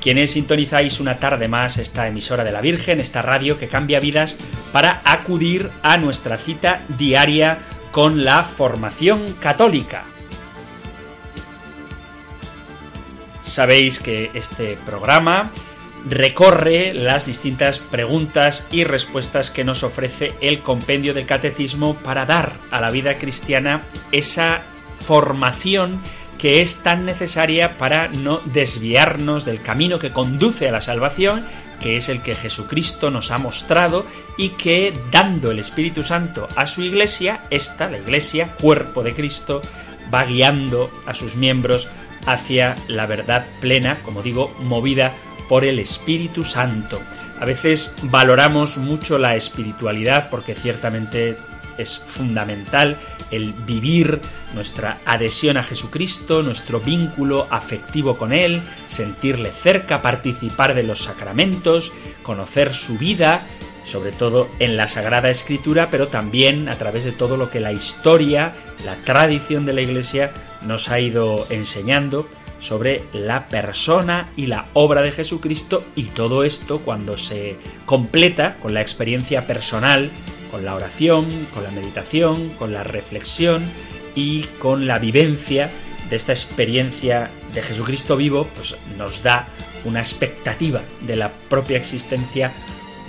quienes 0.00 0.32
sintonizáis 0.32 1.00
una 1.00 1.18
tarde 1.18 1.48
más 1.48 1.78
esta 1.78 2.08
emisora 2.08 2.44
de 2.44 2.52
la 2.52 2.60
Virgen, 2.60 3.00
esta 3.00 3.22
radio 3.22 3.58
que 3.58 3.68
cambia 3.68 4.00
vidas, 4.00 4.36
para 4.72 5.00
acudir 5.04 5.70
a 5.82 5.96
nuestra 5.96 6.38
cita 6.38 6.82
diaria 6.96 7.58
con 7.90 8.24
la 8.24 8.44
formación 8.44 9.32
católica. 9.34 10.04
Sabéis 13.42 13.98
que 13.98 14.30
este 14.34 14.76
programa 14.84 15.50
recorre 16.08 16.94
las 16.94 17.26
distintas 17.26 17.78
preguntas 17.78 18.66
y 18.70 18.84
respuestas 18.84 19.50
que 19.50 19.64
nos 19.64 19.82
ofrece 19.82 20.34
el 20.40 20.60
compendio 20.60 21.14
del 21.14 21.26
catecismo 21.26 21.94
para 21.96 22.26
dar 22.26 22.52
a 22.70 22.80
la 22.80 22.90
vida 22.90 23.16
cristiana 23.16 23.82
esa 24.12 24.62
formación 25.00 26.00
que 26.38 26.62
es 26.62 26.82
tan 26.82 27.04
necesaria 27.04 27.76
para 27.76 28.08
no 28.08 28.40
desviarnos 28.44 29.44
del 29.44 29.60
camino 29.60 29.98
que 29.98 30.12
conduce 30.12 30.68
a 30.68 30.72
la 30.72 30.80
salvación, 30.80 31.44
que 31.80 31.96
es 31.96 32.08
el 32.08 32.22
que 32.22 32.34
Jesucristo 32.34 33.10
nos 33.10 33.30
ha 33.30 33.38
mostrado 33.38 34.06
y 34.36 34.50
que, 34.50 34.96
dando 35.10 35.50
el 35.50 35.58
Espíritu 35.58 36.04
Santo 36.04 36.48
a 36.56 36.66
su 36.66 36.82
iglesia, 36.82 37.42
esta, 37.50 37.90
la 37.90 37.98
iglesia, 37.98 38.54
cuerpo 38.60 39.02
de 39.02 39.14
Cristo, 39.14 39.60
va 40.12 40.24
guiando 40.24 40.90
a 41.06 41.14
sus 41.14 41.36
miembros 41.36 41.88
hacia 42.24 42.76
la 42.86 43.06
verdad 43.06 43.46
plena, 43.60 43.98
como 44.04 44.22
digo, 44.22 44.54
movida 44.60 45.12
por 45.48 45.64
el 45.64 45.78
Espíritu 45.78 46.44
Santo. 46.44 47.00
A 47.40 47.44
veces 47.44 47.94
valoramos 48.02 48.78
mucho 48.78 49.18
la 49.18 49.36
espiritualidad 49.36 50.28
porque 50.30 50.54
ciertamente 50.54 51.36
es 51.78 51.98
fundamental 51.98 52.96
el 53.30 53.52
vivir 53.52 54.20
nuestra 54.54 54.98
adhesión 55.04 55.56
a 55.56 55.62
Jesucristo, 55.62 56.42
nuestro 56.42 56.80
vínculo 56.80 57.46
afectivo 57.50 58.16
con 58.16 58.32
Él, 58.32 58.62
sentirle 58.86 59.50
cerca, 59.50 60.02
participar 60.02 60.74
de 60.74 60.82
los 60.82 61.04
sacramentos, 61.04 61.92
conocer 62.22 62.74
su 62.74 62.98
vida, 62.98 63.42
sobre 63.84 64.12
todo 64.12 64.48
en 64.58 64.76
la 64.76 64.88
Sagrada 64.88 65.30
Escritura, 65.30 65.88
pero 65.90 66.08
también 66.08 66.68
a 66.68 66.76
través 66.76 67.04
de 67.04 67.12
todo 67.12 67.36
lo 67.36 67.48
que 67.48 67.60
la 67.60 67.72
historia, 67.72 68.52
la 68.84 68.96
tradición 68.96 69.64
de 69.64 69.72
la 69.72 69.80
Iglesia 69.80 70.32
nos 70.62 70.90
ha 70.90 71.00
ido 71.00 71.46
enseñando 71.50 72.28
sobre 72.60 73.04
la 73.12 73.48
persona 73.48 74.30
y 74.36 74.46
la 74.46 74.66
obra 74.72 75.02
de 75.02 75.12
Jesucristo 75.12 75.84
y 75.94 76.04
todo 76.04 76.44
esto 76.44 76.80
cuando 76.80 77.16
se 77.16 77.56
completa 77.86 78.56
con 78.60 78.74
la 78.74 78.80
experiencia 78.80 79.46
personal 79.46 80.10
con 80.50 80.64
la 80.64 80.74
oración, 80.74 81.26
con 81.54 81.64
la 81.64 81.70
meditación, 81.70 82.50
con 82.50 82.72
la 82.72 82.84
reflexión 82.84 83.70
y 84.14 84.42
con 84.58 84.86
la 84.86 84.98
vivencia 84.98 85.70
de 86.08 86.16
esta 86.16 86.32
experiencia 86.32 87.30
de 87.52 87.62
Jesucristo 87.62 88.16
vivo, 88.16 88.48
pues 88.56 88.76
nos 88.96 89.22
da 89.22 89.46
una 89.84 90.00
expectativa 90.00 90.82
de 91.02 91.16
la 91.16 91.30
propia 91.30 91.76
existencia 91.76 92.52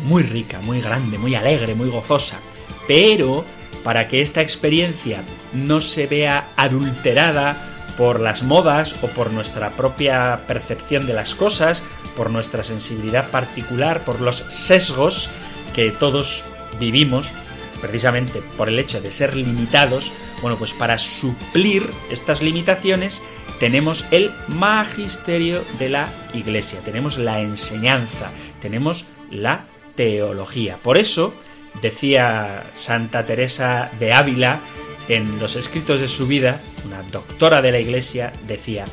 muy 0.03 0.23
rica, 0.23 0.59
muy 0.61 0.81
grande, 0.81 1.17
muy 1.17 1.35
alegre, 1.35 1.75
muy 1.75 1.89
gozosa. 1.89 2.39
Pero 2.87 3.45
para 3.83 4.07
que 4.07 4.21
esta 4.21 4.41
experiencia 4.41 5.23
no 5.53 5.81
se 5.81 6.07
vea 6.07 6.49
adulterada 6.55 7.65
por 7.97 8.19
las 8.19 8.43
modas 8.43 8.95
o 9.01 9.07
por 9.07 9.31
nuestra 9.31 9.71
propia 9.71 10.41
percepción 10.47 11.05
de 11.05 11.13
las 11.13 11.35
cosas, 11.35 11.83
por 12.15 12.29
nuestra 12.29 12.63
sensibilidad 12.63 13.29
particular, 13.29 14.05
por 14.05 14.21
los 14.21 14.37
sesgos 14.37 15.29
que 15.73 15.91
todos 15.91 16.45
vivimos 16.79 17.33
precisamente 17.81 18.41
por 18.57 18.67
el 18.69 18.77
hecho 18.77 19.01
de 19.01 19.11
ser 19.11 19.35
limitados, 19.35 20.11
bueno, 20.41 20.57
pues 20.57 20.73
para 20.73 20.97
suplir 20.97 21.89
estas 22.11 22.41
limitaciones 22.41 23.21
tenemos 23.59 24.05
el 24.11 24.31
magisterio 24.47 25.63
de 25.77 25.89
la 25.89 26.09
Iglesia, 26.33 26.79
tenemos 26.81 27.17
la 27.17 27.41
enseñanza, 27.41 28.31
tenemos 28.59 29.05
la 29.31 29.65
teología. 29.95 30.77
Por 30.77 30.97
eso, 30.97 31.33
decía 31.81 32.63
Santa 32.75 33.25
Teresa 33.25 33.89
de 33.99 34.13
Ávila 34.13 34.59
en 35.07 35.39
los 35.39 35.55
escritos 35.55 36.01
de 36.01 36.07
su 36.07 36.27
vida, 36.27 36.61
una 36.85 37.01
doctora 37.03 37.61
de 37.61 37.71
la 37.71 37.79
Iglesia, 37.79 38.31
decía, 38.47 38.85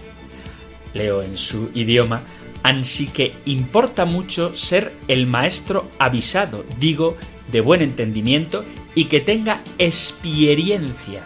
leo 0.94 1.22
en 1.22 1.36
su 1.36 1.70
idioma, 1.74 2.22
Así 2.66 3.06
que 3.06 3.32
importa 3.44 4.06
mucho 4.06 4.56
ser 4.56 4.92
el 5.06 5.28
maestro 5.28 5.88
avisado, 6.00 6.64
digo, 6.80 7.16
de 7.50 7.60
buen 7.60 7.82
entendimiento 7.82 8.64
y 8.94 9.06
que 9.06 9.20
tenga 9.20 9.60
experiencia. 9.78 11.22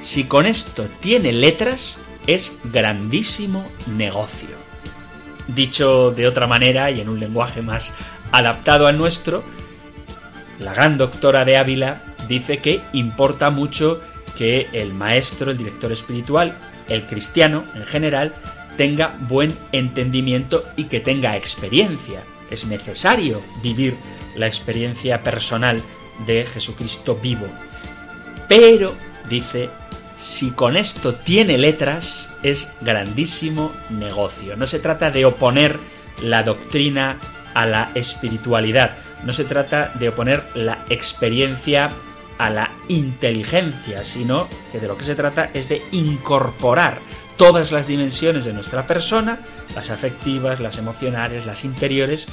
Si 0.00 0.24
con 0.24 0.46
esto 0.46 0.86
tiene 1.00 1.32
letras, 1.32 2.00
es 2.26 2.56
grandísimo 2.64 3.66
negocio. 3.86 4.50
Dicho 5.48 6.12
de 6.12 6.26
otra 6.28 6.46
manera 6.46 6.90
y 6.90 7.00
en 7.00 7.08
un 7.08 7.18
lenguaje 7.18 7.62
más 7.62 7.92
adaptado 8.32 8.86
al 8.86 8.98
nuestro, 8.98 9.42
la 10.60 10.74
gran 10.74 10.98
doctora 10.98 11.44
de 11.44 11.56
Ávila 11.56 12.02
dice 12.28 12.58
que 12.58 12.82
importa 12.92 13.50
mucho 13.50 14.00
que 14.36 14.68
el 14.72 14.92
maestro, 14.92 15.50
el 15.50 15.56
director 15.56 15.90
espiritual, 15.90 16.56
el 16.88 17.06
cristiano 17.06 17.64
en 17.74 17.84
general, 17.84 18.34
tenga 18.76 19.16
buen 19.22 19.56
entendimiento 19.72 20.64
y 20.76 20.84
que 20.84 21.00
tenga 21.00 21.36
experiencia. 21.36 22.22
Es 22.50 22.66
necesario 22.66 23.42
vivir 23.62 23.96
la 24.38 24.46
experiencia 24.46 25.22
personal 25.22 25.82
de 26.26 26.46
Jesucristo 26.46 27.16
vivo. 27.16 27.46
Pero, 28.48 28.94
dice, 29.28 29.68
si 30.16 30.50
con 30.50 30.76
esto 30.76 31.14
tiene 31.14 31.58
letras, 31.58 32.30
es 32.42 32.72
grandísimo 32.80 33.72
negocio. 33.90 34.56
No 34.56 34.66
se 34.66 34.78
trata 34.78 35.10
de 35.10 35.24
oponer 35.24 35.78
la 36.22 36.42
doctrina 36.42 37.18
a 37.54 37.66
la 37.66 37.90
espiritualidad, 37.94 38.96
no 39.24 39.32
se 39.32 39.44
trata 39.44 39.92
de 39.94 40.08
oponer 40.08 40.44
la 40.54 40.84
experiencia 40.88 41.90
a 42.38 42.50
la 42.50 42.70
inteligencia, 42.88 44.04
sino 44.04 44.48
que 44.70 44.78
de 44.78 44.88
lo 44.88 44.96
que 44.96 45.04
se 45.04 45.16
trata 45.16 45.50
es 45.54 45.68
de 45.68 45.82
incorporar 45.92 47.00
todas 47.36 47.72
las 47.72 47.86
dimensiones 47.86 48.44
de 48.44 48.52
nuestra 48.52 48.86
persona, 48.86 49.40
las 49.74 49.90
afectivas, 49.90 50.60
las 50.60 50.78
emocionales, 50.78 51.46
las 51.46 51.64
interiores, 51.64 52.28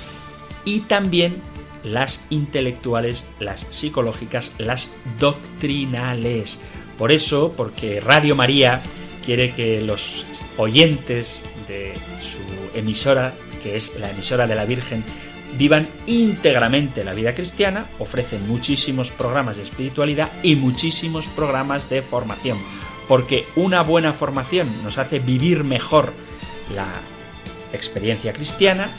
y 0.64 0.82
también 0.82 1.42
las 1.86 2.26
intelectuales, 2.30 3.26
las 3.40 3.68
psicológicas, 3.70 4.52
las 4.58 4.94
doctrinales. 5.20 6.60
Por 6.98 7.12
eso, 7.12 7.54
porque 7.56 8.00
Radio 8.00 8.36
María 8.36 8.82
quiere 9.26 9.54
que 9.54 9.82
los 9.82 10.26
oyentes 10.58 11.46
de 11.68 11.94
su 12.22 12.40
emisora, 12.78 13.34
que 13.64 13.76
es 13.76 13.98
la 14.00 14.10
emisora 14.12 14.48
de 14.48 14.56
la 14.56 14.66
Virgen, 14.66 15.04
vivan 15.58 15.88
íntegramente 16.06 17.04
la 17.04 17.14
vida 17.14 17.34
cristiana, 17.34 17.86
ofrecen 18.00 18.48
muchísimos 18.48 19.12
programas 19.12 19.58
de 19.58 19.64
espiritualidad 19.64 20.32
y 20.44 20.56
muchísimos 20.56 21.28
programas 21.28 21.90
de 21.90 22.02
formación, 22.02 22.58
porque 23.08 23.46
una 23.56 23.82
buena 23.82 24.14
formación 24.14 24.84
nos 24.84 24.98
hace 24.98 25.20
vivir 25.20 25.64
mejor 25.64 26.14
la 26.74 26.88
experiencia 27.72 28.34
cristiana 28.34 28.90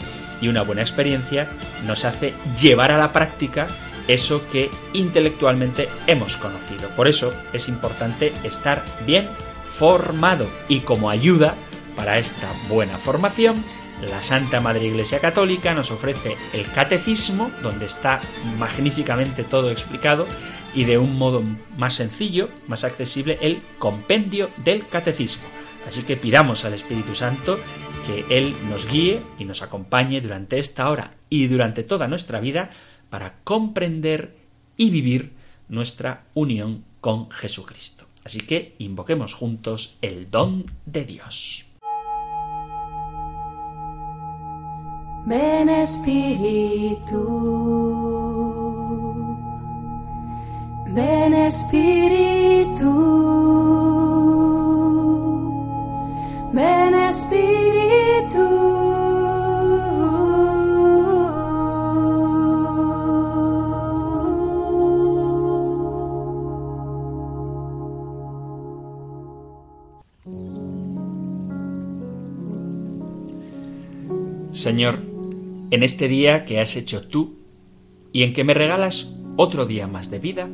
y 0.40 0.48
una 0.48 0.62
buena 0.62 0.82
experiencia 0.82 1.48
nos 1.86 2.04
hace 2.04 2.34
llevar 2.60 2.90
a 2.92 2.98
la 2.98 3.12
práctica 3.12 3.68
eso 4.08 4.42
que 4.50 4.70
intelectualmente 4.92 5.88
hemos 6.06 6.36
conocido. 6.36 6.88
Por 6.90 7.08
eso 7.08 7.34
es 7.52 7.68
importante 7.68 8.32
estar 8.44 8.84
bien 9.04 9.28
formado 9.64 10.48
y 10.68 10.80
como 10.80 11.10
ayuda 11.10 11.54
para 11.96 12.18
esta 12.18 12.48
buena 12.68 12.98
formación, 12.98 13.64
la 14.02 14.22
Santa 14.22 14.60
Madre 14.60 14.84
Iglesia 14.86 15.20
Católica 15.20 15.72
nos 15.72 15.90
ofrece 15.90 16.36
el 16.52 16.70
catecismo, 16.70 17.50
donde 17.62 17.86
está 17.86 18.20
magníficamente 18.58 19.42
todo 19.42 19.70
explicado, 19.70 20.26
y 20.74 20.84
de 20.84 20.98
un 20.98 21.16
modo 21.16 21.42
más 21.78 21.94
sencillo, 21.94 22.50
más 22.68 22.84
accesible, 22.84 23.38
el 23.40 23.62
compendio 23.78 24.50
del 24.58 24.86
catecismo. 24.86 25.44
Así 25.88 26.02
que 26.02 26.16
pidamos 26.16 26.64
al 26.64 26.74
Espíritu 26.74 27.14
Santo 27.14 27.58
que 28.06 28.24
Él 28.30 28.54
nos 28.70 28.90
guíe 28.90 29.20
y 29.38 29.44
nos 29.44 29.62
acompañe 29.62 30.20
durante 30.20 30.58
esta 30.58 30.88
hora 30.90 31.12
y 31.28 31.48
durante 31.48 31.82
toda 31.82 32.06
nuestra 32.06 32.38
vida 32.40 32.70
para 33.10 33.34
comprender 33.42 34.36
y 34.76 34.90
vivir 34.90 35.32
nuestra 35.68 36.24
unión 36.34 36.84
con 37.00 37.30
Jesucristo. 37.30 38.06
Así 38.24 38.40
que 38.40 38.74
invoquemos 38.78 39.34
juntos 39.34 39.96
el 40.02 40.30
don 40.30 40.66
de 40.84 41.04
Dios. 41.04 41.66
Ven 45.26 45.68
Espíritu, 45.68 47.18
Ven 50.94 51.34
Espíritu, 51.34 52.86
ven 56.52 56.94
Espíritu. 56.94 57.65
Señor, 74.66 74.98
en 75.70 75.84
este 75.84 76.08
día 76.08 76.44
que 76.44 76.58
has 76.58 76.74
hecho 76.74 77.06
tú 77.06 77.36
y 78.12 78.24
en 78.24 78.32
que 78.32 78.42
me 78.42 78.52
regalas 78.52 79.14
otro 79.36 79.64
día 79.64 79.86
más 79.86 80.10
de 80.10 80.18
vida, 80.18 80.48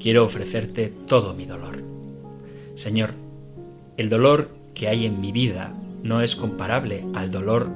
quiero 0.00 0.24
ofrecerte 0.24 0.90
todo 1.06 1.34
mi 1.34 1.44
dolor. 1.44 1.82
Señor, 2.76 3.12
el 3.98 4.08
dolor 4.08 4.56
que 4.74 4.88
hay 4.88 5.04
en 5.04 5.20
mi 5.20 5.32
vida 5.32 5.74
no 6.02 6.22
es 6.22 6.34
comparable 6.34 7.04
al 7.12 7.30
dolor 7.30 7.68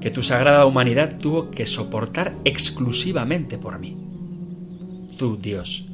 que 0.00 0.10
tu 0.10 0.22
sagrada 0.22 0.64
humanidad 0.64 1.18
tuvo 1.18 1.50
que 1.50 1.66
soportar 1.66 2.34
exclusivamente 2.46 3.58
por 3.58 3.78
mí. 3.78 3.98
Tú, 5.18 5.36
Dios, 5.36 5.90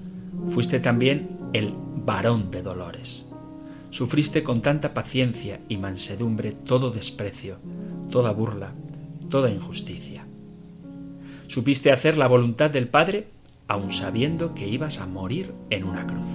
fuiste 0.50 0.78
también 0.78 1.28
el 1.52 1.74
varón 2.04 2.52
de 2.52 2.62
dolores. 2.62 3.25
Sufriste 3.96 4.42
con 4.42 4.60
tanta 4.60 4.92
paciencia 4.92 5.58
y 5.70 5.78
mansedumbre 5.78 6.52
todo 6.52 6.90
desprecio, 6.90 7.56
toda 8.10 8.30
burla, 8.30 8.74
toda 9.30 9.50
injusticia. 9.50 10.26
Supiste 11.46 11.90
hacer 11.90 12.18
la 12.18 12.28
voluntad 12.28 12.68
del 12.68 12.88
Padre 12.88 13.28
aun 13.68 13.90
sabiendo 13.94 14.54
que 14.54 14.68
ibas 14.68 15.00
a 15.00 15.06
morir 15.06 15.54
en 15.70 15.84
una 15.84 16.06
cruz. 16.06 16.26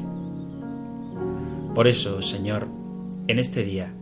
Por 1.75 1.87
eso, 1.87 2.23
Señor, 2.23 2.67
en 3.27 3.37
este 3.37 3.63
día 3.63 3.93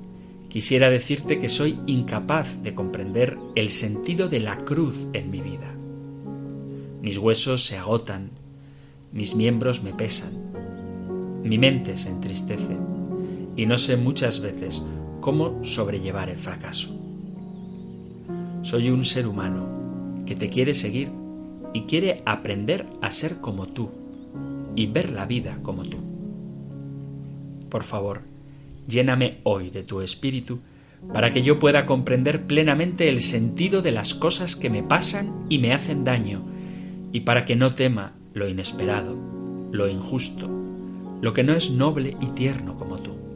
quisiera 0.47 0.89
decirte 0.89 1.37
que 1.37 1.49
soy 1.49 1.79
incapaz 1.85 2.63
de 2.63 2.73
comprender 2.73 3.37
el 3.55 3.71
sentido 3.71 4.29
de 4.29 4.39
la 4.39 4.55
cruz 4.55 5.05
en 5.11 5.31
mi 5.31 5.41
vida. 5.41 5.75
Mis 7.01 7.17
huesos 7.17 7.65
se 7.65 7.77
agotan, 7.77 8.29
mis 9.11 9.35
miembros 9.35 9.83
me 9.83 9.91
pesan, 9.91 10.31
mi 11.43 11.57
mente 11.57 11.97
se 11.97 12.07
entristece 12.07 12.77
y 13.55 13.65
no 13.65 13.77
sé 13.77 13.97
muchas 13.97 14.41
veces 14.41 14.85
cómo 15.21 15.63
sobrellevar 15.63 16.29
el 16.29 16.37
fracaso. 16.37 16.95
Soy 18.61 18.89
un 18.89 19.05
ser 19.05 19.27
humano 19.27 20.23
que 20.25 20.35
te 20.35 20.49
quiere 20.49 20.73
seguir 20.73 21.09
y 21.73 21.81
quiere 21.81 22.23
aprender 22.25 22.85
a 23.01 23.11
ser 23.11 23.37
como 23.41 23.67
tú 23.67 23.89
y 24.75 24.87
ver 24.87 25.11
la 25.11 25.25
vida 25.25 25.59
como 25.61 25.83
tú. 25.83 25.97
Por 27.69 27.83
favor, 27.83 28.21
lléname 28.87 29.39
hoy 29.43 29.69
de 29.69 29.83
tu 29.83 30.01
espíritu 30.01 30.59
para 31.13 31.31
que 31.31 31.41
yo 31.41 31.59
pueda 31.59 31.85
comprender 31.85 32.45
plenamente 32.45 33.09
el 33.09 33.21
sentido 33.21 33.81
de 33.81 33.91
las 33.91 34.13
cosas 34.13 34.55
que 34.55 34.69
me 34.69 34.83
pasan 34.83 35.45
y 35.49 35.59
me 35.59 35.73
hacen 35.73 36.03
daño, 36.03 36.43
y 37.11 37.21
para 37.21 37.45
que 37.45 37.55
no 37.55 37.73
tema 37.73 38.13
lo 38.33 38.47
inesperado, 38.47 39.17
lo 39.71 39.87
injusto, 39.87 40.49
lo 41.21 41.33
que 41.33 41.43
no 41.43 41.53
es 41.53 41.71
noble 41.71 42.17
y 42.19 42.27
tierno 42.27 42.77
como 42.77 42.97
tú. 42.97 43.28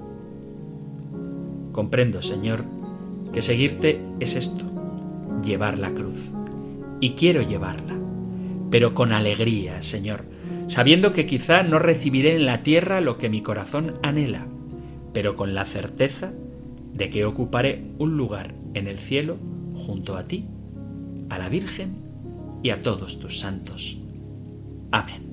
Comprendo, 1.73 2.21
Señor, 2.21 2.63
que 3.33 3.41
seguirte 3.41 3.99
es 4.21 4.37
esto, 4.37 4.63
llevar 5.43 5.77
la 5.77 5.91
cruz, 5.91 6.29
y 7.01 7.11
quiero 7.11 7.41
llevarla 7.41 7.93
pero 8.73 8.95
con 8.95 9.11
alegría, 9.11 9.83
Señor, 9.83 10.25
sabiendo 10.65 11.13
que 11.13 11.27
quizá 11.27 11.61
no 11.61 11.77
recibiré 11.77 12.35
en 12.35 12.47
la 12.47 12.63
tierra 12.63 13.01
lo 13.01 13.19
que 13.19 13.29
mi 13.29 13.43
corazón 13.43 13.99
anhela, 14.01 14.47
pero 15.13 15.35
con 15.35 15.53
la 15.53 15.63
certeza 15.65 16.33
de 16.91 17.11
que 17.11 17.23
ocuparé 17.23 17.83
un 17.99 18.17
lugar 18.17 18.55
en 18.73 18.87
el 18.87 18.97
cielo 18.97 19.37
junto 19.75 20.17
a 20.17 20.23
ti, 20.23 20.47
a 21.29 21.37
la 21.37 21.49
Virgen 21.49 21.97
y 22.63 22.71
a 22.71 22.81
todos 22.81 23.19
tus 23.19 23.39
santos. 23.39 23.95
Amén. 24.89 25.32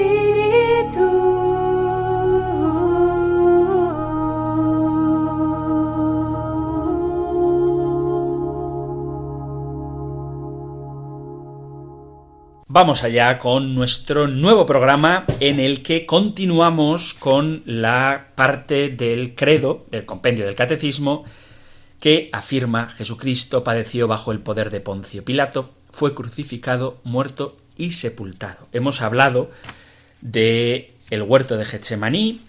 Vamos 12.73 13.03
allá 13.03 13.37
con 13.37 13.75
nuestro 13.75 14.29
nuevo 14.29 14.65
programa 14.65 15.25
en 15.41 15.59
el 15.59 15.83
que 15.83 16.05
continuamos 16.05 17.13
con 17.13 17.63
la 17.65 18.31
parte 18.33 18.87
del 18.87 19.35
credo, 19.35 19.85
del 19.91 20.05
compendio 20.05 20.45
del 20.45 20.55
catecismo, 20.55 21.25
que 21.99 22.29
afirma 22.31 22.87
Jesucristo 22.87 23.65
padeció 23.65 24.07
bajo 24.07 24.31
el 24.31 24.39
poder 24.39 24.69
de 24.69 24.79
Poncio 24.79 25.25
Pilato, 25.25 25.71
fue 25.89 26.15
crucificado, 26.15 27.01
muerto 27.03 27.57
y 27.75 27.91
sepultado. 27.91 28.69
Hemos 28.71 29.01
hablado 29.01 29.51
de 30.21 30.93
el 31.09 31.23
huerto 31.23 31.57
de 31.57 31.65
Getsemaní, 31.65 32.39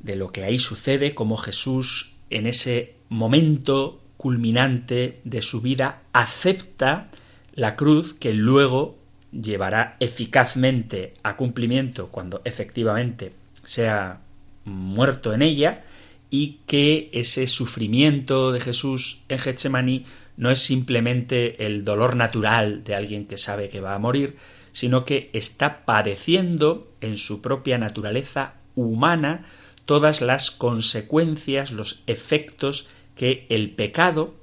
de 0.00 0.16
lo 0.16 0.30
que 0.30 0.44
ahí 0.44 0.58
sucede, 0.58 1.14
como 1.14 1.38
Jesús 1.38 2.16
en 2.28 2.46
ese 2.46 2.96
momento 3.08 4.02
culminante 4.18 5.22
de 5.24 5.40
su 5.40 5.62
vida 5.62 6.02
acepta 6.12 7.08
la 7.54 7.76
cruz 7.76 8.12
que 8.12 8.34
luego 8.34 8.98
llevará 9.32 9.96
eficazmente 10.00 11.14
a 11.22 11.36
cumplimiento 11.36 12.08
cuando 12.08 12.40
efectivamente 12.44 13.32
sea 13.64 14.20
muerto 14.64 15.32
en 15.32 15.42
ella 15.42 15.84
y 16.30 16.60
que 16.66 17.10
ese 17.12 17.46
sufrimiento 17.46 18.52
de 18.52 18.60
Jesús 18.60 19.22
en 19.28 19.38
Getsemaní 19.38 20.04
no 20.36 20.50
es 20.50 20.60
simplemente 20.60 21.66
el 21.66 21.84
dolor 21.84 22.16
natural 22.16 22.84
de 22.84 22.94
alguien 22.94 23.26
que 23.26 23.38
sabe 23.38 23.68
que 23.68 23.80
va 23.80 23.94
a 23.94 23.98
morir, 23.98 24.36
sino 24.72 25.04
que 25.04 25.30
está 25.32 25.84
padeciendo 25.84 26.88
en 27.00 27.16
su 27.16 27.42
propia 27.42 27.78
naturaleza 27.78 28.54
humana 28.76 29.44
todas 29.84 30.20
las 30.20 30.50
consecuencias, 30.50 31.72
los 31.72 32.02
efectos 32.06 32.88
que 33.16 33.46
el 33.48 33.70
pecado, 33.70 34.34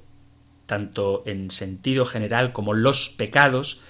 tanto 0.66 1.22
en 1.24 1.50
sentido 1.50 2.04
general 2.04 2.52
como 2.52 2.74
los 2.74 3.08
pecados, 3.08 3.80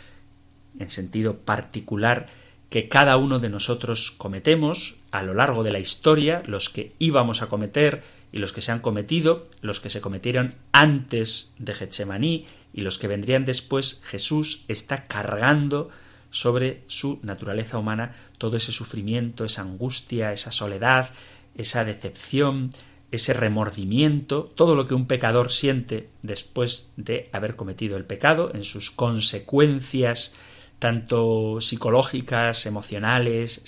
en 0.78 0.90
sentido 0.90 1.38
particular, 1.38 2.26
que 2.70 2.88
cada 2.88 3.16
uno 3.16 3.38
de 3.38 3.48
nosotros 3.48 4.10
cometemos 4.10 4.96
a 5.10 5.22
lo 5.22 5.34
largo 5.34 5.62
de 5.62 5.72
la 5.72 5.78
historia, 5.78 6.42
los 6.46 6.68
que 6.68 6.92
íbamos 6.98 7.42
a 7.42 7.46
cometer 7.46 8.02
y 8.32 8.38
los 8.38 8.52
que 8.52 8.60
se 8.60 8.72
han 8.72 8.80
cometido, 8.80 9.44
los 9.60 9.80
que 9.80 9.90
se 9.90 10.00
cometieron 10.00 10.56
antes 10.72 11.54
de 11.58 11.74
Getsemaní 11.74 12.46
y 12.74 12.80
los 12.80 12.98
que 12.98 13.08
vendrían 13.08 13.44
después, 13.44 14.00
Jesús 14.04 14.64
está 14.68 15.06
cargando 15.06 15.90
sobre 16.30 16.82
su 16.88 17.20
naturaleza 17.22 17.78
humana 17.78 18.14
todo 18.36 18.56
ese 18.56 18.72
sufrimiento, 18.72 19.44
esa 19.44 19.62
angustia, 19.62 20.32
esa 20.32 20.52
soledad, 20.52 21.10
esa 21.54 21.84
decepción, 21.84 22.70
ese 23.10 23.32
remordimiento, 23.32 24.52
todo 24.54 24.74
lo 24.74 24.86
que 24.86 24.94
un 24.94 25.06
pecador 25.06 25.50
siente 25.50 26.10
después 26.22 26.92
de 26.96 27.30
haber 27.32 27.56
cometido 27.56 27.96
el 27.96 28.04
pecado, 28.04 28.50
en 28.52 28.64
sus 28.64 28.90
consecuencias 28.90 30.34
tanto 30.78 31.60
psicológicas, 31.60 32.66
emocionales, 32.66 33.62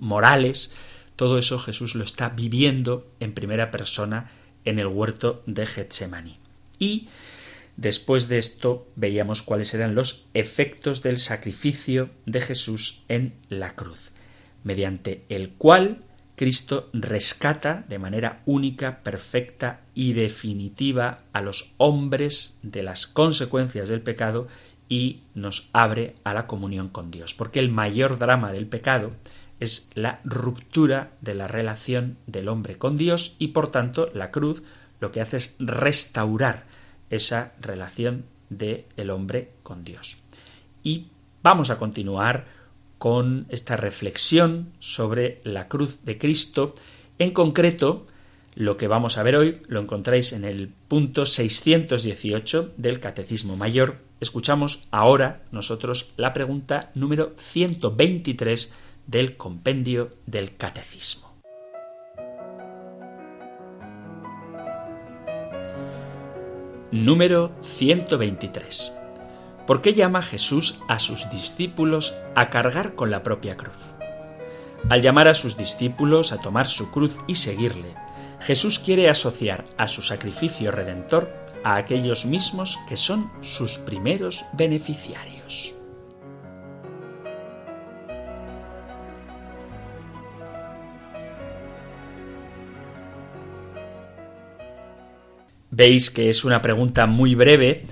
morales, 0.00 0.72
todo 1.16 1.38
eso 1.38 1.58
Jesús 1.58 1.94
lo 1.94 2.04
está 2.04 2.28
viviendo 2.28 3.06
en 3.20 3.34
primera 3.34 3.70
persona 3.70 4.30
en 4.64 4.78
el 4.78 4.86
huerto 4.86 5.42
de 5.46 5.66
Getsemaní. 5.66 6.38
Y 6.78 7.08
después 7.76 8.28
de 8.28 8.38
esto 8.38 8.86
veíamos 8.96 9.42
cuáles 9.42 9.74
eran 9.74 9.94
los 9.94 10.26
efectos 10.34 11.02
del 11.02 11.18
sacrificio 11.18 12.10
de 12.26 12.40
Jesús 12.40 13.02
en 13.08 13.34
la 13.48 13.74
cruz, 13.74 14.12
mediante 14.62 15.24
el 15.28 15.50
cual 15.50 16.04
Cristo 16.38 16.88
rescata 16.92 17.84
de 17.88 17.98
manera 17.98 18.42
única, 18.46 19.02
perfecta 19.02 19.80
y 19.92 20.12
definitiva 20.12 21.24
a 21.32 21.42
los 21.42 21.74
hombres 21.78 22.58
de 22.62 22.84
las 22.84 23.08
consecuencias 23.08 23.88
del 23.88 24.02
pecado 24.02 24.46
y 24.88 25.22
nos 25.34 25.70
abre 25.72 26.14
a 26.24 26.34
la 26.34 26.46
comunión 26.46 26.88
con 26.88 27.10
Dios. 27.10 27.34
Porque 27.34 27.58
el 27.60 27.70
mayor 27.70 28.18
drama 28.18 28.52
del 28.52 28.66
pecado 28.66 29.12
es 29.60 29.90
la 29.94 30.20
ruptura 30.24 31.12
de 31.20 31.34
la 31.34 31.48
relación 31.48 32.16
del 32.26 32.48
hombre 32.48 32.76
con 32.76 32.96
Dios 32.96 33.34
y 33.38 33.48
por 33.48 33.70
tanto 33.70 34.08
la 34.14 34.30
cruz 34.30 34.62
lo 35.00 35.10
que 35.10 35.20
hace 35.20 35.36
es 35.36 35.56
restaurar 35.58 36.64
esa 37.10 37.52
relación 37.60 38.24
del 38.50 38.84
el 38.96 39.10
hombre 39.10 39.52
con 39.62 39.84
Dios. 39.84 40.18
Y 40.82 41.08
vamos 41.42 41.70
a 41.70 41.78
continuar 41.78 42.46
con 42.98 43.46
esta 43.48 43.76
reflexión 43.76 44.72
sobre 44.78 45.40
la 45.44 45.68
cruz 45.68 46.04
de 46.04 46.18
Cristo. 46.18 46.74
En 47.18 47.30
concreto, 47.32 48.06
lo 48.54 48.76
que 48.76 48.88
vamos 48.88 49.18
a 49.18 49.22
ver 49.22 49.36
hoy 49.36 49.62
lo 49.68 49.80
encontráis 49.80 50.32
en 50.32 50.44
el 50.44 50.68
punto 50.88 51.26
618 51.26 52.74
del 52.76 53.00
Catecismo 53.00 53.56
Mayor. 53.56 54.07
Escuchamos 54.20 54.88
ahora 54.90 55.42
nosotros 55.52 56.12
la 56.16 56.32
pregunta 56.32 56.90
número 56.94 57.34
123 57.36 58.72
del 59.06 59.36
compendio 59.36 60.10
del 60.26 60.56
Catecismo. 60.56 61.28
Número 66.90 67.52
123. 67.62 68.92
¿Por 69.68 69.82
qué 69.82 69.94
llama 69.94 70.22
Jesús 70.22 70.80
a 70.88 70.98
sus 70.98 71.30
discípulos 71.30 72.18
a 72.34 72.50
cargar 72.50 72.96
con 72.96 73.10
la 73.10 73.22
propia 73.22 73.56
cruz? 73.56 73.94
Al 74.88 75.00
llamar 75.00 75.28
a 75.28 75.34
sus 75.34 75.56
discípulos 75.56 76.32
a 76.32 76.40
tomar 76.40 76.66
su 76.66 76.90
cruz 76.90 77.18
y 77.28 77.36
seguirle, 77.36 77.94
Jesús 78.40 78.80
quiere 78.80 79.08
asociar 79.08 79.64
a 79.76 79.86
su 79.86 80.02
sacrificio 80.02 80.72
redentor 80.72 81.47
a 81.64 81.76
aquellos 81.76 82.24
mismos 82.24 82.78
que 82.88 82.96
son 82.96 83.30
sus 83.42 83.78
primeros 83.78 84.44
beneficiarios. 84.54 85.74
Veis 95.70 96.10
que 96.10 96.28
es 96.28 96.44
una 96.44 96.60
pregunta 96.60 97.06
muy 97.06 97.36
breve 97.36 97.86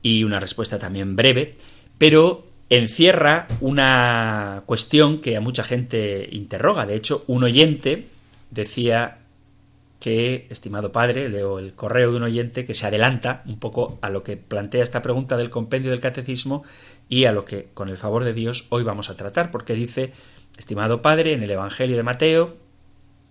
y 0.00 0.22
una 0.22 0.38
respuesta 0.38 0.78
también 0.78 1.16
breve, 1.16 1.56
pero 1.98 2.46
encierra 2.68 3.48
una 3.60 4.62
cuestión 4.66 5.20
que 5.20 5.36
a 5.36 5.40
mucha 5.40 5.64
gente 5.64 6.28
interroga. 6.30 6.86
De 6.86 6.94
hecho, 6.94 7.24
un 7.26 7.42
oyente 7.42 8.06
decía 8.50 9.21
que, 10.02 10.48
estimado 10.50 10.90
padre, 10.90 11.28
leo 11.28 11.60
el 11.60 11.74
correo 11.74 12.10
de 12.10 12.16
un 12.16 12.24
oyente 12.24 12.64
que 12.64 12.74
se 12.74 12.88
adelanta 12.88 13.44
un 13.46 13.60
poco 13.60 14.00
a 14.02 14.10
lo 14.10 14.24
que 14.24 14.36
plantea 14.36 14.82
esta 14.82 15.00
pregunta 15.00 15.36
del 15.36 15.48
compendio 15.48 15.92
del 15.92 16.00
catecismo 16.00 16.64
y 17.08 17.26
a 17.26 17.32
lo 17.32 17.44
que, 17.44 17.68
con 17.72 17.88
el 17.88 17.96
favor 17.96 18.24
de 18.24 18.32
Dios, 18.32 18.66
hoy 18.70 18.82
vamos 18.82 19.10
a 19.10 19.16
tratar, 19.16 19.52
porque 19.52 19.74
dice, 19.74 20.12
estimado 20.56 21.02
padre, 21.02 21.34
en 21.34 21.44
el 21.44 21.52
Evangelio 21.52 21.96
de 21.96 22.02
Mateo, 22.02 22.56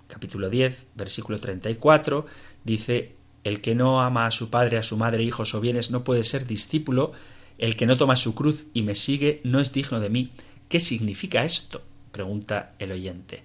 capítulo 0.08 0.50
10, 0.50 0.88
versículo 0.96 1.42
34, 1.42 2.26
dice, 2.64 3.16
el 3.44 3.60
que 3.60 3.76
no 3.76 4.02
ama 4.02 4.26
a 4.26 4.32
su 4.32 4.50
padre, 4.50 4.78
a 4.78 4.84
su 4.84 4.96
madre, 4.96 5.24
hijos 5.24 5.54
o 5.54 5.60
bienes 5.60 5.92
no 5.92 6.06
puede 6.06 6.24
ser 6.24 6.48
discípulo. 6.48 7.12
El 7.58 7.76
que 7.76 7.86
no 7.86 7.98
toma 7.98 8.16
su 8.16 8.34
cruz 8.34 8.68
y 8.74 8.84
me 8.84 8.96
sigue 8.96 9.42
no 9.44 9.60
es 9.60 9.74
digno 9.74 10.00
de 10.00 10.10
mí. 10.10 10.32
¿Qué 10.70 10.80
significa 10.80 11.44
esto? 11.44 11.82
pregunta 12.14 12.76
el 12.80 12.94
oyente. 12.94 13.44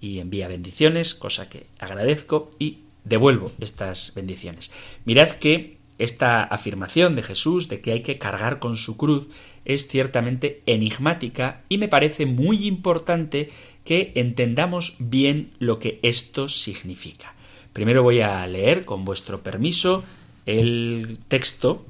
Y 0.00 0.18
envía 0.18 0.48
bendiciones, 0.48 1.14
cosa 1.14 1.48
que 1.48 1.66
agradezco 1.78 2.50
y 2.58 2.80
devuelvo 3.04 3.50
estas 3.60 4.12
bendiciones. 4.14 4.70
Mirad 5.04 5.30
que 5.30 5.76
esta 5.98 6.42
afirmación 6.42 7.16
de 7.16 7.22
Jesús 7.22 7.68
de 7.68 7.80
que 7.80 7.92
hay 7.92 8.00
que 8.00 8.18
cargar 8.18 8.58
con 8.58 8.76
su 8.76 8.96
cruz 8.96 9.28
es 9.64 9.88
ciertamente 9.88 10.62
enigmática 10.66 11.62
y 11.68 11.78
me 11.78 11.88
parece 11.88 12.26
muy 12.26 12.66
importante 12.66 13.50
que 13.84 14.12
entendamos 14.14 14.96
bien 14.98 15.52
lo 15.58 15.78
que 15.78 15.98
esto 16.02 16.48
significa. 16.48 17.34
Primero 17.72 18.02
voy 18.02 18.20
a 18.20 18.46
leer, 18.46 18.84
con 18.84 19.04
vuestro 19.04 19.42
permiso, 19.42 20.04
el 20.44 21.18
texto, 21.28 21.86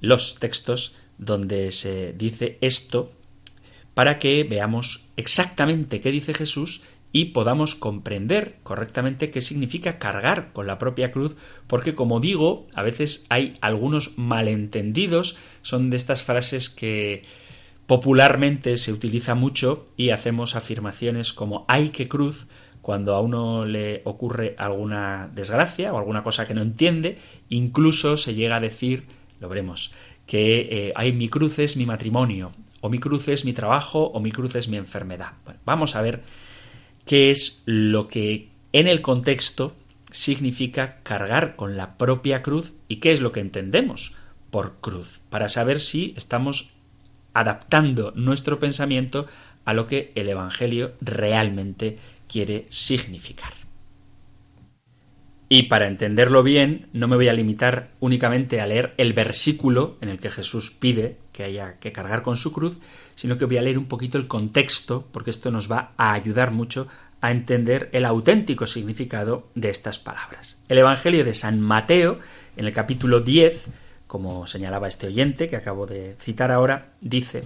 los 0.00 0.38
textos 0.38 0.94
donde 1.18 1.70
se 1.72 2.12
dice 2.12 2.58
esto, 2.60 3.12
para 3.94 4.18
que 4.18 4.44
veamos 4.44 5.06
exactamente 5.16 6.00
qué 6.00 6.10
dice 6.10 6.34
Jesús 6.34 6.82
y 7.12 7.26
podamos 7.26 7.74
comprender 7.74 8.58
correctamente 8.62 9.30
qué 9.30 9.40
significa 9.40 9.98
cargar 9.98 10.52
con 10.52 10.66
la 10.66 10.78
propia 10.78 11.10
cruz, 11.10 11.36
porque 11.66 11.94
como 11.94 12.20
digo, 12.20 12.68
a 12.74 12.82
veces 12.82 13.26
hay 13.28 13.54
algunos 13.60 14.16
malentendidos, 14.16 15.36
son 15.62 15.90
de 15.90 15.96
estas 15.96 16.22
frases 16.22 16.70
que 16.70 17.22
popularmente 17.86 18.76
se 18.76 18.92
utiliza 18.92 19.34
mucho 19.34 19.86
y 19.96 20.10
hacemos 20.10 20.54
afirmaciones 20.54 21.32
como 21.32 21.64
hay 21.68 21.88
que 21.88 22.08
cruz, 22.08 22.46
cuando 22.82 23.14
a 23.14 23.20
uno 23.20 23.66
le 23.66 24.00
ocurre 24.04 24.54
alguna 24.56 25.30
desgracia 25.34 25.92
o 25.92 25.98
alguna 25.98 26.22
cosa 26.22 26.46
que 26.46 26.54
no 26.54 26.62
entiende, 26.62 27.18
incluso 27.48 28.16
se 28.16 28.34
llega 28.34 28.56
a 28.56 28.60
decir, 28.60 29.04
lo 29.40 29.48
veremos, 29.48 29.92
que 30.26 30.92
hay 30.94 31.08
eh, 31.08 31.12
mi 31.12 31.28
cruz 31.28 31.58
es 31.58 31.76
mi 31.76 31.84
matrimonio, 31.84 32.52
o 32.80 32.88
mi 32.88 32.98
cruz 32.98 33.28
es 33.28 33.44
mi 33.44 33.52
trabajo, 33.52 34.04
o 34.06 34.20
mi 34.20 34.32
cruz 34.32 34.54
es 34.54 34.68
mi 34.68 34.76
enfermedad. 34.76 35.32
vamos 35.64 35.96
a 35.96 36.02
ver 36.02 36.22
qué 37.10 37.32
es 37.32 37.64
lo 37.66 38.06
que 38.06 38.50
en 38.72 38.86
el 38.86 39.02
contexto 39.02 39.74
significa 40.12 41.00
cargar 41.02 41.56
con 41.56 41.76
la 41.76 41.98
propia 41.98 42.40
cruz 42.40 42.72
y 42.86 42.98
qué 42.98 43.10
es 43.10 43.20
lo 43.20 43.32
que 43.32 43.40
entendemos 43.40 44.14
por 44.52 44.76
cruz, 44.80 45.20
para 45.28 45.48
saber 45.48 45.80
si 45.80 46.14
estamos 46.16 46.70
adaptando 47.34 48.12
nuestro 48.14 48.60
pensamiento 48.60 49.26
a 49.64 49.74
lo 49.74 49.88
que 49.88 50.12
el 50.14 50.28
Evangelio 50.28 50.92
realmente 51.00 51.98
quiere 52.28 52.66
significar. 52.68 53.54
Y 55.48 55.64
para 55.64 55.88
entenderlo 55.88 56.44
bien, 56.44 56.86
no 56.92 57.08
me 57.08 57.16
voy 57.16 57.26
a 57.26 57.32
limitar 57.32 57.90
únicamente 57.98 58.60
a 58.60 58.68
leer 58.68 58.94
el 58.98 59.14
versículo 59.14 59.98
en 60.00 60.10
el 60.10 60.20
que 60.20 60.30
Jesús 60.30 60.70
pide 60.70 61.16
que 61.32 61.42
haya 61.42 61.80
que 61.80 61.90
cargar 61.90 62.22
con 62.22 62.36
su 62.36 62.52
cruz, 62.52 62.78
sino 63.20 63.36
que 63.36 63.44
voy 63.44 63.58
a 63.58 63.62
leer 63.62 63.76
un 63.76 63.84
poquito 63.84 64.16
el 64.16 64.26
contexto, 64.26 65.06
porque 65.12 65.30
esto 65.30 65.50
nos 65.50 65.70
va 65.70 65.92
a 65.98 66.14
ayudar 66.14 66.52
mucho 66.52 66.88
a 67.20 67.30
entender 67.30 67.90
el 67.92 68.06
auténtico 68.06 68.66
significado 68.66 69.46
de 69.54 69.68
estas 69.68 69.98
palabras. 69.98 70.56
El 70.70 70.78
Evangelio 70.78 71.22
de 71.22 71.34
San 71.34 71.60
Mateo, 71.60 72.18
en 72.56 72.64
el 72.64 72.72
capítulo 72.72 73.20
10, 73.20 73.66
como 74.06 74.46
señalaba 74.46 74.88
este 74.88 75.06
oyente 75.06 75.48
que 75.48 75.56
acabo 75.56 75.86
de 75.86 76.16
citar 76.18 76.50
ahora, 76.50 76.94
dice, 77.02 77.44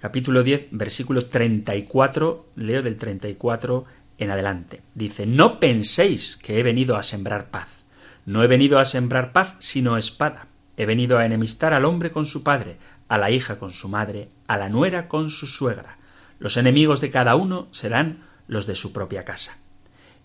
capítulo 0.00 0.42
10, 0.42 0.70
versículo 0.72 1.26
34, 1.26 2.46
leo 2.56 2.82
del 2.82 2.96
34 2.96 3.84
en 4.18 4.30
adelante. 4.32 4.82
Dice, 4.96 5.26
no 5.26 5.60
penséis 5.60 6.36
que 6.36 6.58
he 6.58 6.64
venido 6.64 6.96
a 6.96 7.04
sembrar 7.04 7.52
paz. 7.52 7.84
No 8.26 8.42
he 8.42 8.48
venido 8.48 8.80
a 8.80 8.84
sembrar 8.84 9.32
paz, 9.32 9.54
sino 9.60 9.96
espada. 9.96 10.48
He 10.76 10.86
venido 10.86 11.18
a 11.18 11.24
enemistar 11.24 11.72
al 11.72 11.84
hombre 11.84 12.10
con 12.10 12.26
su 12.26 12.42
padre, 12.42 12.78
a 13.06 13.16
la 13.16 13.30
hija 13.30 13.60
con 13.60 13.72
su 13.72 13.88
madre, 13.88 14.28
a 14.46 14.56
la 14.56 14.68
nuera 14.68 15.08
con 15.08 15.30
su 15.30 15.46
suegra. 15.46 15.98
Los 16.38 16.56
enemigos 16.56 17.00
de 17.00 17.10
cada 17.10 17.36
uno 17.36 17.68
serán 17.72 18.22
los 18.46 18.66
de 18.66 18.74
su 18.74 18.92
propia 18.92 19.24
casa. 19.24 19.58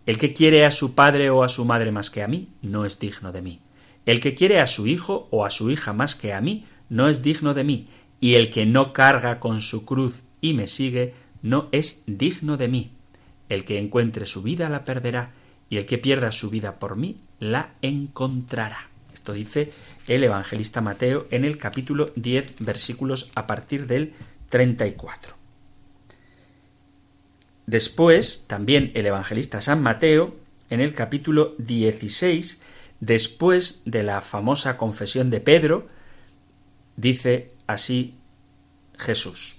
El 0.06 0.18
que 0.18 0.34
quiere 0.34 0.66
a 0.66 0.72
su 0.72 0.96
padre 0.96 1.30
o 1.30 1.44
a 1.44 1.50
su 1.50 1.66
madre 1.66 1.92
más 1.92 2.10
que 2.10 2.24
a 2.24 2.28
mí, 2.28 2.50
no 2.62 2.86
es 2.86 3.00
digno 3.00 3.32
de 3.32 3.42
mí. 3.42 3.60
El 4.06 4.20
que 4.20 4.34
quiere 4.34 4.60
a 4.60 4.68
su 4.68 4.88
hijo 4.88 5.28
o 5.32 5.46
a 5.46 5.50
su 5.50 5.70
hija 5.70 5.94
más 5.94 6.16
que 6.16 6.34
a 6.34 6.42
mí, 6.42 6.66
no 6.90 7.10
es 7.10 7.22
digno 7.22 7.54
de 7.54 7.64
mí. 7.64 7.88
Y 8.20 8.34
el 8.36 8.50
que 8.50 8.66
no 8.66 8.92
carga 8.92 9.40
con 9.40 9.62
su 9.62 9.86
cruz 9.86 10.24
y 10.42 10.54
me 10.54 10.68
sigue, 10.68 11.14
no 11.42 11.70
es 11.72 12.04
digno 12.08 12.58
de 12.58 12.68
mí. 12.68 12.92
El 13.50 13.66
que 13.66 13.80
encuentre 13.80 14.26
su 14.26 14.42
vida 14.42 14.70
la 14.70 14.84
perderá, 14.84 15.34
y 15.70 15.78
el 15.78 15.86
que 15.86 16.00
pierda 16.00 16.32
su 16.32 16.50
vida 16.50 16.80
por 16.80 16.96
mí 16.96 17.22
la 17.40 17.76
encontrará. 17.82 18.88
Esto 19.13 19.34
dice 19.34 19.72
el 20.08 20.24
evangelista 20.24 20.82
Mateo 20.82 21.28
en 21.32 21.46
el 21.46 21.58
capítulo 21.58 22.12
10, 22.16 22.56
versículos 22.60 23.32
a 23.36 23.48
partir 23.48 23.88
del 23.88 24.13
34. 24.50 25.36
Después, 27.66 28.46
también 28.48 28.92
el 28.96 29.06
evangelista 29.06 29.62
San 29.62 29.84
Mateo, 29.84 30.36
en 30.70 30.82
el 30.82 30.94
capítulo 30.94 31.54
16, 31.60 32.62
después 33.00 33.84
de 33.86 34.04
la 34.04 34.22
famosa 34.22 34.78
confesión 34.78 35.30
de 35.30 35.39
Pedro, 35.39 35.88
dice 36.96 37.54
así 37.68 38.16
Jesús. 38.98 39.58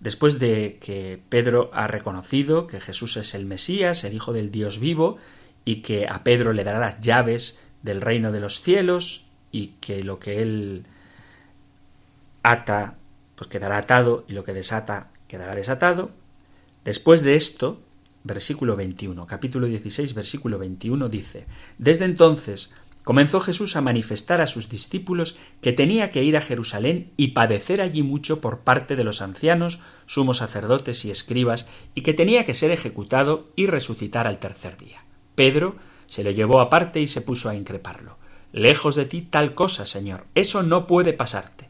Después 0.00 0.38
de 0.38 0.78
que 0.80 1.20
Pedro 1.28 1.70
ha 1.74 1.86
reconocido 1.86 2.66
que 2.66 2.80
Jesús 2.80 3.18
es 3.18 3.34
el 3.34 3.44
Mesías, 3.44 4.04
el 4.04 4.14
Hijo 4.14 4.32
del 4.32 4.50
Dios 4.50 4.78
vivo, 4.78 5.18
y 5.66 5.82
que 5.82 6.08
a 6.08 6.24
Pedro 6.24 6.54
le 6.54 6.64
dará 6.64 6.78
las 6.78 7.00
llaves 7.00 7.58
del 7.82 8.00
reino 8.00 8.32
de 8.32 8.40
los 8.40 8.60
cielos, 8.60 9.26
y 9.52 9.68
que 9.80 10.02
lo 10.02 10.18
que 10.18 10.42
él 10.42 10.84
ata, 12.42 12.96
pues 13.34 13.48
quedará 13.48 13.78
atado, 13.78 14.24
y 14.28 14.32
lo 14.32 14.44
que 14.44 14.52
desata, 14.52 15.10
quedará 15.28 15.54
desatado. 15.54 16.10
Después 16.84 17.22
de 17.22 17.36
esto, 17.36 17.80
versículo 18.24 18.76
21, 18.76 19.26
capítulo 19.26 19.66
16, 19.66 20.14
versículo 20.14 20.58
21 20.58 21.08
dice, 21.08 21.46
Desde 21.78 22.04
entonces 22.04 22.70
comenzó 23.02 23.40
Jesús 23.40 23.76
a 23.76 23.80
manifestar 23.80 24.40
a 24.40 24.46
sus 24.46 24.68
discípulos 24.68 25.36
que 25.60 25.72
tenía 25.72 26.10
que 26.10 26.22
ir 26.22 26.36
a 26.36 26.42
Jerusalén 26.42 27.12
y 27.16 27.28
padecer 27.28 27.80
allí 27.80 28.02
mucho 28.02 28.40
por 28.40 28.60
parte 28.60 28.96
de 28.96 29.04
los 29.04 29.22
ancianos, 29.22 29.80
sumos 30.06 30.38
sacerdotes 30.38 31.04
y 31.04 31.10
escribas, 31.10 31.66
y 31.94 32.02
que 32.02 32.14
tenía 32.14 32.44
que 32.44 32.54
ser 32.54 32.70
ejecutado 32.70 33.46
y 33.56 33.66
resucitar 33.66 34.26
al 34.26 34.38
tercer 34.38 34.76
día. 34.76 35.04
Pedro 35.34 35.76
se 36.10 36.24
le 36.24 36.34
llevó 36.34 36.58
aparte 36.58 37.00
y 37.00 37.06
se 37.06 37.20
puso 37.20 37.48
a 37.48 37.54
increparlo. 37.54 38.16
Lejos 38.52 38.96
de 38.96 39.04
ti 39.04 39.22
tal 39.22 39.54
cosa, 39.54 39.86
Señor, 39.86 40.26
eso 40.34 40.64
no 40.64 40.88
puede 40.88 41.12
pasarte. 41.12 41.68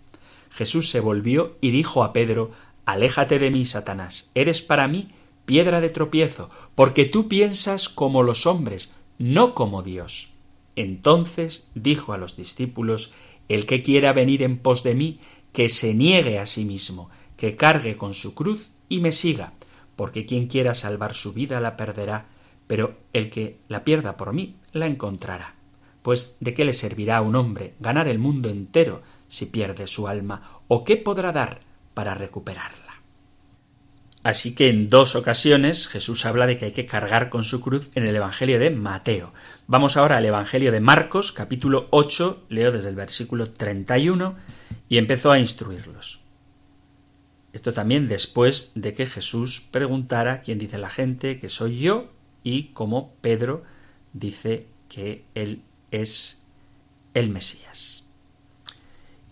Jesús 0.50 0.88
se 0.88 1.00
volvió 1.00 1.58
y 1.60 1.72
dijo 1.72 2.02
a 2.02 2.14
Pedro, 2.14 2.50
Aléjate 2.86 3.38
de 3.38 3.50
mí, 3.50 3.66
Satanás, 3.66 4.30
eres 4.34 4.62
para 4.62 4.88
mí 4.88 5.08
piedra 5.44 5.82
de 5.82 5.90
tropiezo, 5.90 6.48
porque 6.74 7.04
tú 7.04 7.28
piensas 7.28 7.90
como 7.90 8.22
los 8.22 8.46
hombres, 8.46 8.94
no 9.18 9.54
como 9.54 9.82
Dios. 9.82 10.30
Entonces 10.74 11.68
dijo 11.74 12.14
a 12.14 12.18
los 12.18 12.34
discípulos, 12.34 13.12
El 13.50 13.66
que 13.66 13.82
quiera 13.82 14.14
venir 14.14 14.42
en 14.42 14.56
pos 14.56 14.82
de 14.82 14.94
mí, 14.94 15.20
que 15.52 15.68
se 15.68 15.92
niegue 15.92 16.38
a 16.38 16.46
sí 16.46 16.64
mismo, 16.64 17.10
que 17.36 17.56
cargue 17.56 17.98
con 17.98 18.14
su 18.14 18.34
cruz 18.34 18.70
y 18.88 19.00
me 19.00 19.12
siga, 19.12 19.52
porque 19.96 20.24
quien 20.24 20.46
quiera 20.46 20.74
salvar 20.74 21.12
su 21.12 21.34
vida 21.34 21.60
la 21.60 21.76
perderá, 21.76 22.26
pero 22.70 22.98
el 23.12 23.30
que 23.30 23.58
la 23.66 23.82
pierda 23.82 24.16
por 24.16 24.32
mí 24.32 24.54
la 24.70 24.86
encontrará. 24.86 25.56
Pues 26.02 26.36
¿de 26.38 26.54
qué 26.54 26.64
le 26.64 26.72
servirá 26.72 27.16
a 27.16 27.20
un 27.20 27.34
hombre 27.34 27.74
ganar 27.80 28.06
el 28.06 28.20
mundo 28.20 28.48
entero 28.48 29.02
si 29.26 29.46
pierde 29.46 29.88
su 29.88 30.06
alma? 30.06 30.60
¿O 30.68 30.84
qué 30.84 30.96
podrá 30.96 31.32
dar 31.32 31.62
para 31.94 32.14
recuperarla? 32.14 33.02
Así 34.22 34.54
que 34.54 34.68
en 34.68 34.88
dos 34.88 35.16
ocasiones 35.16 35.88
Jesús 35.88 36.24
habla 36.24 36.46
de 36.46 36.58
que 36.58 36.66
hay 36.66 36.70
que 36.70 36.86
cargar 36.86 37.28
con 37.28 37.42
su 37.42 37.60
cruz 37.60 37.90
en 37.96 38.06
el 38.06 38.14
Evangelio 38.14 38.60
de 38.60 38.70
Mateo. 38.70 39.32
Vamos 39.66 39.96
ahora 39.96 40.18
al 40.18 40.26
Evangelio 40.26 40.70
de 40.70 40.78
Marcos, 40.78 41.32
capítulo 41.32 41.88
8, 41.90 42.44
leo 42.50 42.70
desde 42.70 42.90
el 42.90 42.94
versículo 42.94 43.50
31, 43.50 44.36
y 44.88 44.98
empezó 44.98 45.32
a 45.32 45.40
instruirlos. 45.40 46.20
Esto 47.52 47.72
también 47.72 48.06
después 48.06 48.70
de 48.76 48.94
que 48.94 49.06
Jesús 49.06 49.60
preguntara 49.72 50.40
quién 50.40 50.60
dice 50.60 50.78
la 50.78 50.88
gente 50.88 51.40
que 51.40 51.48
soy 51.48 51.76
yo 51.78 52.12
y 52.42 52.64
cómo 52.72 53.14
Pedro 53.20 53.62
dice 54.12 54.66
que 54.88 55.24
él 55.34 55.62
es 55.90 56.40
el 57.14 57.28
Mesías. 57.30 58.04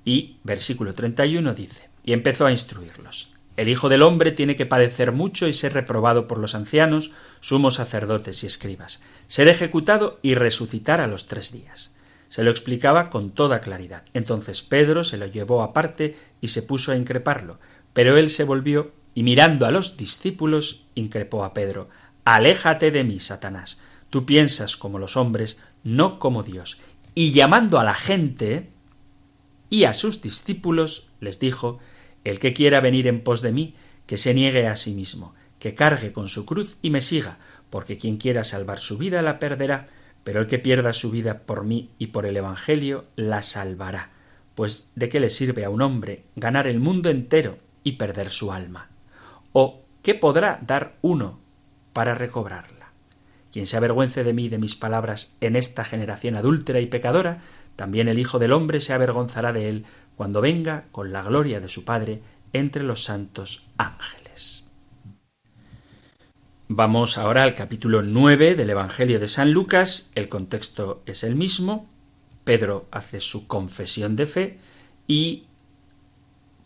Y 0.04 0.36
versículo 0.44 0.94
31 0.94 1.54
dice, 1.54 1.88
y 2.04 2.12
empezó 2.12 2.46
a 2.46 2.50
instruirlos. 2.50 3.34
El 3.56 3.68
Hijo 3.68 3.88
del 3.88 4.02
Hombre 4.02 4.30
tiene 4.30 4.54
que 4.54 4.66
padecer 4.66 5.10
mucho 5.10 5.48
y 5.48 5.52
ser 5.52 5.74
reprobado 5.74 6.28
por 6.28 6.38
los 6.38 6.54
ancianos, 6.54 7.10
sumos 7.40 7.74
sacerdotes 7.74 8.44
y 8.44 8.46
escribas, 8.46 9.02
ser 9.26 9.48
ejecutado 9.48 10.20
y 10.22 10.36
resucitar 10.36 11.00
a 11.00 11.08
los 11.08 11.26
tres 11.26 11.50
días. 11.50 11.92
Se 12.28 12.44
lo 12.44 12.50
explicaba 12.50 13.10
con 13.10 13.32
toda 13.32 13.60
claridad. 13.60 14.04
Entonces 14.14 14.62
Pedro 14.62 15.02
se 15.02 15.16
lo 15.16 15.26
llevó 15.26 15.62
aparte 15.62 16.16
y 16.40 16.48
se 16.48 16.62
puso 16.62 16.92
a 16.92 16.96
increparlo, 16.96 17.58
pero 17.92 18.16
él 18.16 18.30
se 18.30 18.44
volvió 18.44 18.92
y 19.14 19.24
mirando 19.24 19.66
a 19.66 19.72
los 19.72 19.96
discípulos 19.96 20.84
increpó 20.94 21.42
a 21.42 21.52
Pedro 21.52 21.88
Aléjate 22.28 22.90
de 22.90 23.04
mí, 23.04 23.20
Satanás. 23.20 23.80
Tú 24.10 24.26
piensas 24.26 24.76
como 24.76 24.98
los 24.98 25.16
hombres, 25.16 25.58
no 25.82 26.18
como 26.18 26.42
Dios. 26.42 26.78
Y 27.14 27.32
llamando 27.32 27.80
a 27.80 27.84
la 27.84 27.94
gente 27.94 28.68
y 29.70 29.84
a 29.84 29.94
sus 29.94 30.20
discípulos, 30.20 31.08
les 31.20 31.40
dijo 31.40 31.78
el 32.24 32.38
que 32.38 32.52
quiera 32.52 32.82
venir 32.82 33.06
en 33.06 33.24
pos 33.24 33.40
de 33.40 33.52
mí, 33.52 33.76
que 34.04 34.18
se 34.18 34.34
niegue 34.34 34.66
a 34.66 34.76
sí 34.76 34.92
mismo, 34.92 35.34
que 35.58 35.74
cargue 35.74 36.12
con 36.12 36.28
su 36.28 36.44
cruz 36.44 36.76
y 36.82 36.90
me 36.90 37.00
siga, 37.00 37.38
porque 37.70 37.96
quien 37.96 38.18
quiera 38.18 38.44
salvar 38.44 38.78
su 38.78 38.98
vida 38.98 39.22
la 39.22 39.38
perderá, 39.38 39.88
pero 40.22 40.40
el 40.40 40.48
que 40.48 40.58
pierda 40.58 40.92
su 40.92 41.10
vida 41.10 41.46
por 41.46 41.64
mí 41.64 41.92
y 41.96 42.08
por 42.08 42.26
el 42.26 42.36
Evangelio 42.36 43.06
la 43.16 43.40
salvará. 43.40 44.10
Pues 44.54 44.92
¿de 44.96 45.08
qué 45.08 45.18
le 45.18 45.30
sirve 45.30 45.64
a 45.64 45.70
un 45.70 45.80
hombre 45.80 46.24
ganar 46.36 46.66
el 46.66 46.78
mundo 46.78 47.08
entero 47.08 47.56
y 47.84 47.92
perder 47.92 48.28
su 48.28 48.52
alma? 48.52 48.90
¿O 49.54 49.80
qué 50.02 50.14
podrá 50.14 50.60
dar 50.62 50.98
uno 51.00 51.47
para 51.98 52.14
recobrarla? 52.14 52.92
Quien 53.50 53.66
se 53.66 53.76
avergüence 53.76 54.22
de 54.22 54.32
mí 54.32 54.48
de 54.48 54.58
mis 54.58 54.76
palabras 54.76 55.36
en 55.40 55.56
esta 55.56 55.84
generación 55.84 56.36
adúltera 56.36 56.78
y 56.78 56.86
pecadora, 56.86 57.40
también 57.74 58.06
el 58.06 58.20
Hijo 58.20 58.38
del 58.38 58.52
hombre 58.52 58.80
se 58.80 58.92
avergonzará 58.92 59.52
de 59.52 59.68
él 59.68 59.84
cuando 60.14 60.40
venga 60.40 60.84
con 60.92 61.10
la 61.12 61.24
gloria 61.24 61.58
de 61.58 61.68
su 61.68 61.84
Padre 61.84 62.22
entre 62.52 62.84
los 62.84 63.02
santos 63.02 63.66
ángeles. 63.78 64.64
Vamos 66.68 67.18
ahora 67.18 67.42
al 67.42 67.56
capítulo 67.56 68.02
9 68.02 68.54
del 68.54 68.70
Evangelio 68.70 69.18
de 69.18 69.26
San 69.26 69.50
Lucas. 69.50 70.12
El 70.14 70.28
contexto 70.28 71.02
es 71.04 71.24
el 71.24 71.34
mismo. 71.34 71.88
Pedro 72.44 72.86
hace 72.92 73.18
su 73.18 73.48
confesión 73.48 74.14
de 74.14 74.26
fe 74.26 74.58
y 75.08 75.46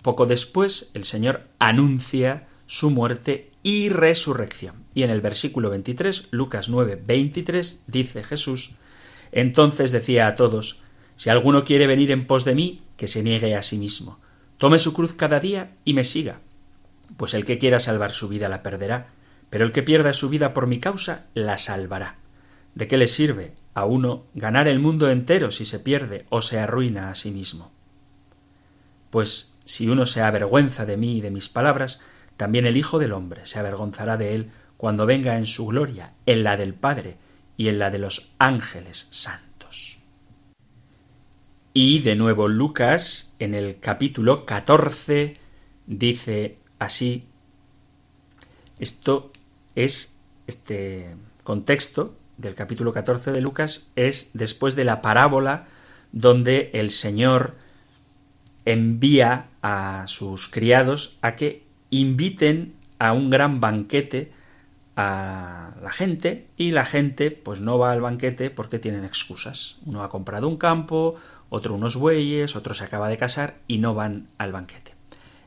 poco 0.03 0.27
después 0.27 0.91
el 0.93 1.05
Señor 1.05 1.49
anuncia 1.59 2.49
su 2.67 2.91
muerte 2.91 3.51
y 3.63 3.89
resurrección. 3.89 4.82
Y 4.95 5.03
en 5.03 5.11
el 5.11 5.21
versículo 5.21 5.71
23, 5.71 6.29
Lucas 6.31 6.69
9, 6.69 7.03
23, 7.07 7.85
dice 7.87 8.23
Jesús, 8.23 8.77
entonces 9.33 9.93
decía 9.93 10.27
a 10.27 10.35
todos, 10.35 10.83
si 11.17 11.31
alguno 11.31 11.65
quiere 11.65 11.87
venir 11.87 12.11
en 12.11 12.27
pos 12.27 12.45
de 12.45 12.55
mí, 12.55 12.83
que 12.97 13.09
se 13.09 13.23
niegue 13.23 13.57
a 13.57 13.63
sí 13.63 13.79
mismo. 13.79 14.21
Tome 14.59 14.79
su 14.79 14.93
cruz 14.93 15.13
cada 15.15 15.41
día 15.41 15.73
y 15.85 15.95
me 15.95 16.05
siga. 16.05 16.41
Pues 17.17 17.35
el 17.35 17.45
que 17.45 17.59
quiera 17.59 17.81
salvar 17.81 18.13
su 18.13 18.29
vida 18.29 18.49
la 18.49 18.63
perderá, 18.63 19.09
pero 19.51 19.65
el 19.65 19.73
que 19.73 19.83
pierda 19.83 20.13
su 20.13 20.29
vida 20.29 20.53
por 20.53 20.67
mi 20.67 20.79
causa 20.79 21.27
la 21.35 21.59
salvará. 21.59 22.17
¿De 22.75 22.89
qué 22.89 22.97
le 22.97 23.09
sirve 23.09 23.55
a 23.75 23.85
uno 23.85 24.25
ganar 24.35 24.69
el 24.69 24.79
mundo 24.79 25.11
entero 25.11 25.51
si 25.51 25.65
se 25.65 25.79
pierde 25.79 26.27
o 26.31 26.43
se 26.43 26.59
arruina 26.59 27.11
a 27.11 27.15
sí 27.15 27.31
mismo? 27.31 27.73
Pues 29.11 29.55
si 29.65 29.89
uno 29.89 30.07
se 30.07 30.23
avergüenza 30.23 30.87
de 30.87 30.97
mí 30.97 31.19
y 31.19 31.21
de 31.21 31.31
mis 31.31 31.49
palabras, 31.49 32.01
también 32.37 32.67
el 32.67 32.77
Hijo 32.77 32.99
del 32.99 33.13
hombre 33.13 33.47
se 33.47 33.59
avergonzará 33.59 34.17
de 34.17 34.35
él 34.35 34.51
cuando 34.83 35.07
venga 35.07 35.39
en 35.39 35.47
su 35.47 35.69
gloria, 35.69 36.13
en 36.27 36.43
la 36.43 36.57
del 36.57 36.75
Padre 36.75 37.17
y 37.57 37.69
en 37.69 37.79
la 37.79 37.89
de 37.89 38.01
los 38.01 38.35
ángeles 38.41 39.07
santos. 39.13 40.01
Y 41.73 42.01
de 42.01 42.17
nuevo 42.17 42.49
Lucas, 42.49 43.33
en 43.39 43.55
el 43.55 43.79
capítulo 43.79 44.45
14, 44.45 45.37
dice 45.87 46.57
así, 46.81 47.27
esto 48.81 49.31
es, 49.77 50.17
este 50.49 51.15
contexto 51.45 52.17
del 52.37 52.57
capítulo 52.57 52.93
14 52.93 53.31
de 53.31 53.41
Lucas 53.41 53.87
es 53.95 54.31
después 54.35 54.75
de 54.75 54.83
la 54.83 55.01
parábola 55.01 55.69
donde 56.11 56.73
el 56.75 56.91
Señor 56.91 57.55
envía 58.65 59.47
a 59.63 60.07
sus 60.09 60.49
criados 60.49 61.19
a 61.23 61.37
que 61.37 61.63
inviten 61.91 62.75
a 62.99 63.13
un 63.13 63.31
gran 63.31 63.61
banquete 63.61 64.42
a 64.97 65.75
la 65.83 65.91
gente 65.91 66.49
y 66.57 66.71
la 66.73 66.85
gente 66.85 67.31
pues 67.31 67.61
no 67.61 67.79
va 67.79 67.93
al 67.93 68.01
banquete 68.01 68.51
porque 68.51 68.79
tienen 68.79 69.05
excusas. 69.05 69.77
Uno 69.85 70.03
ha 70.03 70.09
comprado 70.09 70.49
un 70.49 70.57
campo, 70.57 71.17
otro 71.49 71.75
unos 71.75 71.97
bueyes, 71.97 72.57
otro 72.57 72.75
se 72.75 72.85
acaba 72.85 73.09
de 73.09 73.19
casar 73.19 73.59
y 73.67 73.79
no 73.79 73.95
van 73.95 74.29
al 74.39 74.53
banquete. 74.53 74.95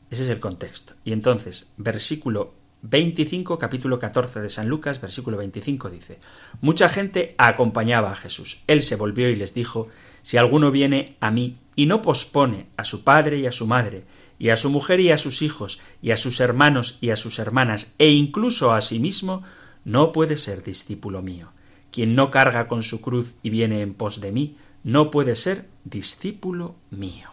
Ese 0.09 0.23
es 0.23 0.29
el 0.29 0.39
contexto. 0.39 0.93
Y 1.03 1.11
entonces, 1.11 1.71
versículo 1.77 2.53
25, 2.83 3.57
capítulo 3.57 3.99
14 3.99 4.41
de 4.41 4.49
San 4.49 4.67
Lucas, 4.67 5.01
versículo 5.01 5.37
25 5.37 5.89
dice, 5.89 6.19
Mucha 6.61 6.89
gente 6.89 7.33
acompañaba 7.37 8.11
a 8.11 8.15
Jesús. 8.15 8.61
Él 8.67 8.81
se 8.83 8.95
volvió 8.95 9.29
y 9.29 9.35
les 9.35 9.53
dijo, 9.53 9.87
Si 10.21 10.37
alguno 10.37 10.71
viene 10.71 11.17
a 11.19 11.31
mí 11.31 11.57
y 11.75 11.87
no 11.87 12.01
pospone 12.01 12.67
a 12.77 12.83
su 12.83 13.03
padre 13.03 13.39
y 13.39 13.47
a 13.47 13.51
su 13.51 13.65
madre, 13.65 14.03
y 14.37 14.49
a 14.49 14.57
su 14.57 14.69
mujer 14.69 14.99
y 14.99 15.11
a 15.11 15.17
sus 15.17 15.41
hijos, 15.41 15.79
y 16.01 16.11
a 16.11 16.17
sus 16.17 16.39
hermanos 16.39 16.97
y 17.01 17.09
a 17.09 17.15
sus 17.15 17.39
hermanas, 17.39 17.95
e 17.97 18.11
incluso 18.11 18.73
a 18.73 18.81
sí 18.81 18.99
mismo, 18.99 19.43
no 19.83 20.11
puede 20.11 20.37
ser 20.37 20.63
discípulo 20.63 21.21
mío. 21.21 21.51
Quien 21.91 22.15
no 22.15 22.31
carga 22.31 22.67
con 22.67 22.83
su 22.83 23.01
cruz 23.01 23.35
y 23.43 23.49
viene 23.49 23.81
en 23.81 23.93
pos 23.93 24.19
de 24.19 24.31
mí, 24.31 24.57
no 24.83 25.11
puede 25.11 25.35
ser 25.35 25.67
discípulo 25.83 26.75
mío. 26.89 27.29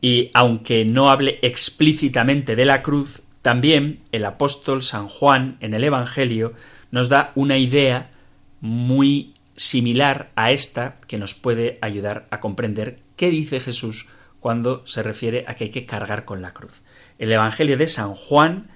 Y 0.00 0.30
aunque 0.34 0.84
no 0.84 1.10
hable 1.10 1.38
explícitamente 1.42 2.56
de 2.56 2.64
la 2.64 2.82
cruz, 2.82 3.22
también 3.42 4.00
el 4.10 4.24
apóstol 4.24 4.82
San 4.82 5.08
Juan 5.08 5.56
en 5.60 5.74
el 5.74 5.84
Evangelio 5.84 6.54
nos 6.90 7.08
da 7.08 7.32
una 7.34 7.58
idea 7.58 8.10
muy 8.60 9.34
similar 9.56 10.32
a 10.34 10.52
esta 10.52 10.96
que 11.06 11.18
nos 11.18 11.34
puede 11.34 11.78
ayudar 11.82 12.26
a 12.30 12.40
comprender 12.40 13.00
qué 13.16 13.30
dice 13.30 13.60
Jesús 13.60 14.08
cuando 14.42 14.86
se 14.86 15.02
refiere 15.02 15.44
a 15.46 15.54
que 15.54 15.64
hay 15.64 15.70
que 15.70 15.86
cargar 15.86 16.26
con 16.26 16.42
la 16.42 16.52
cruz. 16.52 16.82
El 17.18 17.30
Evangelio 17.32 17.78
de 17.78 17.86
San 17.86 18.14
Juan, 18.14 18.68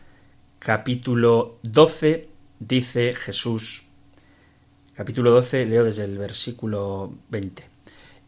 capítulo 0.61 1.59
12, 1.65 2.29
dice 2.61 3.13
Jesús 3.13 3.87
capítulo 4.97 5.31
12, 5.33 5.67
leo 5.67 5.85
desde 5.85 6.05
el 6.05 6.17
versículo 6.19 7.13
20. 7.29 7.65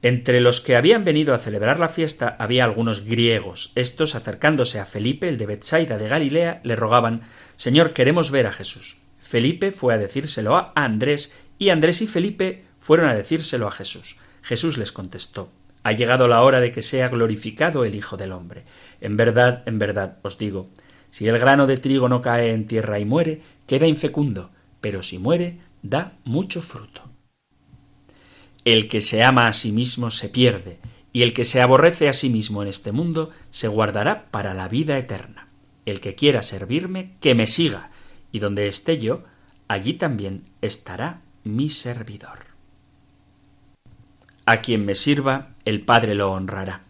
Entre 0.02 0.40
los 0.40 0.60
que 0.60 0.76
habían 0.76 1.04
venido 1.04 1.32
a 1.32 1.38
celebrar 1.38 1.78
la 1.78 1.88
fiesta 1.88 2.36
había 2.38 2.64
algunos 2.64 3.04
griegos. 3.04 3.72
Estos, 3.74 4.14
acercándose 4.14 4.78
a 4.78 4.84
Felipe, 4.84 5.28
el 5.28 5.38
de 5.38 5.46
Bethsaida 5.46 5.96
de 5.96 6.08
Galilea, 6.08 6.60
le 6.64 6.76
rogaban 6.76 7.22
Señor, 7.56 7.92
queremos 7.92 8.30
ver 8.30 8.48
a 8.48 8.52
Jesús. 8.52 8.98
Felipe 9.20 9.72
fue 9.72 9.94
a 9.94 9.98
decírselo 9.98 10.56
a 10.56 10.72
Andrés, 10.74 11.32
y 11.58 11.70
Andrés 11.70 12.02
y 12.02 12.06
Felipe 12.06 12.64
fueron 12.80 13.08
a 13.08 13.14
decírselo 13.14 13.66
a 13.68 13.72
Jesús. 13.72 14.18
Jesús 14.42 14.76
les 14.76 14.92
contestó 14.92 15.50
Ha 15.82 15.92
llegado 15.92 16.28
la 16.28 16.42
hora 16.42 16.60
de 16.60 16.72
que 16.72 16.82
sea 16.82 17.08
glorificado 17.08 17.84
el 17.84 17.94
Hijo 17.94 18.16
del 18.16 18.32
hombre. 18.32 18.64
En 19.00 19.16
verdad, 19.16 19.62
en 19.66 19.78
verdad 19.78 20.18
os 20.22 20.38
digo, 20.38 20.70
si 21.10 21.26
el 21.28 21.38
grano 21.38 21.66
de 21.66 21.76
trigo 21.76 22.08
no 22.08 22.20
cae 22.20 22.52
en 22.52 22.66
tierra 22.66 22.98
y 22.98 23.04
muere, 23.04 23.42
queda 23.66 23.86
infecundo, 23.86 24.50
pero 24.80 25.02
si 25.02 25.18
muere, 25.18 25.58
da 25.82 26.18
mucho 26.24 26.62
fruto. 26.62 27.02
El 28.64 28.88
que 28.88 29.00
se 29.00 29.22
ama 29.22 29.48
a 29.48 29.52
sí 29.52 29.72
mismo 29.72 30.10
se 30.10 30.28
pierde, 30.28 30.78
y 31.12 31.22
el 31.22 31.32
que 31.32 31.44
se 31.44 31.62
aborrece 31.62 32.08
a 32.08 32.12
sí 32.12 32.28
mismo 32.28 32.62
en 32.62 32.68
este 32.68 32.92
mundo 32.92 33.30
se 33.50 33.68
guardará 33.68 34.30
para 34.30 34.54
la 34.54 34.68
vida 34.68 34.98
eterna. 34.98 35.48
El 35.86 36.00
que 36.00 36.14
quiera 36.14 36.42
servirme, 36.42 37.16
que 37.20 37.34
me 37.34 37.46
siga, 37.46 37.90
y 38.30 38.40
donde 38.40 38.68
esté 38.68 38.98
yo, 38.98 39.24
allí 39.68 39.94
también 39.94 40.44
estará 40.60 41.22
mi 41.44 41.70
servidor. 41.70 42.46
A 44.44 44.60
quien 44.60 44.84
me 44.84 44.94
sirva, 44.94 45.54
el 45.68 45.82
Padre 45.82 46.14
lo 46.14 46.32
honrará. 46.32 46.82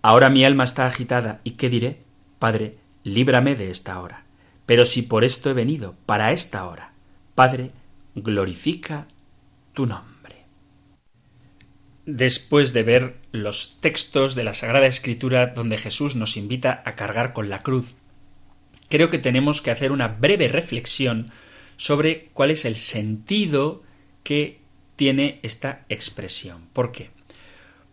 Ahora 0.00 0.30
mi 0.30 0.44
alma 0.44 0.64
está 0.64 0.86
agitada, 0.86 1.40
¿y 1.44 1.52
qué 1.52 1.68
diré? 1.68 1.98
Padre, 2.38 2.78
líbrame 3.04 3.54
de 3.54 3.70
esta 3.70 4.00
hora. 4.00 4.24
Pero 4.64 4.86
si 4.86 5.02
por 5.02 5.22
esto 5.22 5.50
he 5.50 5.52
venido, 5.52 5.96
para 6.06 6.32
esta 6.32 6.66
hora, 6.66 6.92
Padre, 7.34 7.72
glorifica 8.14 9.06
tu 9.74 9.86
nombre. 9.86 10.46
Después 12.06 12.72
de 12.72 12.82
ver 12.82 13.16
los 13.32 13.76
textos 13.80 14.34
de 14.34 14.44
la 14.44 14.54
Sagrada 14.54 14.86
Escritura 14.86 15.48
donde 15.48 15.76
Jesús 15.76 16.16
nos 16.16 16.38
invita 16.38 16.82
a 16.86 16.96
cargar 16.96 17.34
con 17.34 17.50
la 17.50 17.58
cruz, 17.58 17.96
creo 18.88 19.10
que 19.10 19.18
tenemos 19.18 19.60
que 19.60 19.70
hacer 19.70 19.92
una 19.92 20.08
breve 20.08 20.48
reflexión 20.48 21.30
sobre 21.76 22.30
cuál 22.32 22.50
es 22.50 22.64
el 22.64 22.76
sentido 22.76 23.82
que 24.24 24.60
tiene 24.96 25.38
esta 25.42 25.84
expresión. 25.90 26.68
¿Por 26.72 26.92
qué? 26.92 27.10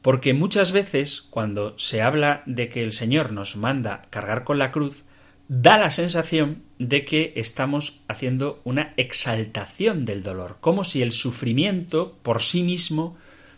Porque 0.01 0.33
muchas 0.33 0.71
veces 0.71 1.21
cuando 1.29 1.77
se 1.77 2.01
habla 2.01 2.43
de 2.45 2.69
que 2.69 2.83
el 2.83 2.93
Señor 2.93 3.31
nos 3.31 3.55
manda 3.55 4.03
cargar 4.09 4.43
con 4.43 4.57
la 4.57 4.71
cruz, 4.71 5.03
da 5.49 5.77
la 5.77 5.89
sensación 5.89 6.63
de 6.77 7.03
que 7.03 7.33
estamos 7.35 8.01
haciendo 8.07 8.61
una 8.63 8.93
exaltación 8.97 10.05
del 10.05 10.23
dolor, 10.23 10.57
como 10.61 10.83
si 10.83 11.01
el 11.01 11.11
sufrimiento 11.11 12.17
por 12.21 12.41
sí 12.41 12.63
mismo 12.63 13.17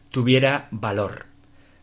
tuviera 0.10 0.68
valor. 0.72 1.26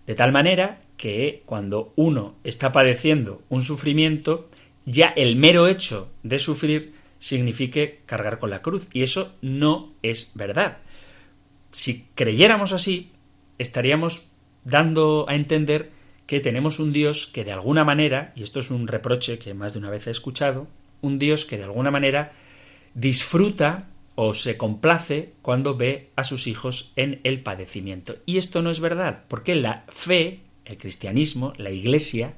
De 0.06 0.14
tal 0.14 0.32
manera 0.32 0.80
que 0.96 1.42
cuando 1.46 1.92
uno 1.94 2.34
está 2.42 2.72
padeciendo 2.72 3.42
un 3.48 3.62
sufrimiento, 3.62 4.48
ya 4.86 5.08
el 5.08 5.36
mero 5.36 5.68
hecho 5.68 6.10
de 6.22 6.38
sufrir 6.38 6.94
signifique 7.18 8.00
cargar 8.06 8.38
con 8.38 8.50
la 8.50 8.62
cruz. 8.62 8.88
Y 8.92 9.02
eso 9.02 9.36
no 9.42 9.92
es 10.02 10.32
verdad. 10.34 10.78
Si 11.70 12.08
creyéramos 12.14 12.72
así, 12.72 13.12
estaríamos 13.58 14.30
dando 14.68 15.26
a 15.28 15.35
entender 15.35 15.90
que 16.26 16.40
tenemos 16.40 16.78
un 16.78 16.92
Dios 16.92 17.26
que 17.26 17.44
de 17.44 17.52
alguna 17.52 17.85
manera, 17.85 18.33
y 18.37 18.42
esto 18.42 18.61
es 18.61 18.70
un 18.70 18.87
reproche 18.87 19.38
que 19.38 19.54
más 19.54 19.72
de 19.72 19.78
una 19.78 19.90
vez 19.90 20.07
he 20.07 20.11
escuchado, 20.11 20.68
un 21.00 21.18
Dios 21.18 21.46
que 21.46 21.57
de 21.57 21.64
alguna 21.64 21.90
manera 21.90 22.33
disfruta 22.94 23.88
o 24.14 24.35
se 24.35 24.59
complace 24.59 25.33
cuando 25.40 25.76
ve 25.76 26.11
a 26.16 26.24
sus 26.24 26.46
hijos 26.46 26.92
en 26.96 27.20
el 27.24 27.40
padecimiento. 27.42 28.16
Y 28.26 28.37
esto 28.37 28.61
no 28.61 28.70
es 28.70 28.81
verdad, 28.81 29.24
porque 29.28 29.54
la 29.54 29.85
fe, 29.88 30.40
el 30.66 30.76
cristianismo, 30.76 31.54
la 31.57 31.70
iglesia, 31.70 32.35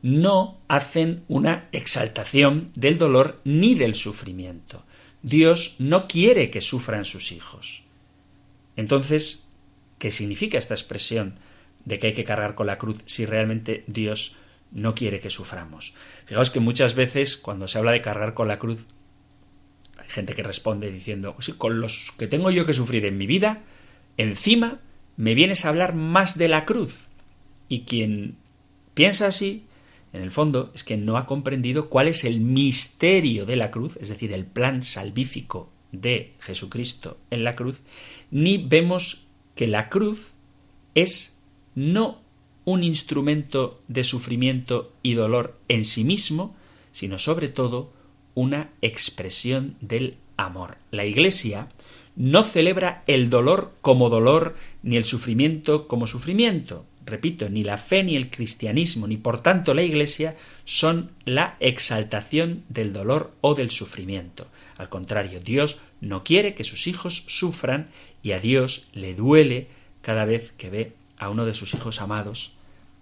no 0.00 0.60
hacen 0.68 1.24
una 1.26 1.68
exaltación 1.72 2.68
del 2.76 2.98
dolor 2.98 3.40
ni 3.42 3.74
del 3.74 3.96
sufrimiento. 3.96 4.84
Dios 5.22 5.74
no 5.80 6.06
quiere 6.06 6.50
que 6.50 6.60
sufran 6.60 7.04
sus 7.04 7.32
hijos. 7.32 7.82
Entonces, 8.76 9.48
¿qué 9.98 10.12
significa 10.12 10.56
esta 10.56 10.74
expresión 10.74 11.34
de 11.88 11.98
que 11.98 12.08
hay 12.08 12.12
que 12.12 12.24
cargar 12.24 12.54
con 12.54 12.66
la 12.66 12.78
cruz 12.78 12.98
si 13.06 13.24
realmente 13.24 13.82
Dios 13.86 14.36
no 14.70 14.94
quiere 14.94 15.20
que 15.20 15.30
suframos? 15.30 15.94
Fijaos 16.26 16.50
que 16.50 16.60
muchas 16.60 16.94
veces 16.94 17.36
cuando 17.36 17.66
se 17.66 17.78
habla 17.78 17.92
de 17.92 18.02
cargar 18.02 18.34
con 18.34 18.46
la 18.46 18.58
cruz, 18.58 18.86
hay 19.96 20.08
gente 20.08 20.34
que 20.34 20.42
responde 20.42 20.92
diciendo, 20.92 21.34
con 21.56 21.80
los 21.80 22.12
que 22.18 22.28
tengo 22.28 22.50
yo 22.50 22.66
que 22.66 22.74
sufrir 22.74 23.06
en 23.06 23.16
mi 23.16 23.26
vida, 23.26 23.62
encima 24.18 24.80
me 25.16 25.34
vienes 25.34 25.64
a 25.64 25.70
hablar 25.70 25.94
más 25.94 26.36
de 26.36 26.48
la 26.48 26.66
cruz. 26.66 27.06
Y 27.68 27.80
quien 27.80 28.36
piensa 28.94 29.26
así 29.26 29.64
en 30.12 30.22
el 30.22 30.30
fondo 30.30 30.70
es 30.74 30.84
que 30.84 30.96
no 30.96 31.16
ha 31.16 31.26
comprendido 31.26 31.88
cuál 31.88 32.08
es 32.08 32.24
el 32.24 32.40
misterio 32.40 33.46
de 33.46 33.56
la 33.56 33.70
cruz, 33.70 33.96
es 34.00 34.10
decir, 34.10 34.32
el 34.32 34.44
plan 34.44 34.82
salvífico 34.82 35.70
de 35.92 36.34
Jesucristo 36.40 37.18
en 37.30 37.44
la 37.44 37.56
cruz, 37.56 37.80
ni 38.30 38.58
vemos 38.58 39.26
que 39.54 39.66
la 39.66 39.88
cruz 39.88 40.32
es 40.94 41.37
no 41.78 42.18
un 42.64 42.82
instrumento 42.82 43.80
de 43.86 44.02
sufrimiento 44.02 44.92
y 45.00 45.14
dolor 45.14 45.56
en 45.68 45.84
sí 45.84 46.02
mismo, 46.02 46.56
sino 46.90 47.18
sobre 47.20 47.48
todo 47.48 47.92
una 48.34 48.70
expresión 48.82 49.76
del 49.80 50.16
amor. 50.36 50.78
La 50.90 51.04
Iglesia 51.04 51.68
no 52.16 52.42
celebra 52.42 53.04
el 53.06 53.30
dolor 53.30 53.74
como 53.80 54.10
dolor 54.10 54.56
ni 54.82 54.96
el 54.96 55.04
sufrimiento 55.04 55.86
como 55.86 56.08
sufrimiento, 56.08 56.84
repito, 57.06 57.48
ni 57.48 57.62
la 57.62 57.78
fe 57.78 58.02
ni 58.02 58.16
el 58.16 58.28
cristianismo, 58.28 59.06
ni 59.06 59.16
por 59.16 59.40
tanto 59.40 59.72
la 59.72 59.82
Iglesia 59.82 60.34
son 60.64 61.12
la 61.24 61.56
exaltación 61.60 62.64
del 62.68 62.92
dolor 62.92 63.32
o 63.40 63.54
del 63.54 63.70
sufrimiento. 63.70 64.48
Al 64.78 64.88
contrario, 64.88 65.38
Dios 65.40 65.78
no 66.00 66.24
quiere 66.24 66.54
que 66.54 66.64
sus 66.64 66.88
hijos 66.88 67.22
sufran 67.28 67.88
y 68.20 68.32
a 68.32 68.40
Dios 68.40 68.88
le 68.94 69.14
duele 69.14 69.68
cada 70.02 70.24
vez 70.24 70.52
que 70.58 70.70
ve 70.70 70.92
a 71.18 71.28
uno 71.28 71.44
de 71.44 71.54
sus 71.54 71.74
hijos 71.74 72.00
amados 72.00 72.56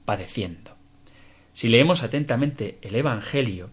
padeciendo. 0.04 0.76
Si 1.52 1.68
leemos 1.68 2.02
atentamente 2.02 2.78
el 2.82 2.94
Evangelio, 2.94 3.70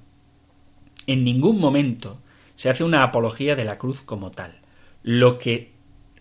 en 1.07 1.23
ningún 1.23 1.59
momento 1.59 2.19
se 2.55 2.69
hace 2.69 2.83
una 2.83 3.03
apología 3.03 3.55
de 3.55 3.65
la 3.65 3.77
cruz 3.77 4.01
como 4.01 4.31
tal. 4.31 4.59
Lo 5.01 5.37
que 5.37 5.73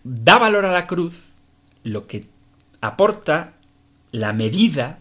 da 0.03 0.37
valor 0.37 0.65
a 0.65 0.71
la 0.71 0.87
cruz, 0.87 1.31
lo 1.83 2.07
que 2.07 2.25
aporta 2.81 3.53
la 4.11 4.33
medida 4.33 4.99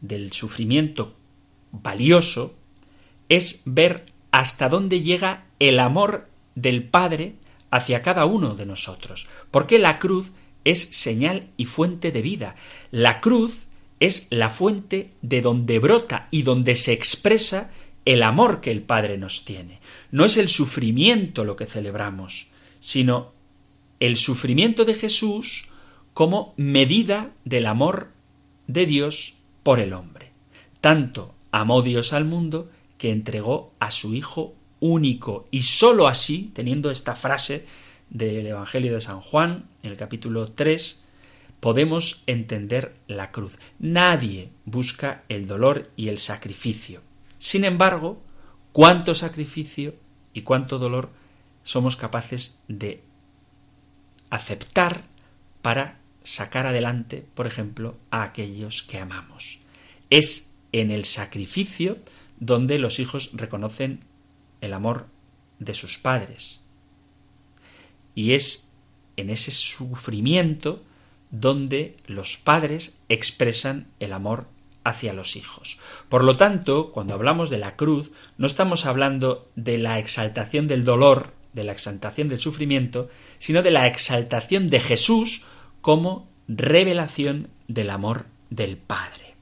del 0.00 0.32
sufrimiento 0.32 1.14
valioso 1.70 2.56
es 3.28 3.62
ver 3.64 4.06
hasta 4.32 4.68
dónde 4.68 5.02
llega 5.02 5.44
el 5.58 5.78
amor 5.78 6.28
del 6.54 6.82
Padre 6.82 7.34
hacia 7.70 8.02
cada 8.02 8.24
uno 8.24 8.54
de 8.54 8.66
nosotros. 8.66 9.28
Porque 9.50 9.78
la 9.78 9.98
cruz 9.98 10.32
es 10.64 10.80
señal 10.80 11.48
y 11.56 11.66
fuente 11.66 12.12
de 12.12 12.22
vida. 12.22 12.56
La 12.90 13.20
cruz 13.20 13.64
es 14.00 14.26
la 14.30 14.50
fuente 14.50 15.12
de 15.22 15.42
donde 15.42 15.78
brota 15.78 16.28
y 16.30 16.42
donde 16.42 16.76
se 16.76 16.92
expresa 16.92 17.70
el 18.04 18.22
amor 18.22 18.60
que 18.60 18.70
el 18.70 18.82
Padre 18.82 19.18
nos 19.18 19.44
tiene. 19.44 19.80
No 20.10 20.24
es 20.24 20.36
el 20.36 20.48
sufrimiento 20.48 21.44
lo 21.44 21.56
que 21.56 21.66
celebramos, 21.66 22.48
sino 22.80 23.32
el 24.00 24.16
sufrimiento 24.16 24.84
de 24.84 24.94
Jesús 24.94 25.68
como 26.14 26.54
medida 26.56 27.32
del 27.44 27.66
amor 27.66 28.10
de 28.66 28.86
Dios 28.86 29.34
por 29.62 29.80
el 29.80 29.92
hombre. 29.92 30.32
Tanto 30.80 31.34
amó 31.52 31.82
Dios 31.82 32.12
al 32.12 32.24
mundo 32.24 32.70
que 32.98 33.10
entregó 33.10 33.72
a 33.78 33.90
su 33.90 34.14
Hijo 34.14 34.54
único 34.80 35.46
y 35.50 35.62
sólo 35.62 36.08
así, 36.08 36.50
teniendo 36.54 36.90
esta 36.90 37.14
frase 37.14 37.66
del 38.08 38.46
Evangelio 38.46 38.94
de 38.94 39.00
San 39.00 39.20
Juan, 39.20 39.68
en 39.82 39.90
el 39.90 39.96
capítulo 39.96 40.52
3, 40.52 41.00
podemos 41.60 42.22
entender 42.26 42.94
la 43.06 43.30
cruz. 43.30 43.58
Nadie 43.78 44.50
busca 44.64 45.20
el 45.28 45.46
dolor 45.46 45.90
y 45.96 46.08
el 46.08 46.18
sacrificio. 46.18 47.02
Sin 47.38 47.64
embargo, 47.64 48.22
cuánto 48.72 49.14
sacrificio 49.14 49.94
y 50.32 50.42
cuánto 50.42 50.78
dolor 50.78 51.10
somos 51.62 51.96
capaces 51.96 52.58
de 52.68 53.02
aceptar 54.30 55.04
para 55.62 55.98
sacar 56.22 56.66
adelante, 56.66 57.26
por 57.34 57.46
ejemplo, 57.46 57.96
a 58.10 58.22
aquellos 58.22 58.82
que 58.82 58.98
amamos. 58.98 59.58
Es 60.08 60.54
en 60.72 60.90
el 60.90 61.04
sacrificio 61.04 61.98
donde 62.38 62.78
los 62.78 63.00
hijos 63.00 63.30
reconocen 63.34 64.00
el 64.60 64.72
amor 64.72 65.06
de 65.58 65.74
sus 65.74 65.98
padres. 65.98 66.60
Y 68.14 68.32
es 68.32 68.69
en 69.20 69.30
ese 69.30 69.50
sufrimiento 69.50 70.82
donde 71.30 71.96
los 72.06 72.36
padres 72.36 73.00
expresan 73.08 73.86
el 74.00 74.12
amor 74.12 74.46
hacia 74.84 75.12
los 75.12 75.36
hijos. 75.36 75.78
Por 76.08 76.24
lo 76.24 76.36
tanto, 76.36 76.90
cuando 76.92 77.14
hablamos 77.14 77.50
de 77.50 77.58
la 77.58 77.76
cruz, 77.76 78.12
no 78.38 78.46
estamos 78.46 78.86
hablando 78.86 79.48
de 79.54 79.78
la 79.78 79.98
exaltación 79.98 80.66
del 80.66 80.84
dolor, 80.84 81.32
de 81.52 81.64
la 81.64 81.72
exaltación 81.72 82.28
del 82.28 82.40
sufrimiento, 82.40 83.08
sino 83.38 83.62
de 83.62 83.70
la 83.70 83.86
exaltación 83.86 84.70
de 84.70 84.80
Jesús 84.80 85.44
como 85.80 86.28
revelación 86.48 87.48
del 87.68 87.90
amor 87.90 88.26
del 88.50 88.76
Padre. 88.76 89.34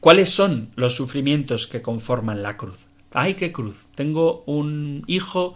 ¿Cuáles 0.00 0.30
son 0.30 0.70
los 0.76 0.94
sufrimientos 0.94 1.66
que 1.66 1.82
conforman 1.82 2.42
la 2.42 2.56
cruz? 2.56 2.86
¡Ay, 3.12 3.34
qué 3.34 3.52
cruz! 3.52 3.86
Tengo 3.94 4.42
un 4.46 5.04
hijo 5.06 5.54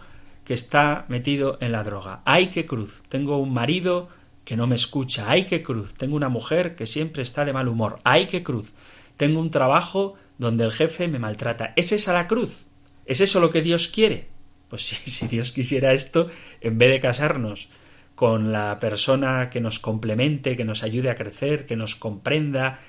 que 0.49 0.55
está 0.55 1.05
metido 1.09 1.59
en 1.61 1.71
la 1.71 1.83
droga. 1.83 2.23
¡Ay, 2.25 2.47
qué 2.47 2.65
cruz! 2.65 3.03
Tengo 3.07 3.37
un 3.37 3.53
marido 3.53 4.09
que 4.43 4.57
no 4.57 4.65
me 4.65 4.73
escucha. 4.73 5.29
¡Ay, 5.29 5.45
qué 5.45 5.61
cruz! 5.61 5.93
Tengo 5.93 6.15
una 6.15 6.27
mujer 6.27 6.75
que 6.75 6.87
siempre 6.87 7.21
está 7.21 7.45
de 7.45 7.53
mal 7.53 7.67
humor. 7.67 7.99
¡Ay, 8.03 8.25
qué 8.25 8.41
cruz! 8.41 8.73
Tengo 9.15 9.41
un 9.41 9.51
trabajo 9.51 10.15
donde 10.39 10.63
el 10.63 10.71
jefe 10.71 11.07
me 11.07 11.19
maltrata. 11.19 11.73
¿Es 11.75 11.91
esa 11.91 12.13
la 12.13 12.27
cruz? 12.27 12.65
¿Es 13.05 13.21
eso 13.21 13.39
lo 13.39 13.51
que 13.51 13.61
Dios 13.61 13.89
quiere? 13.89 14.29
Pues 14.69 14.87
sí, 14.87 14.95
si 15.11 15.27
Dios 15.27 15.51
quisiera 15.51 15.93
esto, 15.93 16.31
en 16.61 16.79
vez 16.79 16.89
de 16.89 16.99
casarnos 16.99 17.69
con 18.15 18.51
la 18.51 18.79
persona 18.79 19.51
que 19.51 19.61
nos 19.61 19.77
complemente, 19.77 20.57
que 20.57 20.65
nos 20.65 20.81
ayude 20.81 21.11
a 21.11 21.15
crecer, 21.15 21.67
que 21.67 21.75
nos 21.75 21.95
comprenda, 21.95 22.79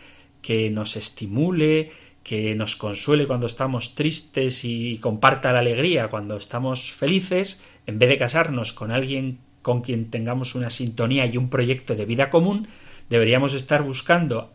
que 0.40 0.70
nos 0.70 0.96
estimule, 0.96 1.92
que 2.22 2.54
nos 2.54 2.76
consuele 2.76 3.26
cuando 3.26 3.46
estamos 3.46 3.94
tristes 3.94 4.64
y 4.64 4.98
comparta 4.98 5.52
la 5.52 5.60
alegría 5.60 6.08
cuando 6.08 6.36
estamos 6.36 6.92
felices, 6.92 7.60
en 7.86 7.98
vez 7.98 8.08
de 8.08 8.18
casarnos 8.18 8.72
con 8.72 8.92
alguien 8.92 9.38
con 9.62 9.82
quien 9.82 10.10
tengamos 10.10 10.54
una 10.54 10.70
sintonía 10.70 11.26
y 11.26 11.36
un 11.36 11.50
proyecto 11.50 11.94
de 11.94 12.04
vida 12.04 12.30
común, 12.30 12.68
deberíamos 13.08 13.54
estar 13.54 13.82
buscando 13.82 14.52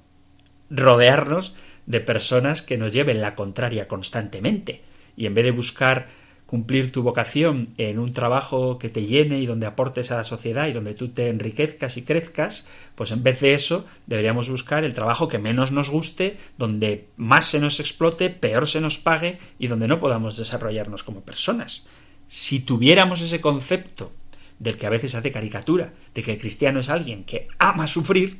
rodearnos 0.69 1.55
de 1.85 1.99
personas 1.99 2.61
que 2.61 2.77
nos 2.77 2.91
lleven 2.91 3.21
la 3.21 3.35
contraria 3.35 3.87
constantemente. 3.87 4.81
Y 5.15 5.27
en 5.27 5.35
vez 5.35 5.45
de 5.45 5.51
buscar 5.51 6.07
cumplir 6.45 6.91
tu 6.91 7.01
vocación 7.01 7.69
en 7.77 7.97
un 7.97 8.13
trabajo 8.13 8.77
que 8.77 8.89
te 8.89 9.05
llene 9.05 9.39
y 9.39 9.45
donde 9.45 9.65
aportes 9.65 10.11
a 10.11 10.17
la 10.17 10.23
sociedad 10.23 10.67
y 10.67 10.73
donde 10.73 10.93
tú 10.93 11.09
te 11.09 11.29
enriquezcas 11.29 11.97
y 11.97 12.03
crezcas, 12.03 12.67
pues 12.93 13.11
en 13.11 13.23
vez 13.23 13.39
de 13.41 13.55
eso 13.55 13.85
deberíamos 14.05 14.49
buscar 14.49 14.83
el 14.83 14.93
trabajo 14.93 15.27
que 15.27 15.39
menos 15.39 15.71
nos 15.71 15.89
guste, 15.89 16.37
donde 16.57 17.07
más 17.17 17.45
se 17.45 17.59
nos 17.59 17.79
explote, 17.79 18.29
peor 18.29 18.67
se 18.67 18.81
nos 18.81 18.99
pague 18.99 19.39
y 19.57 19.67
donde 19.67 19.87
no 19.87 19.99
podamos 19.99 20.37
desarrollarnos 20.37 21.03
como 21.03 21.21
personas. 21.21 21.83
Si 22.27 22.59
tuviéramos 22.59 23.21
ese 23.21 23.41
concepto 23.41 24.11
del 24.59 24.77
que 24.77 24.85
a 24.85 24.91
veces 24.91 25.15
hace 25.15 25.31
caricatura, 25.31 25.93
de 26.13 26.23
que 26.23 26.33
el 26.33 26.39
cristiano 26.39 26.79
es 26.79 26.89
alguien 26.89 27.23
que 27.23 27.47
ama 27.57 27.87
sufrir, 27.87 28.39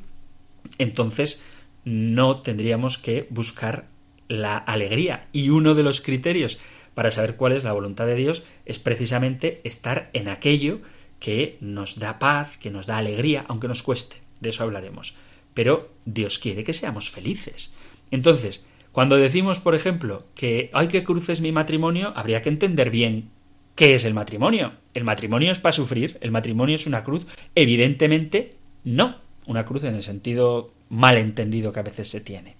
entonces 0.78 1.42
no 1.84 2.40
tendríamos 2.40 2.98
que 2.98 3.26
buscar 3.30 3.88
la 4.28 4.56
alegría. 4.56 5.28
Y 5.32 5.50
uno 5.50 5.74
de 5.74 5.82
los 5.82 6.00
criterios 6.00 6.58
para 6.96 7.10
saber 7.10 7.36
cuál 7.36 7.52
es 7.52 7.62
la 7.62 7.74
voluntad 7.74 8.06
de 8.06 8.14
Dios 8.14 8.42
es 8.64 8.78
precisamente 8.78 9.60
estar 9.64 10.08
en 10.14 10.28
aquello 10.28 10.80
que 11.18 11.58
nos 11.60 11.98
da 11.98 12.18
paz, 12.18 12.56
que 12.56 12.70
nos 12.70 12.86
da 12.86 12.96
alegría, 12.96 13.44
aunque 13.48 13.68
nos 13.68 13.82
cueste. 13.82 14.16
De 14.40 14.48
eso 14.48 14.64
hablaremos. 14.64 15.14
Pero 15.52 15.92
Dios 16.06 16.38
quiere 16.38 16.64
que 16.64 16.72
seamos 16.72 17.10
felices. 17.10 17.70
Entonces, 18.10 18.66
cuando 18.92 19.18
decimos, 19.18 19.60
por 19.60 19.74
ejemplo, 19.74 20.26
que 20.34 20.70
hay 20.72 20.88
que 20.88 21.04
cruces 21.04 21.42
mi 21.42 21.52
matrimonio, 21.52 22.14
habría 22.16 22.40
que 22.40 22.48
entender 22.48 22.88
bien 22.88 23.28
qué 23.74 23.94
es 23.94 24.06
el 24.06 24.14
matrimonio. 24.14 24.72
¿El 24.94 25.04
matrimonio 25.04 25.52
es 25.52 25.58
para 25.58 25.74
sufrir? 25.74 26.16
¿El 26.22 26.30
matrimonio 26.30 26.76
es 26.76 26.86
una 26.86 27.04
cruz? 27.04 27.26
Evidentemente, 27.54 28.52
no. 28.84 29.16
Una 29.44 29.66
cruz 29.66 29.84
en 29.84 29.96
el 29.96 30.02
sentido 30.02 30.72
mal 30.88 31.18
entendido 31.18 31.74
que 31.74 31.80
a 31.80 31.82
veces 31.82 32.08
se 32.08 32.22
tiene. 32.22 32.56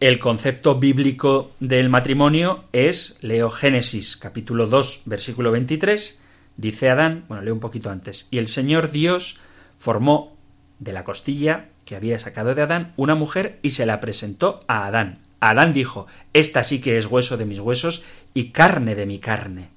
El 0.00 0.18
concepto 0.18 0.80
bíblico 0.80 1.52
del 1.60 1.88
matrimonio 1.88 2.64
es, 2.72 3.16
leo 3.20 3.48
Génesis 3.48 4.16
capítulo 4.16 4.66
2 4.66 5.02
versículo 5.04 5.52
23, 5.52 6.20
dice 6.56 6.90
Adán, 6.90 7.24
bueno, 7.28 7.44
leo 7.44 7.54
un 7.54 7.60
poquito 7.60 7.90
antes, 7.90 8.26
y 8.32 8.38
el 8.38 8.48
Señor 8.48 8.90
Dios 8.90 9.38
formó 9.78 10.36
de 10.80 10.92
la 10.92 11.04
costilla 11.04 11.68
que 11.84 11.94
había 11.94 12.18
sacado 12.18 12.56
de 12.56 12.62
Adán 12.62 12.92
una 12.96 13.14
mujer 13.14 13.60
y 13.62 13.70
se 13.70 13.86
la 13.86 14.00
presentó 14.00 14.64
a 14.66 14.84
Adán. 14.86 15.20
Adán 15.38 15.72
dijo, 15.72 16.08
Esta 16.32 16.64
sí 16.64 16.80
que 16.80 16.98
es 16.98 17.06
hueso 17.06 17.36
de 17.36 17.46
mis 17.46 17.60
huesos 17.60 18.04
y 18.34 18.50
carne 18.50 18.96
de 18.96 19.06
mi 19.06 19.20
carne. 19.20 19.70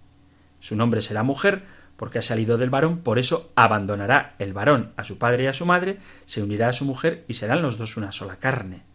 Su 0.59 0.75
nombre 0.75 1.03
será 1.03 1.21
mujer, 1.21 1.61
porque 1.95 2.17
ha 2.17 2.23
salido 2.23 2.57
del 2.57 2.71
varón, 2.71 2.99
por 2.99 3.19
eso 3.19 3.51
abandonará 3.55 4.35
el 4.39 4.53
varón 4.53 4.93
a 4.97 5.03
su 5.03 5.19
padre 5.19 5.43
y 5.43 5.47
a 5.47 5.53
su 5.53 5.67
madre, 5.67 5.99
se 6.25 6.41
unirá 6.41 6.69
a 6.69 6.73
su 6.73 6.85
mujer 6.85 7.23
y 7.27 7.35
serán 7.35 7.61
los 7.61 7.77
dos 7.77 7.97
una 7.97 8.11
sola 8.11 8.37
carne. 8.37 8.86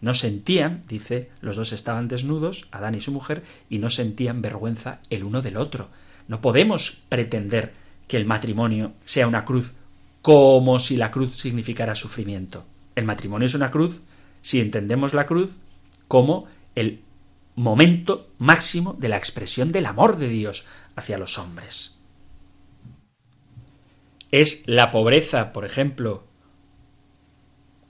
No 0.00 0.14
sentían, 0.14 0.82
dice, 0.88 1.30
los 1.40 1.56
dos 1.56 1.72
estaban 1.72 2.08
desnudos, 2.08 2.68
Adán 2.70 2.94
y 2.94 3.00
su 3.00 3.12
mujer, 3.12 3.42
y 3.70 3.78
no 3.78 3.90
sentían 3.90 4.42
vergüenza 4.42 5.00
el 5.10 5.24
uno 5.24 5.42
del 5.42 5.56
otro. 5.56 5.88
No 6.28 6.40
podemos 6.40 7.02
pretender 7.08 7.72
que 8.06 8.16
el 8.16 8.26
matrimonio 8.26 8.92
sea 9.04 9.26
una 9.26 9.44
cruz 9.44 9.72
como 10.22 10.80
si 10.80 10.96
la 10.96 11.10
cruz 11.10 11.36
significara 11.36 11.94
sufrimiento. 11.94 12.64
El 12.94 13.04
matrimonio 13.04 13.46
es 13.46 13.54
una 13.54 13.70
cruz 13.70 14.00
si 14.42 14.60
entendemos 14.60 15.14
la 15.14 15.26
cruz 15.26 15.56
como 16.08 16.46
el 16.74 17.02
momento 17.54 18.28
máximo 18.38 18.94
de 18.98 19.08
la 19.08 19.16
expresión 19.16 19.72
del 19.72 19.86
amor 19.86 20.18
de 20.18 20.28
Dios 20.28 20.66
hacia 20.94 21.18
los 21.18 21.38
hombres. 21.38 21.96
Es 24.30 24.64
la 24.66 24.90
pobreza, 24.90 25.52
por 25.52 25.64
ejemplo, 25.64 26.24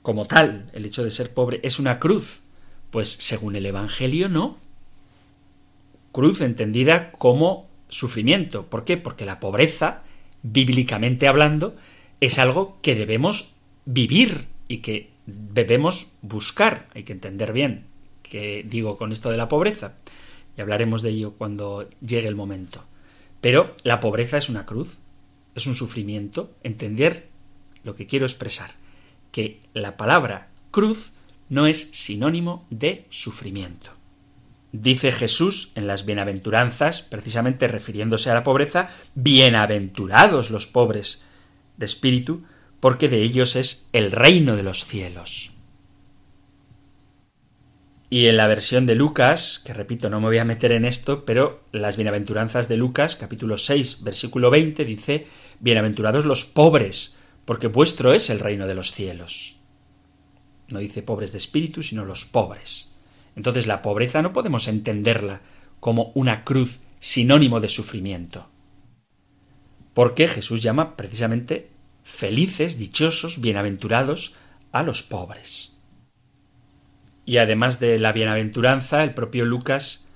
como 0.06 0.26
tal, 0.26 0.70
el 0.72 0.86
hecho 0.86 1.02
de 1.02 1.10
ser 1.10 1.34
pobre 1.34 1.58
es 1.64 1.80
una 1.80 1.98
cruz. 1.98 2.38
Pues 2.92 3.08
según 3.10 3.56
el 3.56 3.66
Evangelio 3.66 4.28
no. 4.28 4.56
Cruz 6.12 6.42
entendida 6.42 7.10
como 7.10 7.66
sufrimiento. 7.88 8.66
¿Por 8.66 8.84
qué? 8.84 8.98
Porque 8.98 9.26
la 9.26 9.40
pobreza, 9.40 10.04
bíblicamente 10.44 11.26
hablando, 11.26 11.74
es 12.20 12.38
algo 12.38 12.78
que 12.82 12.94
debemos 12.94 13.56
vivir 13.84 14.46
y 14.68 14.76
que 14.76 15.10
debemos 15.26 16.12
buscar. 16.22 16.86
Hay 16.94 17.02
que 17.02 17.12
entender 17.12 17.52
bien 17.52 17.86
qué 18.22 18.64
digo 18.64 18.98
con 18.98 19.10
esto 19.10 19.32
de 19.32 19.38
la 19.38 19.48
pobreza. 19.48 19.94
Y 20.56 20.60
hablaremos 20.60 21.02
de 21.02 21.10
ello 21.10 21.32
cuando 21.32 21.90
llegue 22.00 22.28
el 22.28 22.36
momento. 22.36 22.84
Pero 23.40 23.74
la 23.82 23.98
pobreza 23.98 24.38
es 24.38 24.48
una 24.48 24.66
cruz, 24.66 25.00
es 25.56 25.66
un 25.66 25.74
sufrimiento. 25.74 26.52
Entender 26.62 27.26
lo 27.82 27.96
que 27.96 28.06
quiero 28.06 28.24
expresar 28.24 28.85
que 29.36 29.60
la 29.74 29.98
palabra 29.98 30.48
cruz 30.70 31.12
no 31.50 31.66
es 31.66 31.90
sinónimo 31.92 32.62
de 32.70 33.04
sufrimiento. 33.10 33.90
Dice 34.72 35.12
Jesús 35.12 35.72
en 35.74 35.86
las 35.86 36.06
bienaventuranzas, 36.06 37.02
precisamente 37.02 37.68
refiriéndose 37.68 38.30
a 38.30 38.34
la 38.34 38.42
pobreza, 38.42 38.88
bienaventurados 39.14 40.50
los 40.50 40.66
pobres 40.66 41.22
de 41.76 41.84
espíritu, 41.84 42.44
porque 42.80 43.10
de 43.10 43.20
ellos 43.20 43.56
es 43.56 43.90
el 43.92 44.10
reino 44.10 44.56
de 44.56 44.62
los 44.62 44.86
cielos. 44.86 45.52
Y 48.08 48.28
en 48.28 48.38
la 48.38 48.46
versión 48.46 48.86
de 48.86 48.94
Lucas, 48.94 49.60
que 49.62 49.74
repito, 49.74 50.08
no 50.08 50.18
me 50.18 50.28
voy 50.28 50.38
a 50.38 50.46
meter 50.46 50.72
en 50.72 50.86
esto, 50.86 51.26
pero 51.26 51.62
las 51.72 51.98
bienaventuranzas 51.98 52.68
de 52.68 52.78
Lucas, 52.78 53.16
capítulo 53.16 53.58
6, 53.58 54.02
versículo 54.02 54.48
20, 54.48 54.86
dice, 54.86 55.26
Bienaventurados 55.60 56.24
los 56.24 56.46
pobres, 56.46 57.16
porque 57.46 57.68
vuestro 57.68 58.12
es 58.12 58.28
el 58.28 58.40
reino 58.40 58.66
de 58.66 58.74
los 58.74 58.92
cielos. 58.92 59.56
No 60.68 60.80
dice 60.80 61.02
pobres 61.02 61.32
de 61.32 61.38
espíritu, 61.38 61.82
sino 61.82 62.04
los 62.04 62.26
pobres. 62.26 62.90
Entonces 63.36 63.66
la 63.66 63.80
pobreza 63.80 64.20
no 64.20 64.32
podemos 64.32 64.68
entenderla 64.68 65.40
como 65.80 66.10
una 66.14 66.44
cruz 66.44 66.80
sinónimo 66.98 67.60
de 67.60 67.68
sufrimiento. 67.68 68.50
Porque 69.94 70.26
Jesús 70.26 70.60
llama 70.60 70.96
precisamente 70.96 71.70
felices, 72.02 72.78
dichosos, 72.78 73.40
bienaventurados 73.40 74.34
a 74.72 74.82
los 74.82 75.02
pobres. 75.02 75.72
Y 77.24 77.38
además 77.38 77.78
de 77.78 77.98
la 77.98 78.12
bienaventuranza, 78.12 79.04
el 79.04 79.14
propio 79.14 79.44
Lucas 79.44 80.06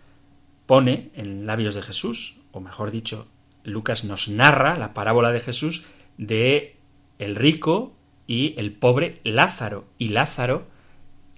pone 0.66 1.10
en 1.14 1.46
labios 1.46 1.74
de 1.74 1.82
Jesús, 1.82 2.40
o 2.52 2.60
mejor 2.60 2.90
dicho, 2.90 3.28
Lucas 3.62 4.04
nos 4.04 4.28
narra 4.28 4.76
la 4.76 4.94
parábola 4.94 5.32
de 5.32 5.40
Jesús 5.40 5.84
de 6.16 6.79
el 7.20 7.36
rico 7.36 7.94
y 8.26 8.54
el 8.58 8.72
pobre 8.72 9.20
Lázaro. 9.22 9.84
Y 9.98 10.08
Lázaro 10.08 10.66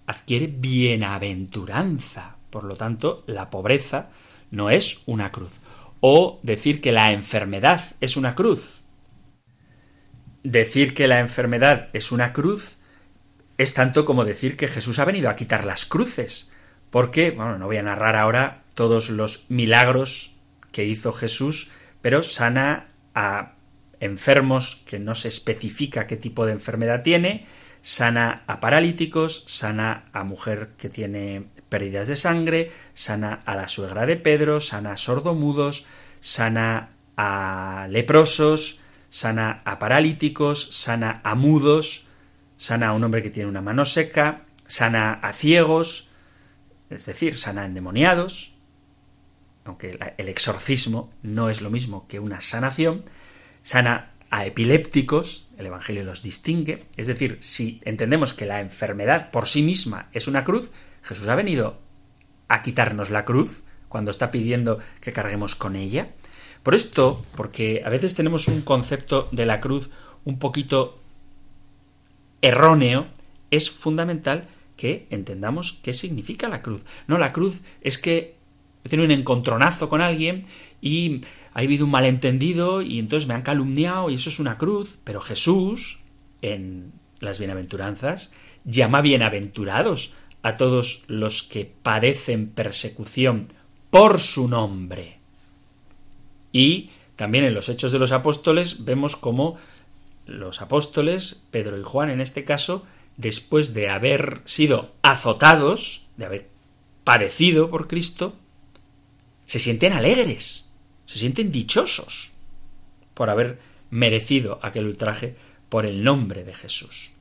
adquiere 0.06 0.46
bienaventuranza. 0.46 2.36
Por 2.50 2.64
lo 2.64 2.76
tanto, 2.76 3.24
la 3.26 3.50
pobreza 3.50 4.10
no 4.50 4.70
es 4.70 5.02
una 5.06 5.32
cruz. 5.32 5.60
O 6.00 6.40
decir 6.42 6.80
que 6.80 6.92
la 6.92 7.12
enfermedad 7.12 7.92
es 8.00 8.16
una 8.16 8.34
cruz. 8.34 8.84
Decir 10.42 10.94
que 10.94 11.08
la 11.08 11.20
enfermedad 11.20 11.88
es 11.92 12.12
una 12.12 12.32
cruz 12.32 12.78
es 13.58 13.74
tanto 13.74 14.04
como 14.04 14.24
decir 14.24 14.56
que 14.56 14.68
Jesús 14.68 14.98
ha 14.98 15.04
venido 15.04 15.30
a 15.30 15.36
quitar 15.36 15.64
las 15.64 15.84
cruces. 15.84 16.50
Porque, 16.90 17.30
bueno, 17.30 17.58
no 17.58 17.66
voy 17.66 17.76
a 17.76 17.82
narrar 17.82 18.16
ahora 18.16 18.64
todos 18.74 19.10
los 19.10 19.46
milagros 19.48 20.34
que 20.72 20.84
hizo 20.84 21.12
Jesús, 21.12 21.70
pero 22.00 22.22
sana 22.22 22.88
a 23.14 23.54
enfermos 24.02 24.82
que 24.84 24.98
no 24.98 25.14
se 25.14 25.28
especifica 25.28 26.08
qué 26.08 26.16
tipo 26.16 26.44
de 26.44 26.52
enfermedad 26.52 27.02
tiene, 27.02 27.46
sana 27.82 28.42
a 28.48 28.58
paralíticos, 28.58 29.44
sana 29.46 30.06
a 30.12 30.24
mujer 30.24 30.70
que 30.76 30.88
tiene 30.88 31.46
pérdidas 31.68 32.08
de 32.08 32.16
sangre, 32.16 32.72
sana 32.94 33.40
a 33.46 33.54
la 33.54 33.68
suegra 33.68 34.04
de 34.04 34.16
Pedro, 34.16 34.60
sana 34.60 34.92
a 34.92 34.96
sordomudos, 34.96 35.86
sana 36.18 36.90
a 37.16 37.86
leprosos, 37.90 38.80
sana 39.08 39.62
a 39.64 39.78
paralíticos, 39.78 40.68
sana 40.72 41.20
a 41.22 41.36
mudos, 41.36 42.06
sana 42.56 42.88
a 42.88 42.92
un 42.94 43.04
hombre 43.04 43.22
que 43.22 43.30
tiene 43.30 43.48
una 43.48 43.62
mano 43.62 43.84
seca, 43.84 44.46
sana 44.66 45.12
a 45.12 45.32
ciegos, 45.32 46.08
es 46.90 47.06
decir, 47.06 47.38
sana 47.38 47.62
a 47.62 47.66
endemoniados, 47.66 48.54
aunque 49.64 49.96
el 50.16 50.28
exorcismo 50.28 51.12
no 51.22 51.50
es 51.50 51.60
lo 51.60 51.70
mismo 51.70 52.08
que 52.08 52.18
una 52.18 52.40
sanación, 52.40 53.04
sana 53.62 54.12
a 54.30 54.46
epilépticos, 54.46 55.48
el 55.58 55.66
Evangelio 55.66 56.04
los 56.04 56.22
distingue, 56.22 56.84
es 56.96 57.06
decir, 57.06 57.36
si 57.40 57.80
entendemos 57.84 58.32
que 58.32 58.46
la 58.46 58.60
enfermedad 58.60 59.30
por 59.30 59.46
sí 59.46 59.62
misma 59.62 60.08
es 60.12 60.26
una 60.26 60.44
cruz, 60.44 60.72
Jesús 61.02 61.28
ha 61.28 61.34
venido 61.34 61.78
a 62.48 62.62
quitarnos 62.62 63.10
la 63.10 63.24
cruz 63.24 63.62
cuando 63.88 64.10
está 64.10 64.30
pidiendo 64.30 64.78
que 65.00 65.12
carguemos 65.12 65.54
con 65.54 65.76
ella, 65.76 66.08
Por 66.62 66.76
esto, 66.76 67.20
porque 67.34 67.82
a 67.84 67.90
veces 67.90 68.14
tenemos 68.14 68.46
un 68.46 68.62
concepto 68.62 69.28
de 69.32 69.46
la 69.46 69.60
cruz 69.60 69.90
un 70.24 70.38
poquito 70.38 71.00
erróneo, 72.40 73.08
es 73.50 73.68
fundamental 73.70 74.46
que 74.76 75.06
entendamos 75.10 75.80
qué 75.82 75.92
significa 75.92 76.48
la 76.48 76.62
cruz. 76.62 76.82
No, 77.08 77.18
la 77.18 77.32
cruz 77.32 77.60
es 77.82 77.98
que 77.98 78.36
tenido 78.88 79.06
un 79.06 79.12
encontronazo 79.12 79.88
con 79.88 80.00
alguien 80.00 80.46
y 80.82 81.22
ha 81.54 81.60
habido 81.60 81.86
un 81.86 81.92
malentendido 81.92 82.82
y 82.82 82.98
entonces 82.98 83.28
me 83.28 83.34
han 83.34 83.42
calumniado 83.42 84.10
y 84.10 84.14
eso 84.14 84.28
es 84.28 84.40
una 84.40 84.58
cruz, 84.58 84.98
pero 85.04 85.20
Jesús, 85.20 86.00
en 86.42 86.92
las 87.20 87.38
bienaventuranzas, 87.38 88.30
llama 88.64 89.00
bienaventurados 89.00 90.12
a 90.42 90.56
todos 90.56 91.04
los 91.06 91.44
que 91.44 91.72
padecen 91.82 92.48
persecución 92.48 93.46
por 93.90 94.20
su 94.20 94.48
nombre. 94.48 95.18
Y 96.52 96.90
también 97.14 97.44
en 97.44 97.54
los 97.54 97.68
Hechos 97.68 97.92
de 97.92 98.00
los 98.00 98.10
Apóstoles 98.10 98.84
vemos 98.84 99.14
cómo 99.16 99.56
los 100.26 100.62
apóstoles, 100.62 101.44
Pedro 101.50 101.78
y 101.78 101.82
Juan 101.82 102.10
en 102.10 102.20
este 102.20 102.44
caso, 102.44 102.84
después 103.16 103.74
de 103.74 103.88
haber 103.88 104.40
sido 104.44 104.92
azotados, 105.02 106.06
de 106.16 106.24
haber 106.24 106.48
padecido 107.04 107.68
por 107.68 107.88
Cristo, 107.88 108.34
se 109.46 109.58
sienten 109.58 109.92
alegres, 109.92 110.70
se 111.12 111.18
sienten 111.18 111.52
dichosos 111.52 112.32
por 113.12 113.28
haber 113.28 113.58
merecido 113.90 114.58
aquel 114.62 114.86
ultraje 114.86 115.36
por 115.68 115.84
el 115.84 116.02
nombre 116.02 116.42
de 116.42 116.54
Jesús. 116.54 117.12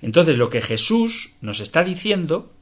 Entonces 0.00 0.38
lo 0.38 0.48
que 0.48 0.62
Jesús 0.62 1.34
nos 1.42 1.60
está 1.60 1.84
diciendo 1.84 2.54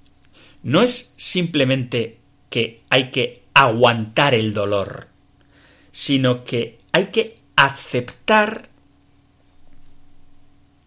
no 0.65 0.83
es 0.83 1.15
simplemente 1.17 2.19
que 2.51 2.83
hay 2.91 3.13
que 3.13 3.45
aguantar 3.55 4.35
el 4.35 4.55
dolor, 4.55 5.07
sino 5.93 6.43
que 6.43 6.81
hay 6.91 7.07
que 7.07 7.37
aceptar, 7.55 8.69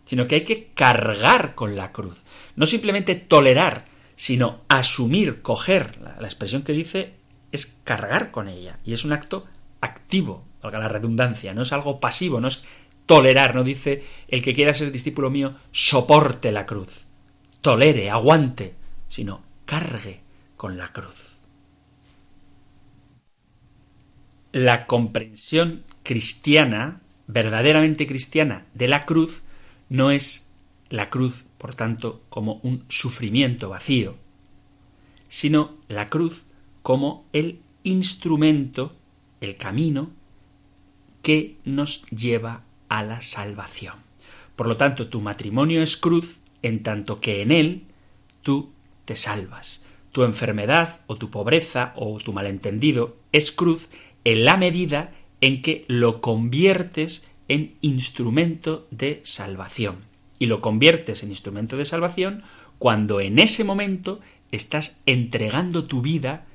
sino 0.06 0.28
que 0.28 0.36
hay 0.36 0.44
que 0.44 0.72
cargar 0.74 1.56
con 1.56 1.78
la 1.78 1.94
cruz. 1.94 2.24
No 2.58 2.66
simplemente 2.66 3.16
tolerar, 3.16 3.86
sino 4.18 4.66
asumir, 4.68 5.42
coger. 5.42 6.00
La, 6.02 6.28
expresión 6.28 6.64
que 6.64 6.74
dice 6.74 7.14
es 7.52 7.78
cargar 7.84 8.32
con 8.32 8.50
ella. 8.50 8.80
Y 8.84 8.94
es 8.94 9.06
un 9.06 9.14
acto 9.14 9.46
valga 10.22 10.80
la 10.80 10.88
redundancia, 10.88 11.54
no 11.54 11.62
es 11.62 11.74
algo 11.74 12.00
pasivo, 12.00 12.40
no 12.40 12.48
es 12.48 12.64
tolerar, 13.06 13.56
no 13.56 13.64
dice 13.64 14.04
el 14.28 14.42
que 14.42 14.54
quiera 14.54 14.74
ser 14.74 14.92
discípulo 14.92 15.30
mío, 15.30 15.54
soporte 15.72 16.52
la 16.52 16.66
cruz, 16.66 17.08
tolere, 17.62 18.10
aguante, 18.10 18.76
sino 19.08 19.44
cargue 19.66 20.22
con 20.58 20.78
la 20.78 20.88
cruz. 20.90 21.38
La 24.52 24.88
comprensión 24.88 25.84
cristiana, 26.04 27.02
verdaderamente 27.28 28.08
cristiana, 28.08 28.66
de 28.74 28.88
la 28.88 29.02
cruz, 29.02 29.44
no 29.90 30.12
es 30.12 30.52
la 30.90 31.10
cruz, 31.10 31.46
por 31.58 31.76
tanto, 31.76 32.24
como 32.30 32.60
un 32.64 32.86
sufrimiento 32.90 33.70
vacío, 33.70 34.16
sino 35.28 35.76
la 35.88 36.08
cruz 36.08 36.46
como 36.82 37.26
el 37.34 37.60
instrumento, 37.84 38.96
el 39.42 39.58
camino 39.58 40.12
que 41.22 41.58
nos 41.66 42.06
lleva 42.08 42.64
a 42.90 43.04
la 43.04 43.22
salvación. 43.22 43.96
Por 44.56 44.68
lo 44.68 44.78
tanto, 44.78 45.08
tu 45.08 45.22
matrimonio 45.22 45.82
es 45.82 45.98
cruz 45.98 46.38
en 46.62 46.84
tanto 46.84 47.20
que 47.20 47.42
en 47.42 47.52
él 47.52 47.84
tú 48.42 48.72
te 49.06 49.16
salvas. 49.16 49.84
Tu 50.12 50.24
enfermedad 50.24 51.02
o 51.08 51.18
tu 51.18 51.30
pobreza 51.30 51.94
o 51.96 52.18
tu 52.20 52.32
malentendido 52.32 53.18
es 53.32 53.52
cruz 53.52 53.90
en 54.24 54.46
la 54.46 54.58
medida 54.58 55.14
en 55.42 55.62
que 55.62 55.86
lo 55.88 56.22
conviertes 56.22 57.28
en 57.48 57.76
instrumento 57.82 58.88
de 58.92 59.22
salvación. 59.24 59.98
Y 60.40 60.48
lo 60.48 60.62
conviertes 60.62 61.24
en 61.24 61.30
instrumento 61.30 61.78
de 61.78 61.86
salvación 61.86 62.44
cuando 62.78 63.20
en 63.20 63.40
ese 63.40 63.64
momento 63.64 64.20
estás 64.52 65.02
entregando 65.06 65.86
tu 65.86 66.02
vida 66.02 66.46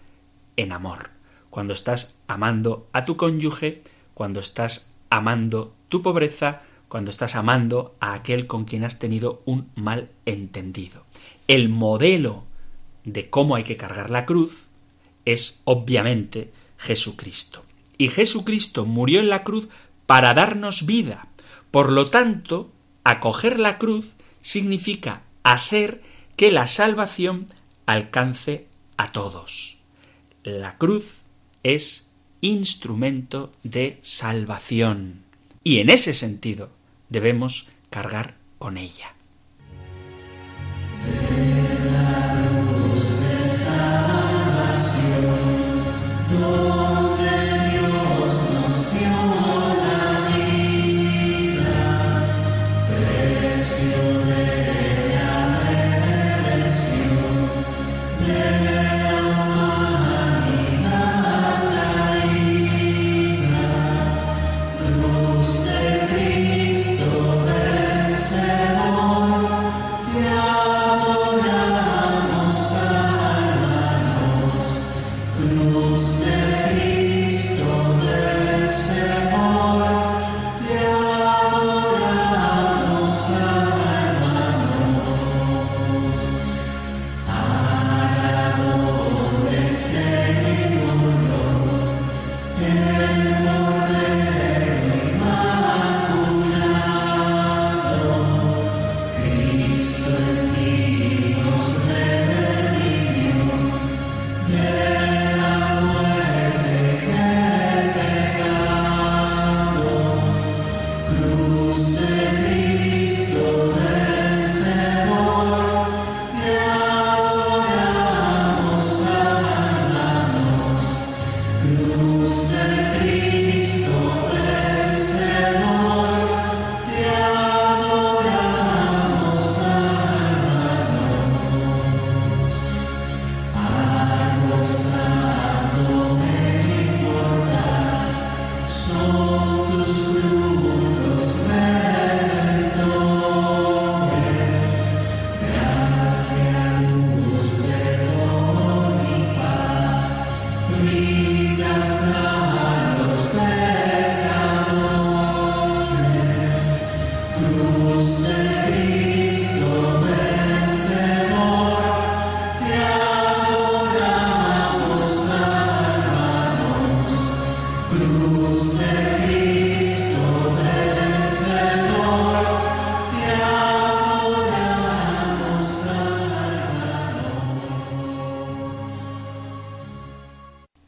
en 0.56 0.72
amor, 0.72 1.10
cuando 1.50 1.74
estás 1.74 2.20
amando 2.26 2.88
a 2.92 3.04
tu 3.04 3.16
cónyuge, 3.16 3.82
cuando 4.14 4.40
estás 4.40 4.94
amando 5.10 5.74
tu 5.88 6.02
pobreza, 6.02 6.62
cuando 6.88 7.10
estás 7.10 7.36
amando 7.36 7.96
a 8.00 8.14
aquel 8.14 8.46
con 8.46 8.64
quien 8.64 8.84
has 8.84 8.98
tenido 8.98 9.42
un 9.44 9.70
mal 9.74 10.10
entendido. 10.24 11.04
El 11.46 11.68
modelo 11.68 12.44
de 13.04 13.28
cómo 13.30 13.56
hay 13.56 13.64
que 13.64 13.76
cargar 13.76 14.10
la 14.10 14.26
cruz 14.26 14.68
es 15.24 15.60
obviamente 15.64 16.52
Jesucristo. 16.78 17.64
Y 17.98 18.08
Jesucristo 18.08 18.86
murió 18.86 19.20
en 19.20 19.28
la 19.28 19.44
cruz 19.44 19.68
para 20.06 20.34
darnos 20.34 20.86
vida. 20.86 21.28
Por 21.70 21.92
lo 21.92 22.10
tanto, 22.10 22.72
acoger 23.04 23.58
la 23.58 23.78
cruz 23.78 24.14
significa 24.42 25.22
hacer 25.42 26.02
que 26.36 26.50
la 26.50 26.66
salvación 26.66 27.46
alcance 27.86 28.66
a 28.96 29.12
todos. 29.12 29.78
La 30.42 30.78
cruz 30.78 31.19
es 31.62 32.10
instrumento 32.40 33.52
de 33.62 33.98
salvación. 34.02 35.22
Y 35.62 35.78
en 35.78 35.90
ese 35.90 36.14
sentido 36.14 36.70
debemos 37.08 37.68
cargar 37.90 38.36
con 38.58 38.76
ella. 38.76 39.14
still 76.02 76.39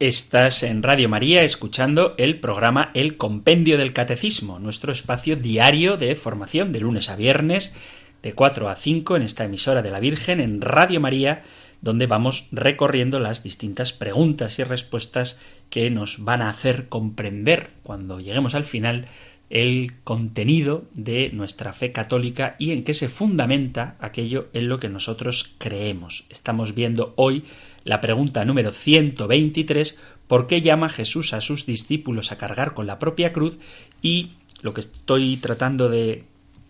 Estás 0.03 0.63
en 0.63 0.83
Radio 0.83 1.07
María 1.07 1.43
escuchando 1.43 2.13
el 2.17 2.41
programa 2.41 2.91
El 2.93 3.15
Compendio 3.15 3.77
del 3.77 3.93
Catecismo, 3.93 4.59
nuestro 4.59 4.91
espacio 4.91 5.37
diario 5.37 5.95
de 5.95 6.13
formación 6.15 6.73
de 6.73 6.81
lunes 6.81 7.09
a 7.09 7.15
viernes, 7.15 7.73
de 8.21 8.33
4 8.33 8.67
a 8.67 8.75
5 8.75 9.15
en 9.15 9.21
esta 9.21 9.45
emisora 9.45 9.81
de 9.81 9.91
la 9.91 10.01
Virgen, 10.01 10.41
en 10.41 10.59
Radio 10.59 10.99
María, 10.99 11.43
donde 11.79 12.05
vamos 12.05 12.49
recorriendo 12.51 13.21
las 13.21 13.43
distintas 13.43 13.93
preguntas 13.93 14.59
y 14.59 14.65
respuestas 14.65 15.39
que 15.69 15.89
nos 15.89 16.25
van 16.25 16.41
a 16.41 16.49
hacer 16.49 16.89
comprender, 16.89 17.69
cuando 17.83 18.19
lleguemos 18.19 18.55
al 18.55 18.65
final, 18.65 19.07
el 19.49 19.93
contenido 20.03 20.83
de 20.95 21.29
nuestra 21.31 21.71
fe 21.71 21.93
católica 21.93 22.57
y 22.59 22.71
en 22.71 22.83
qué 22.83 22.93
se 22.93 23.07
fundamenta 23.07 23.95
aquello 23.99 24.49
en 24.51 24.67
lo 24.67 24.79
que 24.79 24.89
nosotros 24.89 25.55
creemos. 25.59 26.25
Estamos 26.29 26.75
viendo 26.75 27.13
hoy 27.15 27.45
la 27.83 28.01
pregunta 28.01 28.45
número 28.45 28.71
123, 28.71 29.97
¿por 30.27 30.47
qué 30.47 30.61
llama 30.61 30.89
Jesús 30.89 31.33
a 31.33 31.41
sus 31.41 31.65
discípulos 31.65 32.31
a 32.31 32.37
cargar 32.37 32.73
con 32.73 32.87
la 32.87 32.99
propia 32.99 33.33
cruz? 33.33 33.59
Y 34.01 34.33
lo 34.61 34.73
que 34.73 34.81
estoy 34.81 35.37
tratando 35.37 35.89
de 35.89 36.23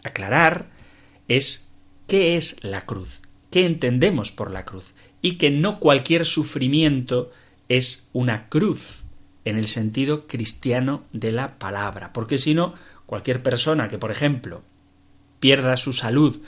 aclarar 0.04 0.68
es 1.28 1.70
qué 2.08 2.36
es 2.36 2.64
la 2.64 2.86
cruz, 2.86 3.22
qué 3.52 3.66
entendemos 3.66 4.32
por 4.32 4.52
la 4.52 4.64
cruz, 4.64 4.96
y 5.22 5.34
que 5.34 5.52
no 5.52 5.80
cualquier 5.80 6.26
sufrimiento 6.26 7.32
es 7.70 8.10
una 8.12 8.50
cruz 8.50 9.06
en 9.46 9.58
el 9.58 9.68
sentido 9.68 10.28
cristiano 10.28 11.04
de 11.14 11.32
la 11.32 11.60
palabra, 11.60 12.12
porque 12.14 12.38
si 12.38 12.54
no, 12.54 12.74
cualquier 13.06 13.44
persona 13.44 13.88
que, 13.88 13.98
por 13.98 14.12
ejemplo, 14.12 14.64
pierda 15.40 15.78
su 15.78 15.94
salud 15.94 16.42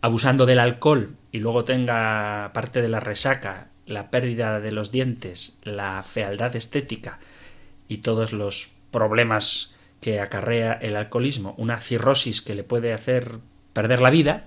abusando 0.00 0.46
del 0.46 0.58
alcohol 0.58 1.16
y 1.30 1.38
luego 1.38 1.64
tenga 1.64 2.50
parte 2.52 2.82
de 2.82 2.88
la 2.88 3.00
resaca 3.00 3.71
la 3.86 4.10
pérdida 4.10 4.60
de 4.60 4.72
los 4.72 4.90
dientes, 4.92 5.58
la 5.64 6.02
fealdad 6.02 6.54
estética 6.56 7.18
y 7.88 7.98
todos 7.98 8.32
los 8.32 8.76
problemas 8.90 9.74
que 10.00 10.20
acarrea 10.20 10.72
el 10.72 10.96
alcoholismo, 10.96 11.54
una 11.58 11.78
cirrosis 11.78 12.42
que 12.42 12.54
le 12.54 12.64
puede 12.64 12.92
hacer 12.92 13.38
perder 13.72 14.00
la 14.00 14.10
vida, 14.10 14.46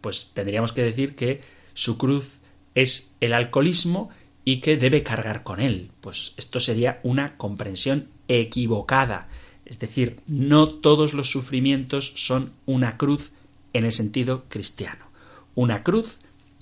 pues 0.00 0.30
tendríamos 0.34 0.72
que 0.72 0.82
decir 0.82 1.14
que 1.14 1.40
su 1.74 1.98
cruz 1.98 2.38
es 2.74 3.12
el 3.20 3.32
alcoholismo 3.32 4.10
y 4.44 4.60
que 4.60 4.76
debe 4.76 5.02
cargar 5.02 5.42
con 5.42 5.60
él. 5.60 5.90
Pues 6.00 6.34
esto 6.36 6.60
sería 6.60 7.00
una 7.02 7.36
comprensión 7.36 8.08
equivocada. 8.28 9.28
Es 9.64 9.78
decir, 9.78 10.20
no 10.26 10.68
todos 10.68 11.14
los 11.14 11.30
sufrimientos 11.30 12.12
son 12.16 12.52
una 12.66 12.96
cruz 12.96 13.32
en 13.72 13.84
el 13.84 13.92
sentido 13.92 14.44
cristiano. 14.48 15.06
Una 15.54 15.82
cruz 15.82 16.18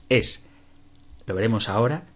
es 0.08 0.47
lo 1.28 1.34
veremos 1.34 1.68
ahora, 1.68 2.06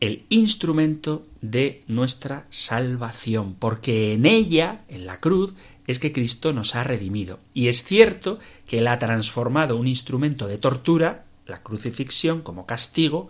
el 0.00 0.24
instrumento 0.30 1.24
de 1.42 1.82
nuestra 1.88 2.46
salvación, 2.48 3.54
porque 3.54 4.14
en 4.14 4.24
ella, 4.24 4.80
en 4.88 5.04
la 5.04 5.20
cruz, 5.20 5.54
es 5.86 5.98
que 5.98 6.10
Cristo 6.10 6.54
nos 6.54 6.74
ha 6.74 6.82
redimido. 6.82 7.38
Y 7.52 7.68
es 7.68 7.84
cierto 7.84 8.38
que 8.66 8.78
Él 8.78 8.88
ha 8.88 8.98
transformado 8.98 9.76
un 9.76 9.86
instrumento 9.86 10.48
de 10.48 10.56
tortura, 10.56 11.26
la 11.46 11.62
crucifixión, 11.62 12.40
como 12.40 12.64
castigo, 12.64 13.28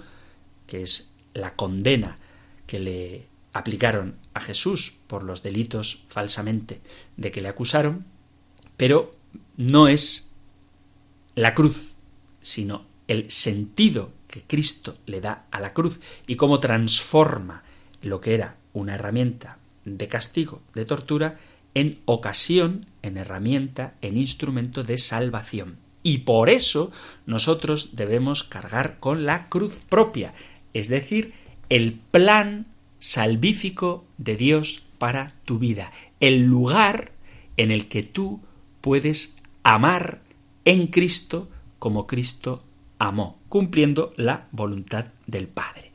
que 0.69 0.83
es 0.83 1.11
la 1.35 1.57
condena 1.57 2.19
que 2.69 2.79
le 2.79 3.27
aplicaron 3.53 4.15
a 4.35 4.41
Jesús 4.41 5.01
por 5.09 5.25
los 5.25 5.43
delitos 5.43 6.05
falsamente 6.09 6.81
de 7.17 7.33
que 7.33 7.41
le 7.41 7.49
acusaron, 7.49 8.07
pero 8.77 9.17
no 9.57 9.89
es 9.89 10.31
la 11.35 11.53
cruz, 11.53 11.95
sino 12.41 12.92
el 13.09 13.31
sentido 13.31 14.13
que 14.29 14.43
Cristo 14.43 14.97
le 15.07 15.21
da 15.21 15.47
a 15.51 15.61
la 15.61 15.75
cruz 15.75 16.01
y 16.27 16.37
cómo 16.37 16.61
transforma 16.61 17.63
lo 18.03 18.21
que 18.21 18.35
era 18.35 18.57
una 18.73 18.95
herramienta 18.95 19.59
de 19.85 20.09
castigo, 20.09 20.63
de 20.75 20.85
tortura, 20.85 21.39
en 21.75 22.01
ocasión, 22.05 22.87
en 23.03 23.17
herramienta, 23.17 23.95
en 24.01 24.17
instrumento 24.17 24.83
de 24.83 24.99
salvación. 24.99 25.77
Y 26.03 26.19
por 26.19 26.51
eso 26.51 26.91
nosotros 27.27 27.91
debemos 27.93 28.45
cargar 28.45 28.99
con 28.99 29.25
la 29.25 29.49
cruz 29.49 29.79
propia, 29.89 30.35
es 30.75 30.89
decir, 30.89 31.33
el 31.69 31.95
plan 31.95 32.67
salvífico 32.99 34.05
de 34.19 34.37
Dios 34.37 34.83
para 34.99 35.35
tu 35.45 35.59
vida, 35.59 35.93
el 36.21 36.43
lugar 36.45 37.13
en 37.57 37.71
el 37.71 37.89
que 37.89 38.03
tú 38.03 38.41
puedes 38.81 39.35
amar 39.63 40.23
en 40.65 40.89
Cristo 40.89 41.49
como 41.79 42.07
Cristo 42.07 42.63
amó, 43.03 43.41
cumpliendo 43.49 44.13
la 44.17 44.47
voluntad 44.53 45.07
del 45.27 45.49
Padre. 45.49 45.91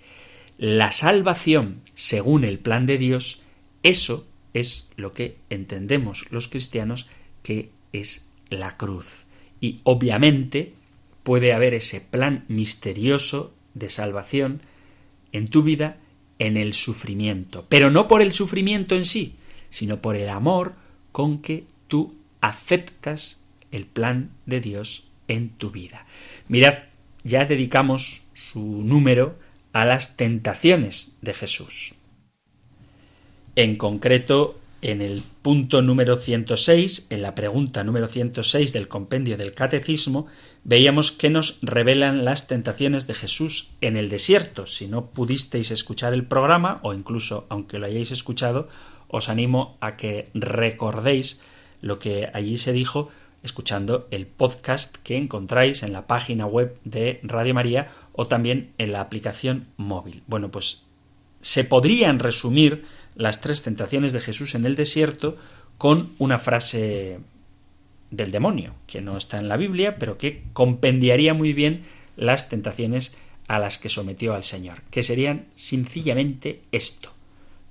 La 0.58 0.92
salvación, 0.92 1.82
según 1.96 2.44
el 2.44 2.60
plan 2.60 2.86
de 2.86 2.98
Dios, 2.98 3.44
eso 3.84 4.28
es 4.54 4.90
lo 4.98 5.14
que 5.14 5.38
entendemos 5.50 6.30
los 6.32 6.48
cristianos 6.48 7.08
que 7.44 7.72
es 7.94 8.28
la 8.50 8.74
cruz. 8.74 9.26
Y 9.62 9.80
obviamente 9.84 10.74
puede 11.24 11.54
haber 11.54 11.74
ese 11.74 12.02
plan 12.02 12.44
misterioso 12.50 13.54
de 13.74 13.90
salvación 13.90 14.62
en 15.32 15.48
tu 15.48 15.64
vida 15.64 15.98
en 16.40 16.58
el 16.58 16.74
sufrimiento, 16.74 17.66
pero 17.70 17.90
no 17.90 18.08
por 18.08 18.22
el 18.22 18.34
sufrimiento 18.34 18.96
en 18.96 19.06
sí, 19.06 19.36
sino 19.70 20.02
por 20.02 20.16
el 20.16 20.30
amor 20.30 20.76
con 21.12 21.40
que 21.42 21.66
tú 21.88 22.16
aceptas 22.42 23.40
el 23.72 23.86
plan 23.86 24.32
de 24.46 24.60
Dios 24.60 25.10
en 25.28 25.50
tu 25.50 25.72
vida. 25.72 26.06
Mirad 26.48 26.76
ya 27.24 27.46
dedicamos 27.46 28.24
su 28.34 28.62
número 28.62 29.38
a 29.74 29.86
las 29.86 30.18
tentaciones 30.18 31.18
de 31.22 31.34
Jesús. 31.34 31.96
En 33.56 33.76
concreto, 33.76 34.60
en 34.82 35.02
el 35.02 35.24
punto 35.42 35.82
número 35.82 36.18
106, 36.18 37.08
en 37.10 37.22
la 37.22 37.34
pregunta 37.34 37.84
número 37.84 38.08
106 38.08 38.74
del 38.74 38.88
compendio 38.88 39.38
del 39.38 39.54
Catecismo, 39.54 40.28
veíamos 40.64 41.12
que 41.12 41.30
nos 41.30 41.60
revelan 41.62 42.26
las 42.26 42.48
tentaciones 42.48 43.08
de 43.08 43.16
Jesús 43.16 43.72
en 43.82 43.98
el 43.98 44.10
desierto. 44.10 44.68
Si 44.68 44.88
no 44.88 45.08
pudisteis 45.08 45.72
escuchar 45.72 46.14
el 46.14 46.26
programa, 46.26 46.80
o 46.84 46.94
incluso 46.94 47.48
aunque 47.50 47.80
lo 47.80 47.88
hayáis 47.88 48.12
escuchado, 48.12 48.68
os 49.08 49.30
animo 49.30 49.78
a 49.82 49.96
que 49.96 50.30
recordéis 50.34 51.40
lo 51.82 52.00
que 52.00 52.30
allí 52.34 52.58
se 52.58 52.74
dijo 52.74 53.10
escuchando 53.48 54.08
el 54.12 54.28
podcast 54.28 54.98
que 54.98 55.18
encontráis 55.18 55.82
en 55.82 55.94
la 55.94 56.06
página 56.06 56.46
web 56.46 56.78
de 56.84 57.20
Radio 57.24 57.56
María 57.56 57.88
o 58.14 58.28
también 58.28 58.74
en 58.78 58.92
la 58.92 59.02
aplicación 59.02 59.68
móvil. 59.78 60.22
Bueno, 60.28 60.52
pues 60.52 60.84
se 61.42 61.64
podrían 61.64 62.20
resumir 62.20 62.86
las 63.16 63.42
tres 63.42 63.64
tentaciones 63.64 64.14
de 64.14 64.20
Jesús 64.20 64.54
en 64.54 64.66
el 64.66 64.76
desierto 64.76 65.38
con 65.78 66.12
una 66.20 66.38
frase 66.38 67.20
del 68.12 68.32
demonio, 68.32 68.76
que 68.86 69.02
no 69.02 69.18
está 69.18 69.40
en 69.40 69.48
la 69.48 69.58
Biblia, 69.58 69.98
pero 69.98 70.18
que 70.18 70.44
compendiaría 70.54 71.34
muy 71.34 71.54
bien 71.54 71.84
las 72.16 72.50
tentaciones 72.50 73.16
a 73.48 73.60
las 73.60 73.78
que 73.78 73.90
sometió 73.90 74.34
al 74.34 74.44
Señor, 74.44 74.82
que 74.92 75.04
serían 75.04 75.48
sencillamente 75.56 76.62
esto, 76.72 77.14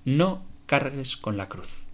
no 0.04 0.42
cargues 0.66 1.16
con 1.16 1.36
la 1.36 1.48
cruz. 1.48 1.86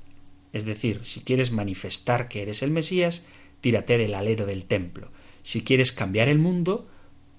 Es 0.53 0.65
decir, 0.67 1.01
si 1.03 1.21
quieres 1.21 1.51
manifestar 1.51 2.29
que 2.29 2.43
eres 2.43 2.63
el 2.63 2.71
Mesías, 2.71 3.27
tírate 3.63 3.97
del 3.97 4.15
alero 4.15 4.45
del 4.45 4.67
templo. 4.67 5.11
Si 5.43 5.65
quieres 5.65 5.93
cambiar 5.93 6.29
el 6.29 6.39
mundo, 6.39 6.87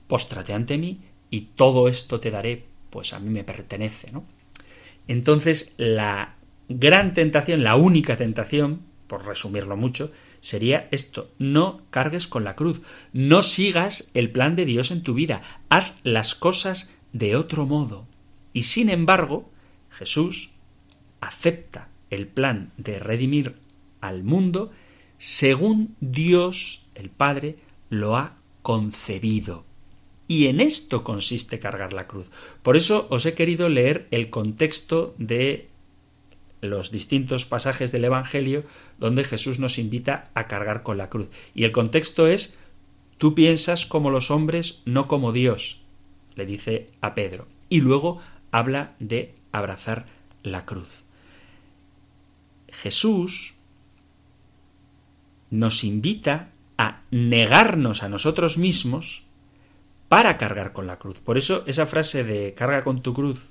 póstrate 0.07 0.53
ante 0.53 0.79
mí 0.79 1.01
y 1.29 1.41
todo 1.55 1.87
esto 1.87 2.19
te 2.19 2.31
daré, 2.31 2.65
pues 2.89 3.13
a 3.13 3.19
mí 3.19 3.29
me 3.29 3.43
pertenece, 3.43 4.11
¿no? 4.11 4.25
Entonces, 5.07 5.75
la 5.77 6.35
gran 6.69 7.13
tentación, 7.13 7.63
la 7.63 7.75
única 7.75 8.17
tentación, 8.17 8.81
por 9.07 9.25
resumirlo 9.25 9.77
mucho, 9.77 10.11
sería 10.41 10.87
esto, 10.91 11.29
no 11.39 11.81
cargues 11.89 12.27
con 12.27 12.43
la 12.43 12.55
cruz, 12.55 12.81
no 13.11 13.43
sigas 13.43 14.09
el 14.13 14.31
plan 14.31 14.55
de 14.55 14.65
Dios 14.65 14.91
en 14.91 15.03
tu 15.03 15.13
vida, 15.13 15.41
haz 15.69 15.93
las 16.03 16.35
cosas 16.35 16.91
de 17.11 17.35
otro 17.35 17.65
modo. 17.65 18.07
Y 18.53 18.63
sin 18.63 18.89
embargo, 18.89 19.49
Jesús 19.91 20.51
acepta 21.21 21.89
el 22.09 22.27
plan 22.27 22.71
de 22.77 22.99
redimir 22.99 23.55
al 24.01 24.23
mundo 24.23 24.71
según 25.23 25.95
Dios 26.01 26.85
el 26.95 27.09
Padre 27.09 27.55
lo 27.89 28.17
ha 28.17 28.35
concebido. 28.61 29.63
Y 30.27 30.47
en 30.47 30.59
esto 30.59 31.05
consiste 31.05 31.59
cargar 31.59 31.93
la 31.93 32.07
cruz. 32.07 32.29
Por 32.61 32.75
eso 32.75 33.07
os 33.09 33.25
he 33.25 33.33
querido 33.33 33.69
leer 33.69 34.05
el 34.11 34.29
contexto 34.29 35.15
de 35.17 35.69
los 36.59 36.91
distintos 36.91 37.45
pasajes 37.45 37.93
del 37.93 38.03
Evangelio 38.03 38.65
donde 38.99 39.23
Jesús 39.23 39.59
nos 39.59 39.79
invita 39.79 40.29
a 40.33 40.47
cargar 40.47 40.83
con 40.83 40.97
la 40.97 41.09
cruz. 41.09 41.29
Y 41.55 41.63
el 41.63 41.71
contexto 41.71 42.27
es, 42.27 42.57
tú 43.17 43.33
piensas 43.33 43.85
como 43.85 44.11
los 44.11 44.29
hombres, 44.29 44.81
no 44.83 45.07
como 45.07 45.31
Dios, 45.31 45.83
le 46.35 46.45
dice 46.45 46.89
a 46.99 47.15
Pedro. 47.15 47.47
Y 47.69 47.79
luego 47.79 48.19
habla 48.51 48.93
de 48.99 49.35
abrazar 49.53 50.05
la 50.43 50.65
cruz. 50.65 51.03
Jesús 52.67 53.52
nos 55.53 55.83
invita 55.83 56.49
a 56.79 57.03
negarnos 57.11 58.01
a 58.01 58.09
nosotros 58.09 58.57
mismos 58.57 59.23
para 60.09 60.39
cargar 60.39 60.73
con 60.73 60.87
la 60.87 60.97
cruz. 60.97 61.19
Por 61.19 61.37
eso 61.37 61.63
esa 61.67 61.85
frase 61.85 62.23
de 62.23 62.55
carga 62.55 62.83
con 62.83 63.03
tu 63.03 63.13
cruz 63.13 63.49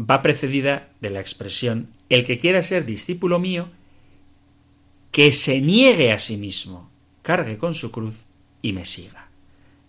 va 0.00 0.22
precedida 0.22 0.88
de 1.00 1.10
la 1.10 1.20
expresión 1.20 1.88
el 2.08 2.24
que 2.24 2.38
quiera 2.38 2.62
ser 2.62 2.86
discípulo 2.86 3.40
mío, 3.40 3.70
que 5.10 5.32
se 5.32 5.60
niegue 5.60 6.12
a 6.12 6.20
sí 6.20 6.36
mismo, 6.36 6.88
cargue 7.22 7.58
con 7.58 7.74
su 7.74 7.90
cruz 7.90 8.24
y 8.62 8.72
me 8.72 8.84
siga. 8.84 9.26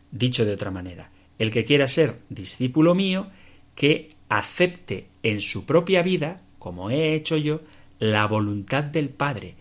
Dicho 0.09 0.43
de 0.43 0.53
otra 0.53 0.71
manera, 0.71 1.11
el 1.38 1.51
que 1.51 1.65
quiera 1.65 1.88
ser 1.88 2.17
discípulo 2.30 2.95
mío, 2.95 3.28
que 3.76 4.09
acepte 4.30 5.05
en 5.21 5.41
su 5.41 5.67
propia 5.67 6.01
vida, 6.01 6.41
como 6.57 6.89
he 6.89 7.13
hecho 7.13 7.38
yo, 7.38 7.61
la 7.99 8.26
voluntad 8.26 8.84
del 8.84 9.09
Padre 9.09 9.55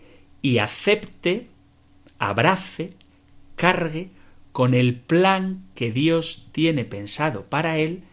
y 0.45 0.59
acepte, 0.59 1.47
abrace, 2.19 2.93
cargue 3.55 4.09
con 4.51 4.75
el 4.75 4.93
plan 4.93 5.63
que 5.73 5.91
Dios 5.91 6.49
tiene 6.51 6.85
pensado 6.85 7.45
para 7.45 7.79
él 7.79 8.03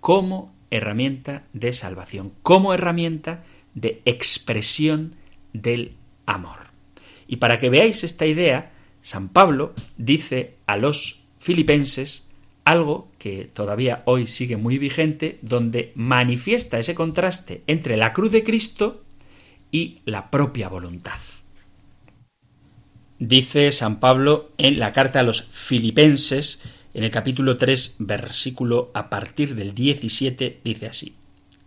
como 0.00 0.52
herramienta 0.70 1.44
de 1.54 1.72
salvación, 1.72 2.34
como 2.42 2.74
herramienta 2.74 3.44
de 3.74 4.02
expresión 4.04 5.14
del 5.54 5.94
amor. 6.26 6.58
Y 7.26 7.36
para 7.36 7.58
que 7.58 7.70
veáis 7.70 8.04
esta 8.04 8.26
idea, 8.26 8.72
San 9.00 9.30
Pablo 9.30 9.72
dice 9.96 10.56
a 10.66 10.76
los 10.76 11.24
filipenses 11.38 12.28
algo 12.66 13.08
que 13.16 13.48
todavía 13.50 14.02
hoy 14.04 14.26
sigue 14.26 14.58
muy 14.58 14.76
vigente, 14.76 15.38
donde 15.40 15.92
manifiesta 15.94 16.78
ese 16.78 16.94
contraste 16.94 17.62
entre 17.66 17.96
la 17.96 18.12
cruz 18.12 18.32
de 18.32 18.44
Cristo 18.44 19.03
y 19.74 19.96
la 20.04 20.30
propia 20.30 20.68
voluntad. 20.68 21.18
Dice 23.18 23.72
San 23.72 23.98
Pablo 23.98 24.52
en 24.56 24.78
la 24.78 24.92
carta 24.92 25.18
a 25.18 25.24
los 25.24 25.42
filipenses, 25.42 26.60
en 26.94 27.02
el 27.02 27.10
capítulo 27.10 27.56
3, 27.56 27.96
versículo 27.98 28.92
a 28.94 29.10
partir 29.10 29.56
del 29.56 29.74
17, 29.74 30.60
dice 30.62 30.86
así, 30.86 31.16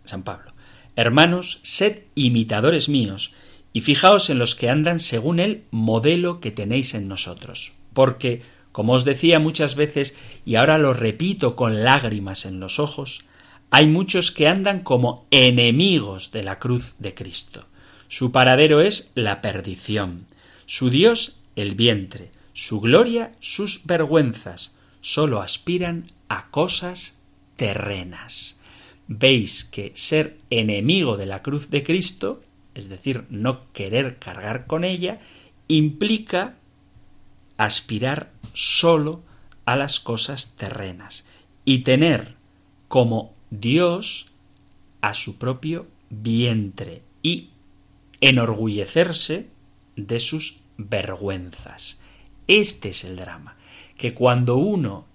San 0.06 0.22
Pablo, 0.22 0.54
Hermanos, 0.96 1.60
sed 1.62 2.04
imitadores 2.14 2.88
míos, 2.88 3.34
y 3.74 3.82
fijaos 3.82 4.30
en 4.30 4.38
los 4.38 4.54
que 4.54 4.70
andan 4.70 5.00
según 5.00 5.38
el 5.38 5.64
modelo 5.70 6.40
que 6.40 6.50
tenéis 6.50 6.94
en 6.94 7.08
nosotros, 7.08 7.74
porque 7.92 8.40
como 8.72 8.94
os 8.94 9.04
decía 9.04 9.38
muchas 9.38 9.74
veces, 9.74 10.16
y 10.46 10.54
ahora 10.54 10.78
lo 10.78 10.94
repito 10.94 11.56
con 11.56 11.84
lágrimas 11.84 12.46
en 12.46 12.58
los 12.58 12.78
ojos, 12.78 13.26
hay 13.68 13.86
muchos 13.86 14.32
que 14.32 14.48
andan 14.48 14.80
como 14.80 15.26
enemigos 15.30 16.32
de 16.32 16.42
la 16.42 16.58
cruz 16.58 16.94
de 16.98 17.12
Cristo. 17.12 17.66
Su 18.08 18.32
paradero 18.32 18.80
es 18.80 19.12
la 19.14 19.42
perdición, 19.42 20.26
su 20.66 20.90
Dios 20.90 21.40
el 21.56 21.74
vientre, 21.74 22.30
su 22.54 22.80
gloria 22.80 23.32
sus 23.40 23.86
vergüenzas, 23.86 24.74
sólo 25.00 25.40
aspiran 25.42 26.10
a 26.28 26.50
cosas 26.50 27.20
terrenas. 27.56 28.60
Veis 29.08 29.64
que 29.64 29.92
ser 29.94 30.38
enemigo 30.50 31.16
de 31.16 31.26
la 31.26 31.42
cruz 31.42 31.70
de 31.70 31.84
Cristo, 31.84 32.42
es 32.74 32.88
decir, 32.88 33.24
no 33.30 33.70
querer 33.72 34.18
cargar 34.18 34.66
con 34.66 34.84
ella, 34.84 35.20
implica 35.66 36.56
aspirar 37.58 38.32
solo 38.54 39.22
a 39.64 39.76
las 39.76 40.00
cosas 40.00 40.56
terrenas 40.56 41.26
y 41.64 41.78
tener 41.78 42.36
como 42.88 43.34
Dios 43.50 44.32
a 45.00 45.12
su 45.14 45.38
propio 45.38 45.86
vientre 46.08 47.02
y 47.22 47.50
enorgullecerse 48.20 49.48
de 49.96 50.20
sus 50.20 50.60
vergüenzas. 50.76 52.00
Este 52.46 52.90
es 52.90 53.04
el 53.04 53.16
drama, 53.16 53.56
que 53.96 54.14
cuando 54.14 54.56
uno 54.56 55.06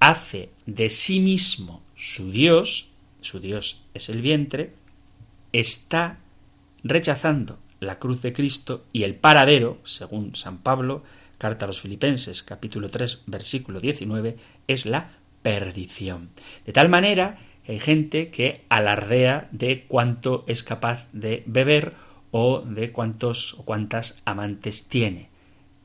hace 0.00 0.50
de 0.66 0.88
sí 0.88 1.20
mismo 1.20 1.82
su 1.96 2.30
Dios, 2.30 2.90
su 3.20 3.40
Dios 3.40 3.84
es 3.94 4.08
el 4.08 4.20
vientre, 4.20 4.74
está 5.52 6.18
rechazando 6.82 7.58
la 7.80 7.98
cruz 7.98 8.22
de 8.22 8.32
Cristo 8.32 8.84
y 8.92 9.04
el 9.04 9.14
paradero, 9.14 9.78
según 9.84 10.34
San 10.34 10.58
Pablo, 10.58 11.02
Carta 11.38 11.64
a 11.64 11.68
los 11.68 11.80
Filipenses, 11.80 12.44
capítulo 12.44 12.88
3, 12.88 13.24
versículo 13.26 13.80
19, 13.80 14.36
es 14.68 14.86
la 14.86 15.10
perdición. 15.42 16.30
De 16.64 16.72
tal 16.72 16.88
manera 16.88 17.38
que 17.64 17.72
hay 17.72 17.80
gente 17.80 18.30
que 18.30 18.64
alardea 18.68 19.48
de 19.50 19.84
cuánto 19.88 20.44
es 20.46 20.62
capaz 20.62 21.08
de 21.12 21.42
beber 21.46 21.94
o 22.32 22.62
de 22.62 22.90
cuántos 22.90 23.54
o 23.54 23.64
cuántas 23.64 24.20
amantes 24.24 24.88
tiene. 24.88 25.28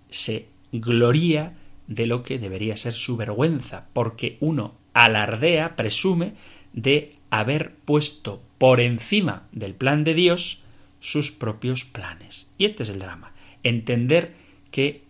Se 0.09 0.47
gloría 0.71 1.55
de 1.85 2.07
lo 2.07 2.23
que 2.23 2.39
debería 2.39 2.75
ser 2.75 2.93
su 2.93 3.17
vergüenza, 3.17 3.87
porque 3.93 4.37
uno 4.39 4.73
alardea, 4.93 5.75
presume 5.75 6.33
de 6.73 7.15
haber 7.29 7.75
puesto 7.75 8.41
por 8.57 8.81
encima 8.81 9.47
del 9.51 9.75
plan 9.75 10.03
de 10.03 10.15
Dios 10.15 10.63
sus 10.99 11.31
propios 11.31 11.85
planes. 11.85 12.47
Y 12.57 12.65
este 12.65 12.83
es 12.83 12.89
el 12.89 12.99
drama. 12.99 13.33
Entender 13.63 14.33
que 14.71 15.03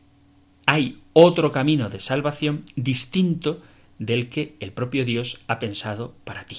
hay 0.65 0.97
otro 1.13 1.51
camino 1.51 1.89
de 1.89 1.99
salvación 1.99 2.65
distinto 2.75 3.61
del 3.99 4.29
que 4.29 4.55
el 4.59 4.71
propio 4.73 5.05
Dios 5.05 5.41
ha 5.47 5.59
pensado 5.59 6.15
para 6.23 6.45
ti. 6.45 6.57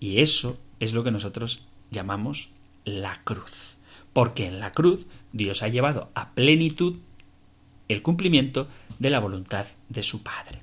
Y 0.00 0.20
eso 0.20 0.58
es 0.80 0.92
lo 0.92 1.04
que 1.04 1.10
nosotros 1.10 1.66
llamamos 1.90 2.50
la 2.86 3.20
cruz. 3.22 3.76
Porque 4.14 4.46
en 4.46 4.60
la 4.60 4.72
cruz 4.72 5.06
Dios 5.34 5.62
ha 5.62 5.68
llevado 5.68 6.10
a 6.14 6.34
plenitud 6.34 6.96
el 7.88 8.00
cumplimiento 8.00 8.66
de 8.98 9.10
la 9.10 9.20
voluntad 9.20 9.66
de 9.90 10.02
su 10.02 10.22
Padre. 10.22 10.62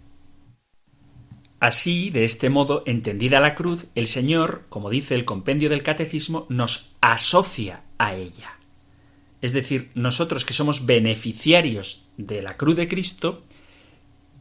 Así, 1.60 2.10
de 2.10 2.26
este 2.26 2.50
modo, 2.50 2.84
entendida 2.86 3.40
la 3.40 3.56
cruz, 3.56 3.86
el 3.96 4.08
Señor, 4.08 4.66
como 4.70 4.90
dice 4.90 5.16
el 5.16 5.24
compendio 5.24 5.70
del 5.70 5.84
Catecismo, 5.84 6.46
nos 6.50 6.94
asocia 7.00 7.84
a 7.98 8.16
ella. 8.16 8.58
Es 9.42 9.54
decir, 9.54 9.92
nosotros 9.94 10.44
que 10.44 10.54
somos 10.54 10.86
beneficiarios 10.86 12.08
de 12.18 12.42
la 12.42 12.58
cruz 12.58 12.76
de 12.76 12.88
Cristo, 12.90 13.44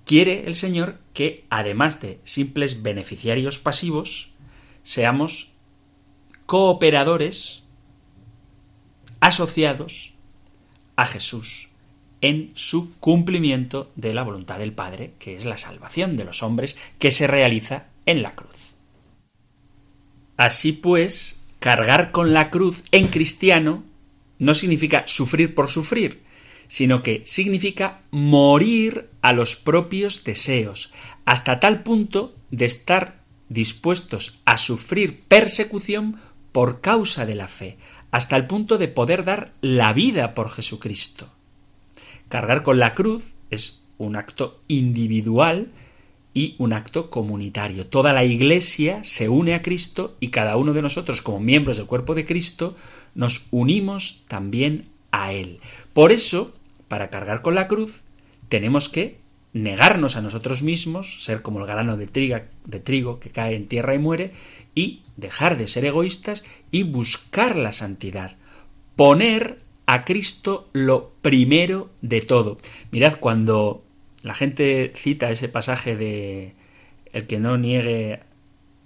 quiere 0.04 0.46
el 0.46 0.56
Señor 0.56 0.98
que, 1.12 1.44
además 1.48 2.00
de 2.00 2.20
simples 2.24 2.82
beneficiarios 2.82 3.58
pasivos, 3.58 4.32
seamos 4.82 5.52
cooperadores, 6.46 7.61
asociados 9.22 10.12
a 10.96 11.06
Jesús 11.06 11.70
en 12.20 12.50
su 12.54 12.92
cumplimiento 12.98 13.90
de 13.94 14.12
la 14.12 14.24
voluntad 14.24 14.58
del 14.58 14.72
Padre, 14.72 15.14
que 15.20 15.36
es 15.36 15.44
la 15.44 15.56
salvación 15.56 16.16
de 16.16 16.24
los 16.24 16.42
hombres 16.42 16.76
que 16.98 17.12
se 17.12 17.28
realiza 17.28 17.86
en 18.04 18.22
la 18.22 18.32
cruz. 18.32 18.74
Así 20.36 20.72
pues, 20.72 21.44
cargar 21.60 22.10
con 22.10 22.34
la 22.34 22.50
cruz 22.50 22.82
en 22.90 23.06
cristiano 23.06 23.84
no 24.40 24.54
significa 24.54 25.04
sufrir 25.06 25.54
por 25.54 25.68
sufrir, 25.68 26.22
sino 26.66 27.04
que 27.04 27.22
significa 27.24 28.00
morir 28.10 29.08
a 29.20 29.32
los 29.32 29.54
propios 29.54 30.24
deseos, 30.24 30.92
hasta 31.24 31.60
tal 31.60 31.84
punto 31.84 32.34
de 32.50 32.64
estar 32.64 33.22
dispuestos 33.48 34.40
a 34.46 34.58
sufrir 34.58 35.20
persecución 35.28 36.18
por 36.50 36.80
causa 36.80 37.24
de 37.24 37.34
la 37.34 37.48
fe, 37.48 37.78
hasta 38.12 38.36
el 38.36 38.46
punto 38.46 38.78
de 38.78 38.86
poder 38.86 39.24
dar 39.24 39.52
la 39.62 39.92
vida 39.92 40.34
por 40.34 40.50
Jesucristo. 40.50 41.30
Cargar 42.28 42.62
con 42.62 42.78
la 42.78 42.94
cruz 42.94 43.32
es 43.50 43.84
un 43.98 44.16
acto 44.16 44.60
individual 44.68 45.72
y 46.34 46.54
un 46.58 46.72
acto 46.72 47.10
comunitario. 47.10 47.86
Toda 47.86 48.12
la 48.12 48.24
Iglesia 48.24 49.00
se 49.02 49.28
une 49.28 49.54
a 49.54 49.62
Cristo 49.62 50.16
y 50.20 50.28
cada 50.28 50.56
uno 50.56 50.72
de 50.74 50.82
nosotros, 50.82 51.22
como 51.22 51.40
miembros 51.40 51.78
del 51.78 51.86
cuerpo 51.86 52.14
de 52.14 52.26
Cristo, 52.26 52.76
nos 53.14 53.48
unimos 53.50 54.24
también 54.28 54.88
a 55.10 55.32
Él. 55.32 55.60
Por 55.92 56.12
eso, 56.12 56.54
para 56.88 57.10
cargar 57.10 57.42
con 57.42 57.54
la 57.54 57.66
cruz, 57.66 58.02
tenemos 58.48 58.88
que 58.88 59.21
negarnos 59.52 60.16
a 60.16 60.22
nosotros 60.22 60.62
mismos, 60.62 61.22
ser 61.24 61.42
como 61.42 61.60
el 61.60 61.66
grano 61.66 61.96
de 61.96 62.06
trigo, 62.06 62.38
de 62.64 62.80
trigo 62.80 63.20
que 63.20 63.30
cae 63.30 63.54
en 63.54 63.68
tierra 63.68 63.94
y 63.94 63.98
muere, 63.98 64.32
y 64.74 65.02
dejar 65.16 65.58
de 65.58 65.68
ser 65.68 65.84
egoístas 65.84 66.44
y 66.70 66.84
buscar 66.84 67.56
la 67.56 67.72
santidad. 67.72 68.36
Poner 68.96 69.58
a 69.86 70.04
Cristo 70.04 70.68
lo 70.72 71.12
primero 71.20 71.90
de 72.00 72.22
todo. 72.22 72.58
Mirad, 72.90 73.18
cuando 73.18 73.84
la 74.22 74.34
gente 74.34 74.92
cita 74.96 75.30
ese 75.30 75.48
pasaje 75.48 75.96
de 75.96 76.54
el 77.12 77.26
que 77.26 77.38
no 77.38 77.58
niegue, 77.58 78.20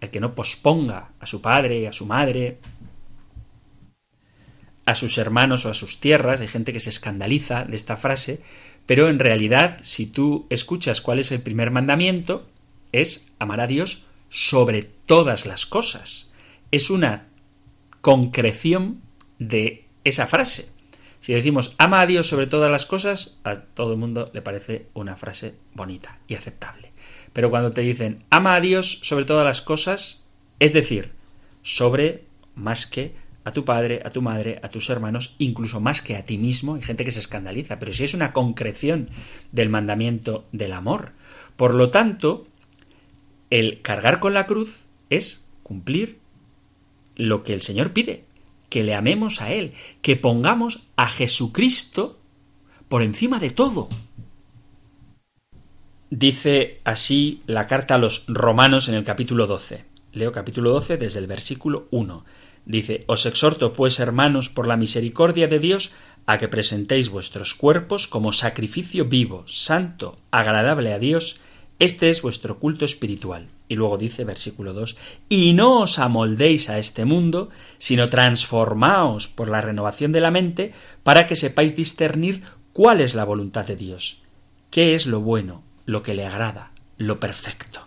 el 0.00 0.10
que 0.10 0.20
no 0.20 0.34
posponga 0.34 1.10
a 1.20 1.26
su 1.26 1.40
padre 1.40 1.86
a 1.86 1.92
su 1.92 2.06
madre, 2.06 2.58
a 4.84 4.94
sus 4.94 5.18
hermanos 5.18 5.66
o 5.66 5.70
a 5.70 5.74
sus 5.74 6.00
tierras, 6.00 6.40
hay 6.40 6.48
gente 6.48 6.72
que 6.72 6.80
se 6.80 6.90
escandaliza 6.90 7.64
de 7.64 7.76
esta 7.76 7.96
frase, 7.96 8.40
pero 8.86 9.08
en 9.08 9.18
realidad, 9.18 9.78
si 9.82 10.06
tú 10.06 10.46
escuchas 10.48 11.00
cuál 11.00 11.18
es 11.18 11.32
el 11.32 11.42
primer 11.42 11.70
mandamiento, 11.70 12.46
es 12.92 13.26
amar 13.38 13.60
a 13.60 13.66
Dios 13.66 14.04
sobre 14.28 14.82
todas 14.82 15.44
las 15.44 15.66
cosas. 15.66 16.30
Es 16.70 16.90
una 16.90 17.26
concreción 18.00 19.02
de 19.38 19.86
esa 20.04 20.26
frase. 20.26 20.70
Si 21.20 21.32
decimos 21.32 21.74
ama 21.78 22.00
a 22.00 22.06
Dios 22.06 22.28
sobre 22.28 22.46
todas 22.46 22.70
las 22.70 22.86
cosas, 22.86 23.38
a 23.42 23.56
todo 23.56 23.92
el 23.92 23.98
mundo 23.98 24.30
le 24.32 24.42
parece 24.42 24.86
una 24.94 25.16
frase 25.16 25.56
bonita 25.74 26.18
y 26.28 26.34
aceptable. 26.34 26.92
Pero 27.32 27.50
cuando 27.50 27.72
te 27.72 27.80
dicen 27.80 28.24
ama 28.30 28.54
a 28.54 28.60
Dios 28.60 29.00
sobre 29.02 29.24
todas 29.24 29.44
las 29.44 29.60
cosas, 29.60 30.22
es 30.60 30.72
decir, 30.72 31.12
sobre 31.62 32.24
más 32.54 32.86
que 32.86 33.14
a 33.46 33.52
tu 33.52 33.64
padre, 33.64 34.02
a 34.04 34.10
tu 34.10 34.22
madre, 34.22 34.58
a 34.64 34.68
tus 34.68 34.90
hermanos, 34.90 35.36
incluso 35.38 35.78
más 35.78 36.02
que 36.02 36.16
a 36.16 36.24
ti 36.24 36.36
mismo, 36.36 36.74
hay 36.74 36.82
gente 36.82 37.04
que 37.04 37.12
se 37.12 37.20
escandaliza, 37.20 37.78
pero 37.78 37.92
si 37.92 38.02
es 38.02 38.12
una 38.12 38.32
concreción 38.32 39.08
del 39.52 39.68
mandamiento 39.68 40.48
del 40.50 40.72
amor. 40.72 41.12
Por 41.54 41.72
lo 41.72 41.88
tanto, 41.88 42.48
el 43.50 43.82
cargar 43.82 44.18
con 44.18 44.34
la 44.34 44.48
cruz 44.48 44.86
es 45.10 45.46
cumplir 45.62 46.18
lo 47.14 47.44
que 47.44 47.54
el 47.54 47.62
Señor 47.62 47.92
pide, 47.92 48.24
que 48.68 48.82
le 48.82 48.96
amemos 48.96 49.40
a 49.40 49.52
Él, 49.52 49.74
que 50.02 50.16
pongamos 50.16 50.82
a 50.96 51.08
Jesucristo 51.08 52.18
por 52.88 53.02
encima 53.02 53.38
de 53.38 53.50
todo. 53.50 53.88
Dice 56.10 56.80
así 56.82 57.42
la 57.46 57.68
carta 57.68 57.94
a 57.94 57.98
los 57.98 58.24
romanos 58.26 58.88
en 58.88 58.96
el 58.96 59.04
capítulo 59.04 59.46
12. 59.46 59.84
Leo 60.10 60.32
capítulo 60.32 60.70
12 60.70 60.96
desde 60.96 61.20
el 61.20 61.28
versículo 61.28 61.86
1. 61.92 62.24
Dice, 62.66 63.04
Os 63.06 63.24
exhorto 63.26 63.72
pues, 63.72 64.00
hermanos, 64.00 64.48
por 64.48 64.66
la 64.66 64.76
misericordia 64.76 65.46
de 65.46 65.60
Dios, 65.60 65.92
a 66.26 66.36
que 66.38 66.48
presentéis 66.48 67.08
vuestros 67.08 67.54
cuerpos 67.54 68.08
como 68.08 68.32
sacrificio 68.32 69.04
vivo, 69.04 69.44
santo, 69.46 70.16
agradable 70.32 70.92
a 70.92 70.98
Dios, 70.98 71.40
este 71.78 72.08
es 72.08 72.22
vuestro 72.22 72.58
culto 72.58 72.84
espiritual. 72.84 73.48
Y 73.68 73.76
luego 73.76 73.98
dice, 73.98 74.24
versículo 74.24 74.72
2, 74.72 74.96
Y 75.28 75.52
no 75.52 75.80
os 75.80 75.98
amoldéis 76.00 76.68
a 76.68 76.78
este 76.78 77.04
mundo, 77.04 77.50
sino 77.78 78.08
transformaos 78.08 79.28
por 79.28 79.48
la 79.48 79.60
renovación 79.60 80.10
de 80.10 80.20
la 80.20 80.32
mente, 80.32 80.72
para 81.04 81.26
que 81.26 81.36
sepáis 81.36 81.76
discernir 81.76 82.42
cuál 82.72 83.00
es 83.00 83.14
la 83.14 83.24
voluntad 83.24 83.64
de 83.64 83.76
Dios, 83.76 84.22
qué 84.70 84.94
es 84.94 85.06
lo 85.06 85.20
bueno, 85.20 85.62
lo 85.84 86.02
que 86.02 86.14
le 86.14 86.26
agrada, 86.26 86.72
lo 86.98 87.20
perfecto. 87.20 87.85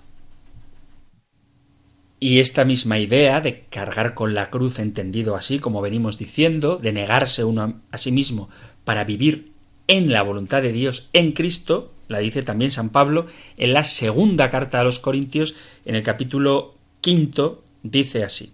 Y 2.19 2.39
esta 2.39 2.65
misma 2.65 2.99
idea 2.99 3.39
de 3.39 3.65
cargar 3.69 4.13
con 4.13 4.33
la 4.33 4.49
cruz 4.49 4.79
entendido 4.79 5.35
así, 5.35 5.59
como 5.59 5.81
venimos 5.81 6.17
diciendo, 6.17 6.77
de 6.77 6.91
negarse 6.91 7.45
uno 7.45 7.81
a 7.91 7.97
sí 7.97 8.11
mismo 8.11 8.49
para 8.83 9.05
vivir 9.05 9.53
en 9.87 10.11
la 10.11 10.21
voluntad 10.21 10.61
de 10.61 10.73
Dios 10.73 11.09
en 11.13 11.31
Cristo, 11.31 11.93
la 12.09 12.19
dice 12.19 12.43
también 12.43 12.71
San 12.71 12.89
Pablo 12.89 13.27
en 13.55 13.73
la 13.73 13.83
segunda 13.83 14.49
carta 14.49 14.81
a 14.81 14.83
los 14.83 14.99
Corintios, 14.99 15.55
en 15.85 15.95
el 15.95 16.03
capítulo 16.03 16.75
quinto, 16.99 17.63
dice 17.83 18.23
así. 18.23 18.53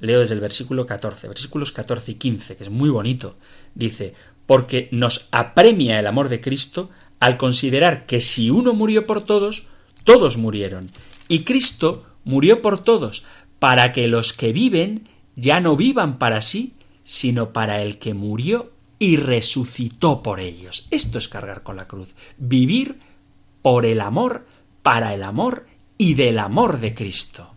Leo 0.00 0.20
desde 0.20 0.34
el 0.34 0.40
versículo 0.40 0.86
14, 0.86 1.28
versículos 1.28 1.72
14 1.72 2.12
y 2.12 2.14
15, 2.16 2.56
que 2.56 2.62
es 2.62 2.70
muy 2.70 2.90
bonito. 2.90 3.36
Dice, 3.74 4.14
porque 4.46 4.88
nos 4.92 5.28
apremia 5.32 5.98
el 5.98 6.06
amor 6.06 6.28
de 6.28 6.40
Cristo 6.40 6.90
al 7.20 7.36
considerar 7.36 8.06
que 8.06 8.20
si 8.20 8.50
uno 8.50 8.74
murió 8.74 9.06
por 9.06 9.24
todos, 9.24 9.66
todos 10.04 10.36
murieron. 10.36 10.88
Y 11.26 11.40
Cristo 11.40 12.04
murió 12.24 12.62
por 12.62 12.82
todos, 12.84 13.24
para 13.58 13.92
que 13.92 14.08
los 14.08 14.32
que 14.32 14.52
viven 14.52 15.08
ya 15.36 15.60
no 15.60 15.76
vivan 15.76 16.18
para 16.18 16.40
sí, 16.40 16.74
sino 17.04 17.52
para 17.52 17.80
el 17.82 17.98
que 17.98 18.14
murió 18.14 18.72
y 18.98 19.16
resucitó 19.16 20.22
por 20.22 20.40
ellos. 20.40 20.88
Esto 20.90 21.18
es 21.18 21.28
cargar 21.28 21.62
con 21.62 21.76
la 21.76 21.86
cruz. 21.86 22.14
Vivir 22.36 22.98
por 23.62 23.86
el 23.86 24.00
amor, 24.00 24.46
para 24.82 25.14
el 25.14 25.22
amor 25.22 25.66
y 25.96 26.14
del 26.14 26.38
amor 26.38 26.80
de 26.80 26.94
Cristo. 26.94 27.54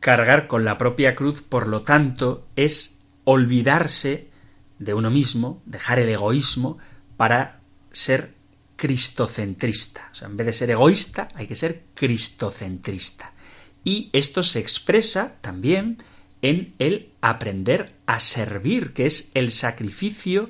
Cargar 0.00 0.46
con 0.46 0.64
la 0.64 0.78
propia 0.78 1.14
cruz, 1.14 1.42
por 1.42 1.68
lo 1.68 1.82
tanto, 1.82 2.46
es 2.56 3.02
olvidarse 3.24 4.30
de 4.78 4.94
uno 4.94 5.10
mismo, 5.10 5.62
dejar 5.66 5.98
el 5.98 6.08
egoísmo 6.08 6.78
para 7.16 7.60
ser 7.90 8.34
cristocentrista. 8.80 10.08
O 10.10 10.14
sea, 10.14 10.26
en 10.26 10.38
vez 10.38 10.46
de 10.46 10.52
ser 10.54 10.70
egoísta, 10.70 11.28
hay 11.34 11.46
que 11.46 11.54
ser 11.54 11.82
cristocentrista. 11.92 13.34
Y 13.84 14.08
esto 14.14 14.42
se 14.42 14.58
expresa 14.58 15.36
también 15.42 15.98
en 16.40 16.72
el 16.78 17.10
aprender 17.20 17.92
a 18.06 18.20
servir, 18.20 18.94
que 18.94 19.04
es 19.04 19.32
el 19.34 19.50
sacrificio 19.50 20.48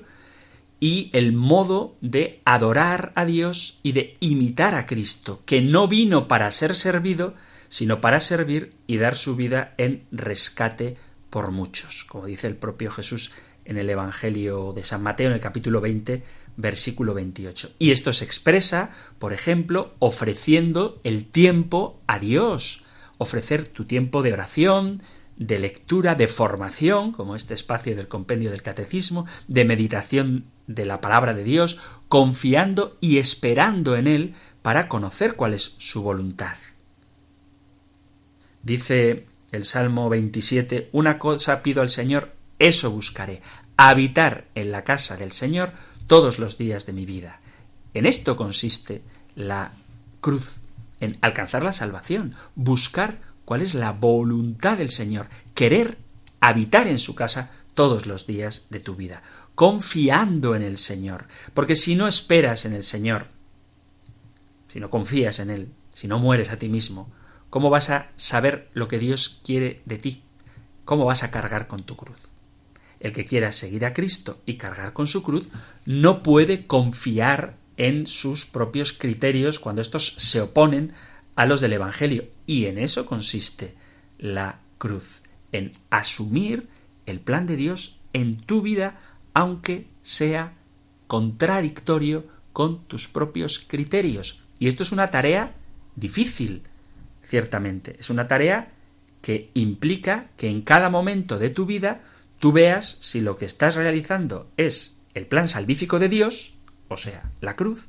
y 0.78 1.10
el 1.12 1.32
modo 1.32 1.96
de 2.02 2.40
adorar 2.44 3.10
a 3.16 3.24
Dios 3.24 3.80
y 3.82 3.92
de 3.92 4.16
imitar 4.20 4.76
a 4.76 4.86
Cristo, 4.86 5.42
que 5.44 5.60
no 5.60 5.88
vino 5.88 6.28
para 6.28 6.52
ser 6.52 6.76
servido, 6.76 7.34
sino 7.68 8.00
para 8.00 8.20
servir 8.20 8.74
y 8.86 8.98
dar 8.98 9.16
su 9.16 9.34
vida 9.34 9.74
en 9.76 10.04
rescate 10.12 10.96
por 11.30 11.50
muchos, 11.50 12.04
como 12.04 12.26
dice 12.26 12.46
el 12.46 12.54
propio 12.54 12.92
Jesús 12.92 13.32
en 13.64 13.76
el 13.76 13.90
Evangelio 13.90 14.72
de 14.72 14.84
San 14.84 15.02
Mateo 15.02 15.26
en 15.26 15.34
el 15.34 15.40
capítulo 15.40 15.80
20, 15.80 16.22
versículo 16.56 17.14
28. 17.14 17.70
Y 17.78 17.90
esto 17.90 18.12
se 18.12 18.24
expresa, 18.24 18.90
por 19.18 19.32
ejemplo, 19.32 19.94
ofreciendo 19.98 21.00
el 21.04 21.24
tiempo 21.24 22.00
a 22.06 22.18
Dios, 22.18 22.84
ofrecer 23.18 23.66
tu 23.66 23.84
tiempo 23.84 24.22
de 24.22 24.32
oración, 24.32 25.02
de 25.36 25.58
lectura, 25.58 26.14
de 26.14 26.28
formación, 26.28 27.12
como 27.12 27.34
este 27.34 27.54
espacio 27.54 27.96
del 27.96 28.08
compendio 28.08 28.50
del 28.50 28.62
catecismo, 28.62 29.26
de 29.48 29.64
meditación 29.64 30.44
de 30.66 30.84
la 30.84 31.00
palabra 31.00 31.34
de 31.34 31.44
Dios, 31.44 31.78
confiando 32.08 32.98
y 33.00 33.18
esperando 33.18 33.96
en 33.96 34.06
Él 34.06 34.34
para 34.62 34.88
conocer 34.88 35.34
cuál 35.36 35.54
es 35.54 35.74
su 35.78 36.02
voluntad. 36.02 36.56
Dice 38.62 39.26
el 39.52 39.64
Salmo 39.64 40.08
27, 40.10 40.90
una 40.92 41.18
cosa 41.18 41.62
pido 41.62 41.80
al 41.80 41.88
Señor, 41.88 42.34
eso 42.58 42.90
buscaré, 42.90 43.40
habitar 43.76 44.48
en 44.54 44.70
la 44.70 44.84
casa 44.84 45.16
del 45.16 45.32
Señor 45.32 45.72
todos 46.10 46.40
los 46.40 46.58
días 46.58 46.86
de 46.86 46.92
mi 46.92 47.06
vida. 47.06 47.38
En 47.94 48.04
esto 48.04 48.36
consiste 48.36 49.04
la 49.36 49.70
cruz, 50.20 50.56
en 50.98 51.16
alcanzar 51.20 51.62
la 51.62 51.72
salvación, 51.72 52.34
buscar 52.56 53.20
cuál 53.44 53.62
es 53.62 53.74
la 53.74 53.92
voluntad 53.92 54.76
del 54.76 54.90
Señor, 54.90 55.28
querer 55.54 55.98
habitar 56.40 56.88
en 56.88 56.98
su 56.98 57.14
casa 57.14 57.52
todos 57.74 58.06
los 58.06 58.26
días 58.26 58.66
de 58.70 58.80
tu 58.80 58.96
vida, 58.96 59.22
confiando 59.54 60.56
en 60.56 60.62
el 60.62 60.78
Señor, 60.78 61.28
porque 61.54 61.76
si 61.76 61.94
no 61.94 62.08
esperas 62.08 62.64
en 62.64 62.72
el 62.72 62.82
Señor, 62.82 63.28
si 64.66 64.80
no 64.80 64.90
confías 64.90 65.38
en 65.38 65.50
Él, 65.50 65.72
si 65.92 66.08
no 66.08 66.18
mueres 66.18 66.50
a 66.50 66.56
ti 66.56 66.68
mismo, 66.68 67.08
¿cómo 67.50 67.70
vas 67.70 67.88
a 67.88 68.10
saber 68.16 68.68
lo 68.74 68.88
que 68.88 68.98
Dios 68.98 69.40
quiere 69.44 69.80
de 69.84 69.98
ti? 69.98 70.24
¿Cómo 70.84 71.04
vas 71.04 71.22
a 71.22 71.30
cargar 71.30 71.68
con 71.68 71.84
tu 71.84 71.94
cruz? 71.94 72.29
El 73.00 73.12
que 73.12 73.24
quiera 73.24 73.50
seguir 73.50 73.84
a 73.84 73.94
Cristo 73.94 74.40
y 74.46 74.54
cargar 74.54 74.92
con 74.92 75.06
su 75.06 75.22
cruz 75.22 75.48
no 75.86 76.22
puede 76.22 76.66
confiar 76.66 77.56
en 77.76 78.06
sus 78.06 78.44
propios 78.44 78.92
criterios 78.92 79.58
cuando 79.58 79.80
estos 79.80 80.14
se 80.18 80.42
oponen 80.42 80.92
a 81.34 81.46
los 81.46 81.62
del 81.62 81.72
Evangelio. 81.72 82.28
Y 82.46 82.66
en 82.66 82.78
eso 82.78 83.06
consiste 83.06 83.74
la 84.18 84.60
cruz, 84.76 85.22
en 85.52 85.72
asumir 85.88 86.68
el 87.06 87.20
plan 87.20 87.46
de 87.46 87.56
Dios 87.56 87.98
en 88.12 88.36
tu 88.42 88.60
vida, 88.60 89.00
aunque 89.32 89.86
sea 90.02 90.52
contradictorio 91.06 92.26
con 92.52 92.84
tus 92.84 93.08
propios 93.08 93.64
criterios. 93.66 94.42
Y 94.58 94.68
esto 94.68 94.82
es 94.82 94.92
una 94.92 95.08
tarea 95.08 95.54
difícil, 95.96 96.62
ciertamente. 97.24 97.96
Es 97.98 98.10
una 98.10 98.28
tarea 98.28 98.72
que 99.22 99.50
implica 99.54 100.26
que 100.36 100.48
en 100.48 100.62
cada 100.62 100.90
momento 100.90 101.38
de 101.38 101.50
tu 101.50 101.64
vida 101.64 102.02
tú 102.40 102.50
veas 102.50 102.98
si 103.00 103.20
lo 103.20 103.36
que 103.36 103.44
estás 103.44 103.76
realizando 103.76 104.50
es 104.56 104.96
el 105.14 105.26
plan 105.26 105.46
salvífico 105.46 106.00
de 106.00 106.08
Dios, 106.08 106.54
o 106.88 106.96
sea, 106.96 107.30
la 107.40 107.54
cruz, 107.54 107.86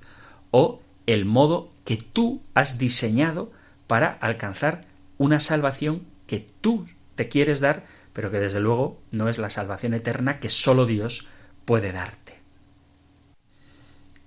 o 0.52 0.82
el 1.08 1.26
modo 1.26 1.72
que 1.86 1.98
tú 1.98 2.44
has 2.54 2.78
diseñado 2.78 3.52
para 3.88 4.12
alcanzar 4.12 4.86
una 5.18 5.40
salvación 5.40 6.06
que 6.28 6.48
tú 6.62 6.86
te 7.16 7.30
quieres 7.30 7.60
dar, 7.60 7.86
pero 8.14 8.30
que 8.30 8.40
desde 8.40 8.60
luego 8.60 9.02
no 9.10 9.30
es 9.30 9.38
la 9.38 9.50
salvación 9.50 9.94
eterna 9.94 10.40
que 10.40 10.50
sólo 10.50 10.86
Dios 10.86 11.28
puede 11.66 11.92
darte. 11.92 12.40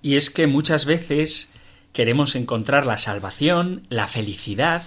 Y 0.02 0.16
es 0.16 0.30
que 0.30 0.46
muchas 0.46 0.84
veces 0.84 1.50
queremos 1.92 2.34
encontrar 2.34 2.86
la 2.86 2.98
salvación, 2.98 3.86
la 3.88 4.06
felicidad, 4.06 4.82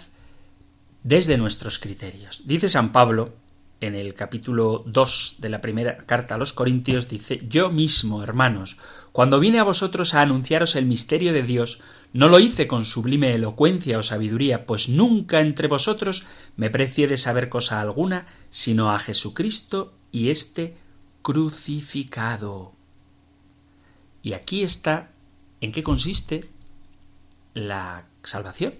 desde 1.03 1.37
nuestros 1.37 1.79
criterios. 1.79 2.43
Dice 2.45 2.69
San 2.69 2.91
Pablo 2.91 3.33
en 3.79 3.95
el 3.95 4.13
capítulo 4.13 4.83
2 4.87 5.35
de 5.39 5.49
la 5.49 5.61
primera 5.61 5.97
carta 5.97 6.35
a 6.35 6.37
los 6.37 6.53
Corintios, 6.53 7.07
dice, 7.07 7.41
Yo 7.47 7.69
mismo, 7.69 8.23
hermanos, 8.23 8.77
cuando 9.11 9.39
vine 9.39 9.59
a 9.59 9.63
vosotros 9.63 10.13
a 10.13 10.21
anunciaros 10.21 10.75
el 10.75 10.85
misterio 10.85 11.33
de 11.33 11.43
Dios, 11.43 11.81
no 12.13 12.29
lo 12.29 12.39
hice 12.39 12.67
con 12.67 12.85
sublime 12.85 13.33
elocuencia 13.33 13.99
o 13.99 14.03
sabiduría, 14.03 14.65
pues 14.65 14.89
nunca 14.89 15.41
entre 15.41 15.67
vosotros 15.67 16.25
me 16.55 16.69
precié 16.69 17.07
de 17.07 17.17
saber 17.17 17.49
cosa 17.49 17.81
alguna, 17.81 18.25
sino 18.49 18.91
a 18.91 18.99
Jesucristo 18.99 19.93
y 20.11 20.29
este 20.29 20.75
crucificado. 21.21 22.73
Y 24.23 24.33
aquí 24.33 24.63
está 24.63 25.11
en 25.61 25.71
qué 25.71 25.83
consiste 25.83 26.49
la 27.53 28.05
salvación, 28.23 28.75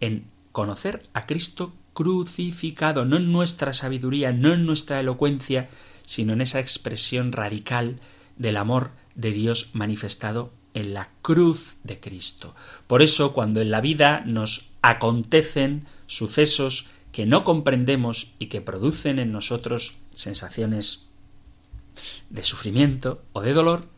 en 0.00 0.30
conocer 0.52 1.02
a 1.14 1.26
Cristo 1.26 1.72
crucificado, 1.98 3.04
no 3.04 3.16
en 3.16 3.32
nuestra 3.32 3.74
sabiduría, 3.74 4.30
no 4.30 4.54
en 4.54 4.64
nuestra 4.64 5.00
elocuencia, 5.00 5.68
sino 6.06 6.32
en 6.32 6.42
esa 6.42 6.60
expresión 6.60 7.32
radical 7.32 7.98
del 8.36 8.56
amor 8.56 8.92
de 9.16 9.32
Dios 9.32 9.70
manifestado 9.72 10.52
en 10.74 10.94
la 10.94 11.10
cruz 11.22 11.74
de 11.82 11.98
Cristo. 11.98 12.54
Por 12.86 13.02
eso, 13.02 13.32
cuando 13.32 13.60
en 13.60 13.72
la 13.72 13.80
vida 13.80 14.22
nos 14.24 14.70
acontecen 14.80 15.86
sucesos 16.06 16.86
que 17.10 17.26
no 17.26 17.42
comprendemos 17.42 18.32
y 18.38 18.46
que 18.46 18.60
producen 18.60 19.18
en 19.18 19.32
nosotros 19.32 19.96
sensaciones 20.14 21.08
de 22.30 22.44
sufrimiento 22.44 23.24
o 23.32 23.40
de 23.40 23.54
dolor, 23.54 23.88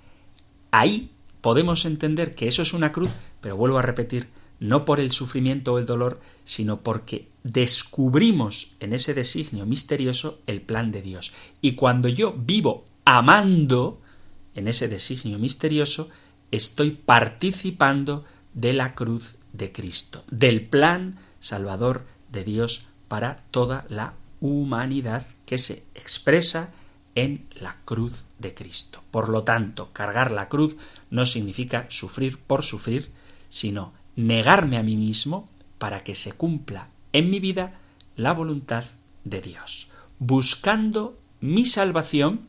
ahí 0.71 1.11
podemos 1.43 1.85
entender 1.85 2.35
que 2.35 2.49
eso 2.49 2.63
es 2.63 2.73
una 2.73 2.93
cruz, 2.93 3.11
pero 3.43 3.59
vuelvo 3.59 3.77
a 3.77 3.83
repetir, 3.83 4.29
no 4.59 4.87
por 4.87 5.01
el 5.01 5.13
sufrimiento 5.13 5.75
o 5.75 5.79
el 5.79 5.85
dolor, 5.85 6.19
sino 6.45 6.81
porque 6.81 7.30
descubrimos 7.43 8.75
en 8.81 8.93
ese 8.93 9.15
designio 9.15 9.67
misterioso 9.67 10.41
el 10.47 10.61
plan 10.61 10.93
de 10.93 11.03
Dios. 11.03 11.33
Y 11.61 11.73
cuando 11.73 12.09
yo 12.09 12.33
vivo 12.33 12.85
amando 13.05 14.01
en 14.55 14.69
ese 14.69 14.89
designio 14.89 15.39
misterioso, 15.39 16.11
estoy 16.51 16.91
participando 16.93 18.25
de 18.55 18.73
la 18.73 18.95
cruz 18.95 19.35
de 19.53 19.73
Cristo, 19.73 20.25
del 20.31 20.67
plan 20.67 21.19
salvador 21.41 22.07
de 22.31 22.45
Dios 22.45 22.87
para 23.09 23.37
toda 23.51 23.87
la 23.89 24.15
humanidad 24.41 25.27
que 25.47 25.59
se 25.59 25.85
expresa 25.95 26.73
en 27.15 27.47
la 27.55 27.77
cruz 27.85 28.27
de 28.39 28.55
Cristo. 28.55 29.03
Por 29.11 29.29
lo 29.29 29.43
tanto, 29.43 29.93
cargar 29.93 30.31
la 30.31 30.49
cruz 30.49 30.77
no 31.11 31.27
significa 31.27 31.87
sufrir 31.89 32.39
por 32.39 32.63
sufrir, 32.63 33.11
sino 33.49 33.93
negarme 34.15 34.77
a 34.77 34.83
mí 34.83 34.97
mismo 34.97 35.49
para 35.79 36.05
que 36.05 36.15
se 36.15 36.33
cumpla 36.33 36.89
en 37.13 37.31
mi 37.31 37.41
vida 37.41 37.79
la 38.17 38.33
voluntad 38.33 38.85
de 39.25 39.41
Dios, 39.41 39.91
buscando 40.19 41.19
mi 41.41 41.67
salvación 41.67 42.47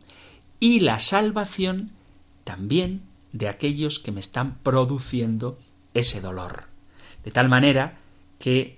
y 0.60 0.82
la 0.82 1.00
salvación 1.00 1.92
también 2.44 3.02
de 3.34 3.48
aquellos 3.48 4.00
que 4.00 4.12
me 4.12 4.20
están 4.20 4.58
produciendo 4.60 5.58
ese 5.94 6.22
dolor. 6.22 6.66
De 7.24 7.32
tal 7.32 7.50
manera 7.50 8.00
que 8.40 8.78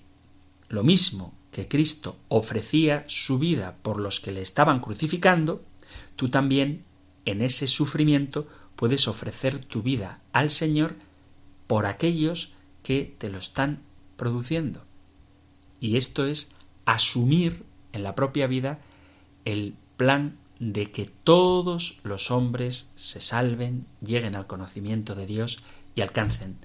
lo 0.70 0.84
mismo 0.84 1.34
que 1.52 1.68
Cristo 1.68 2.18
ofrecía 2.30 3.06
su 3.08 3.40
vida 3.40 3.76
por 3.82 4.00
los 4.00 4.20
que 4.20 4.32
le 4.32 4.42
estaban 4.42 4.80
crucificando, 4.80 5.64
tú 6.16 6.30
también 6.30 6.84
en 7.26 7.42
ese 7.42 7.68
sufrimiento 7.68 8.48
puedes 8.76 9.08
ofrecer 9.08 9.64
tu 9.64 9.82
vida 9.82 10.20
al 10.32 10.50
Señor 10.50 10.96
por 11.68 11.86
aquellos 11.86 12.54
que 12.82 13.16
te 13.18 13.30
lo 13.30 13.38
están 13.38 13.82
produciendo. 14.18 14.84
Y 15.84 15.98
esto 15.98 16.26
es 16.26 16.50
asumir 16.86 17.66
en 17.92 18.04
la 18.04 18.16
propia 18.16 18.48
vida 18.48 18.80
el 19.44 19.76
plan 19.98 20.38
de 20.58 20.90
que 20.90 21.12
todos 21.26 22.00
los 22.04 22.32
hombres 22.32 22.94
se 22.96 23.20
salven, 23.20 23.86
lleguen 24.02 24.38
al 24.38 24.48
conocimiento 24.48 25.14
de 25.14 25.26
Dios 25.26 25.62
y 25.94 26.00
alcancen 26.00 26.56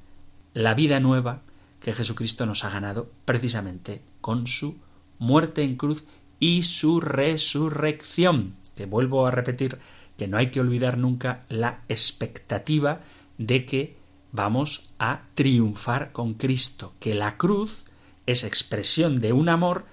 la 0.55 0.75
vida 0.75 1.01
nueva 1.01 1.43
que 1.81 1.93
Jesucristo 1.93 2.47
nos 2.47 2.63
ha 2.65 2.71
ganado 2.71 3.11
precisamente 3.25 4.03
con 4.21 4.47
su 4.47 4.79
muerte 5.19 5.65
en 5.65 5.75
cruz 5.75 6.05
y 6.39 6.63
su 6.63 7.01
resurrección. 7.01 8.55
Que 8.77 8.87
vuelvo 8.87 9.27
a 9.27 9.33
repetir 9.33 9.81
que 10.17 10.29
no 10.29 10.39
hay 10.39 10.53
que 10.53 10.61
olvidar 10.61 10.97
nunca 10.97 11.45
la 11.49 11.83
expectativa 11.89 13.01
de 13.37 13.67
que 13.67 13.97
vamos 14.31 14.95
a 15.01 15.23
triunfar 15.35 16.13
con 16.13 16.35
Cristo, 16.35 16.95
que 17.01 17.17
la 17.17 17.37
cruz 17.37 17.88
es 18.29 18.45
expresión 18.45 19.21
de 19.21 19.33
un 19.33 19.49
amor 19.49 19.87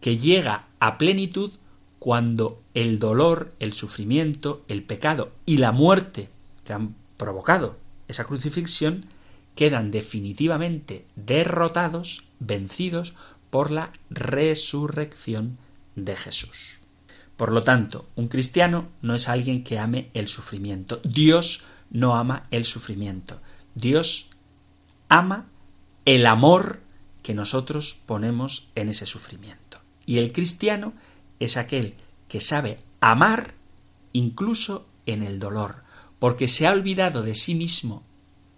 que 0.00 0.16
llega 0.16 0.68
a 0.78 0.96
plenitud 0.96 1.52
cuando 1.98 2.62
el 2.72 2.98
dolor, 3.00 3.52
el 3.58 3.72
sufrimiento, 3.72 4.64
el 4.68 4.84
pecado 4.84 5.32
y 5.44 5.58
la 5.58 5.72
muerte 5.72 6.30
que 6.64 6.72
han 6.72 6.94
provocado 7.16 7.76
esa 8.06 8.24
crucifixión 8.24 9.06
quedan 9.56 9.90
definitivamente 9.90 11.04
derrotados, 11.16 12.24
vencidos 12.38 13.14
por 13.50 13.72
la 13.72 13.92
resurrección 14.08 15.58
de 15.96 16.16
Jesús. 16.16 16.80
Por 17.36 17.50
lo 17.50 17.64
tanto, 17.64 18.08
un 18.14 18.28
cristiano 18.28 18.88
no 19.02 19.16
es 19.16 19.28
alguien 19.28 19.64
que 19.64 19.80
ame 19.80 20.10
el 20.14 20.28
sufrimiento. 20.28 21.00
Dios 21.02 21.64
no 21.90 22.16
ama 22.16 22.44
el 22.52 22.64
sufrimiento. 22.64 23.40
Dios 23.74 24.30
ama 25.08 25.46
el 26.04 26.26
amor 26.26 26.80
que 27.22 27.34
nosotros 27.34 28.00
ponemos 28.06 28.68
en 28.74 28.88
ese 28.88 29.06
sufrimiento. 29.06 29.78
Y 30.06 30.18
el 30.18 30.32
cristiano 30.32 30.92
es 31.38 31.56
aquel 31.56 31.94
que 32.28 32.40
sabe 32.40 32.78
amar 33.00 33.54
incluso 34.12 34.88
en 35.06 35.22
el 35.22 35.38
dolor, 35.38 35.82
porque 36.18 36.48
se 36.48 36.66
ha 36.66 36.72
olvidado 36.72 37.22
de 37.22 37.34
sí 37.34 37.54
mismo 37.54 38.02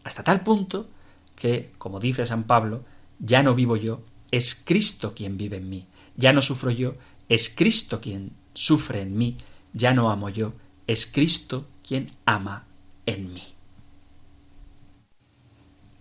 hasta 0.04 0.24
tal 0.24 0.42
punto 0.42 0.88
que, 1.36 1.72
como 1.78 2.00
dice 2.00 2.26
San 2.26 2.44
Pablo, 2.44 2.84
ya 3.18 3.42
no 3.42 3.54
vivo 3.54 3.76
yo, 3.76 4.02
es 4.30 4.54
Cristo 4.54 5.14
quien 5.14 5.36
vive 5.36 5.58
en 5.58 5.68
mí, 5.68 5.86
ya 6.16 6.32
no 6.32 6.42
sufro 6.42 6.70
yo, 6.70 6.94
es 7.28 7.48
Cristo 7.54 8.00
quien 8.00 8.32
sufre 8.54 9.02
en 9.02 9.16
mí, 9.16 9.38
ya 9.72 9.94
no 9.94 10.10
amo 10.10 10.28
yo, 10.28 10.54
es 10.86 11.06
Cristo 11.06 11.68
quien 11.86 12.10
ama 12.24 12.66
en 13.06 13.32
mí. 13.32 13.42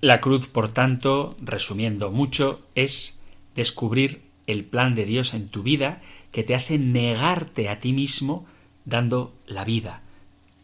La 0.01 0.19
cruz, 0.19 0.47
por 0.47 0.73
tanto, 0.73 1.35
resumiendo 1.39 2.09
mucho, 2.09 2.65
es 2.73 3.21
descubrir 3.53 4.23
el 4.47 4.65
plan 4.65 4.95
de 4.95 5.05
Dios 5.05 5.35
en 5.35 5.47
tu 5.47 5.61
vida 5.61 6.01
que 6.31 6.43
te 6.43 6.55
hace 6.55 6.79
negarte 6.79 7.69
a 7.69 7.79
ti 7.79 7.93
mismo 7.93 8.47
dando 8.83 9.31
la 9.45 9.63
vida, 9.63 10.01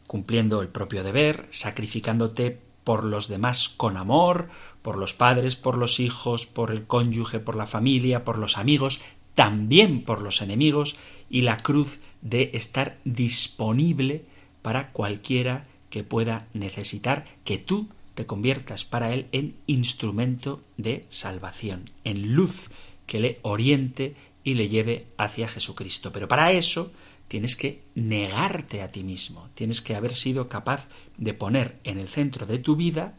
cumpliendo 0.07 0.63
el 0.63 0.69
propio 0.69 1.03
deber, 1.03 1.47
sacrificándote 1.51 2.59
por 2.83 3.05
los 3.05 3.27
demás 3.27 3.69
con 3.69 3.95
amor, 3.95 4.49
por 4.81 4.97
los 4.97 5.13
padres, 5.13 5.55
por 5.55 5.77
los 5.77 5.99
hijos, 5.99 6.47
por 6.47 6.71
el 6.71 6.88
cónyuge, 6.88 7.39
por 7.39 7.55
la 7.55 7.67
familia, 7.67 8.23
por 8.23 8.39
los 8.39 8.57
amigos, 8.57 9.01
también 9.35 10.03
por 10.03 10.23
los 10.23 10.41
enemigos, 10.41 10.95
y 11.29 11.41
la 11.41 11.57
cruz 11.57 11.99
de 12.23 12.49
estar 12.53 12.97
disponible 13.03 14.25
para 14.63 14.91
cualquiera 14.93 15.67
que 15.91 16.03
pueda 16.03 16.47
necesitar 16.53 17.25
que 17.43 17.59
tú 17.59 17.88
te 18.18 18.26
conviertas 18.26 18.84
para 18.84 19.13
él 19.13 19.28
en 19.32 19.57
instrumento 19.68 20.63
de 20.76 21.05
salvación, 21.09 21.91
en 22.03 22.34
luz 22.34 22.72
que 23.05 23.20
le 23.20 23.38
oriente 23.43 24.15
y 24.43 24.55
le 24.55 24.70
lleve 24.70 25.05
hacia 25.20 25.47
Jesucristo. 25.47 26.11
Pero 26.11 26.28
para 26.28 26.51
eso 26.51 26.91
tienes 27.28 27.55
que 27.55 27.84
negarte 27.93 28.82
a 28.82 28.88
ti 28.88 29.03
mismo, 29.03 29.51
tienes 29.53 29.82
que 29.82 29.93
haber 29.93 30.15
sido 30.15 30.49
capaz 30.49 30.88
de 31.20 31.36
poner 31.36 31.78
en 31.84 31.99
el 31.99 32.07
centro 32.07 32.47
de 32.47 32.57
tu 32.57 32.76
vida 32.76 33.13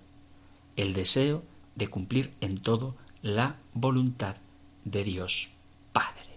el 0.75 0.95
deseo 0.95 1.45
de 1.77 1.87
cumplir 1.87 2.33
en 2.41 2.61
todo 2.61 2.97
la 3.23 3.55
voluntad 3.75 4.35
de 4.85 5.05
Dios 5.05 5.53
Padre. 5.93 6.28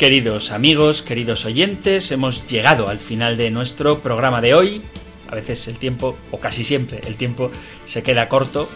Queridos 0.00 0.50
amigos, 0.50 1.02
queridos 1.02 1.44
oyentes, 1.44 2.10
hemos 2.10 2.46
llegado 2.46 2.88
al 2.88 2.98
final 2.98 3.36
de 3.36 3.50
nuestro 3.50 3.98
programa 3.98 4.40
de 4.40 4.54
hoy. 4.54 4.80
A 5.28 5.34
veces 5.34 5.68
el 5.68 5.76
tiempo, 5.76 6.16
o 6.30 6.40
casi 6.40 6.64
siempre 6.64 7.02
el 7.06 7.16
tiempo, 7.16 7.50
se 7.84 8.02
queda 8.02 8.30
corto, 8.30 8.66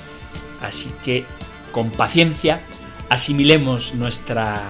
así 0.61 0.93
que 1.03 1.25
con 1.73 1.91
paciencia 1.91 2.61
asimilemos 3.09 3.95
nuestra 3.95 4.63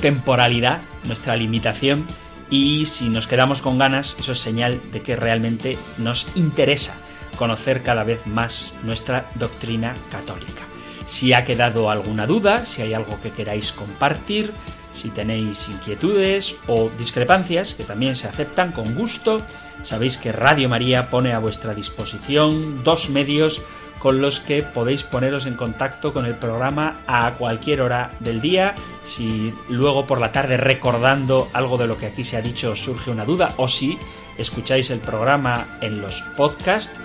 temporalidad, 0.00 0.80
nuestra 1.04 1.36
limitación 1.36 2.04
y 2.50 2.86
si 2.86 3.10
nos 3.10 3.28
quedamos 3.28 3.62
con 3.62 3.78
ganas, 3.78 4.16
eso 4.18 4.32
es 4.32 4.40
señal 4.40 4.80
de 4.90 5.02
que 5.02 5.14
realmente 5.14 5.78
nos 5.98 6.26
interesa 6.34 6.96
conocer 7.36 7.84
cada 7.84 8.02
vez 8.02 8.26
más 8.26 8.74
nuestra 8.82 9.30
doctrina 9.36 9.94
católica. 10.10 10.67
Si 11.08 11.32
ha 11.32 11.46
quedado 11.46 11.90
alguna 11.90 12.26
duda, 12.26 12.66
si 12.66 12.82
hay 12.82 12.92
algo 12.92 13.18
que 13.18 13.32
queráis 13.32 13.72
compartir, 13.72 14.52
si 14.92 15.08
tenéis 15.08 15.70
inquietudes 15.70 16.56
o 16.66 16.90
discrepancias, 16.98 17.72
que 17.72 17.82
también 17.82 18.14
se 18.14 18.28
aceptan 18.28 18.72
con 18.72 18.94
gusto, 18.94 19.40
sabéis 19.82 20.18
que 20.18 20.32
Radio 20.32 20.68
María 20.68 21.08
pone 21.08 21.32
a 21.32 21.38
vuestra 21.38 21.72
disposición 21.72 22.84
dos 22.84 23.08
medios 23.08 23.62
con 23.98 24.20
los 24.20 24.38
que 24.40 24.62
podéis 24.62 25.02
poneros 25.02 25.46
en 25.46 25.54
contacto 25.54 26.12
con 26.12 26.26
el 26.26 26.34
programa 26.34 26.96
a 27.06 27.32
cualquier 27.38 27.80
hora 27.80 28.10
del 28.20 28.42
día. 28.42 28.74
Si 29.02 29.54
luego 29.70 30.06
por 30.06 30.20
la 30.20 30.30
tarde 30.30 30.58
recordando 30.58 31.48
algo 31.54 31.78
de 31.78 31.86
lo 31.86 31.96
que 31.96 32.06
aquí 32.06 32.22
se 32.22 32.36
ha 32.36 32.42
dicho 32.42 32.76
surge 32.76 33.10
una 33.10 33.24
duda 33.24 33.48
o 33.56 33.66
si 33.66 33.98
escucháis 34.36 34.90
el 34.90 35.00
programa 35.00 35.78
en 35.80 36.02
los 36.02 36.20
podcasts, 36.36 37.00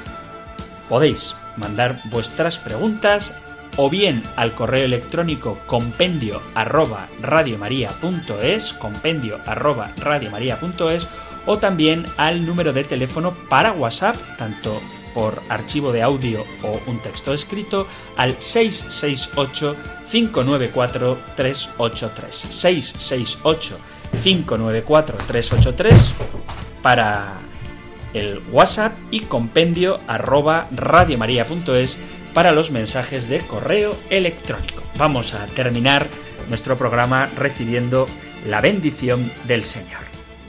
podéis 0.89 1.37
mandar 1.55 2.01
vuestras 2.11 2.57
preguntas 2.57 3.37
o 3.77 3.89
bien 3.89 4.23
al 4.35 4.53
correo 4.53 4.85
electrónico 4.85 5.59
compendio 5.65 6.41
arroba 6.55 7.07
radiomaria.es, 7.21 8.73
compendio 8.73 9.39
arroba 9.45 9.91
radiomaria.es, 9.97 11.07
o 11.45 11.57
también 11.57 12.05
al 12.17 12.45
número 12.45 12.73
de 12.73 12.83
teléfono 12.83 13.33
para 13.49 13.71
WhatsApp, 13.73 14.15
tanto 14.37 14.81
por 15.13 15.41
archivo 15.49 15.91
de 15.91 16.01
audio 16.01 16.43
o 16.63 16.79
un 16.87 16.99
texto 16.99 17.33
escrito 17.33 17.87
al 18.17 18.35
668 18.39 19.75
594 20.09 21.17
383. 21.35 22.35
668 22.35 23.77
594 24.23 25.17
383 25.27 26.13
para 26.81 27.39
el 28.13 28.41
WhatsApp 28.51 28.93
y 29.11 29.21
compendio 29.21 29.99
arroba 30.07 30.67
radiomaria.es 30.71 31.97
para 32.33 32.51
los 32.51 32.71
mensajes 32.71 33.29
de 33.29 33.39
correo 33.39 33.95
electrónico. 34.09 34.83
Vamos 34.97 35.33
a 35.33 35.45
terminar 35.47 36.07
nuestro 36.49 36.77
programa 36.77 37.29
recibiendo 37.37 38.07
la 38.45 38.61
bendición 38.61 39.31
del 39.47 39.63
Señor. 39.63 40.01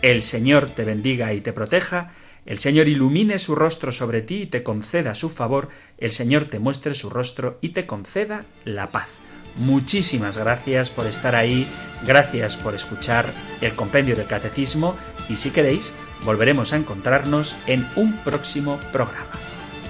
El 0.03 0.23
Señor 0.23 0.69
te 0.69 0.85
bendiga 0.85 1.33
y 1.33 1.41
te 1.41 1.53
proteja, 1.53 2.13
el 2.47 2.59
Señor 2.59 2.89
ilumine 2.89 3.39
su 3.39 3.55
rostro 3.55 3.91
sobre 3.91 4.21
ti 4.21 4.43
y 4.43 4.47
te 4.47 4.63
conceda 4.63 5.15
su 5.15 5.31
favor, 5.31 5.71
el 5.99 6.13
Señor 6.13 6.45
te 6.45 6.59
muestre 6.59 6.93
su 6.93 7.09
rostro 7.09 7.59
y 7.63 7.71
te 7.71 7.87
conceda 7.87 8.45
la 8.65 8.91
paz. 8.91 9.09
Muchísimas 9.57 10.37
gracias 10.37 10.91
por 10.91 11.07
estar 11.07 11.35
ahí, 11.37 11.67
gracias 12.07 12.57
por 12.57 12.75
escuchar 12.75 13.27
el 13.61 13.75
compendio 13.75 14.17
del 14.17 14.27
catecismo 14.27 14.97
y 15.29 15.37
si 15.37 15.51
queréis, 15.51 15.93
volveremos 16.25 16.73
a 16.73 16.77
encontrarnos 16.77 17.57
en 17.67 17.87
un 17.97 18.15
próximo 18.25 18.79
programa. 18.93 19.31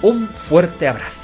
Un 0.02 0.28
fuerte 0.28 0.86
abrazo. 0.86 1.23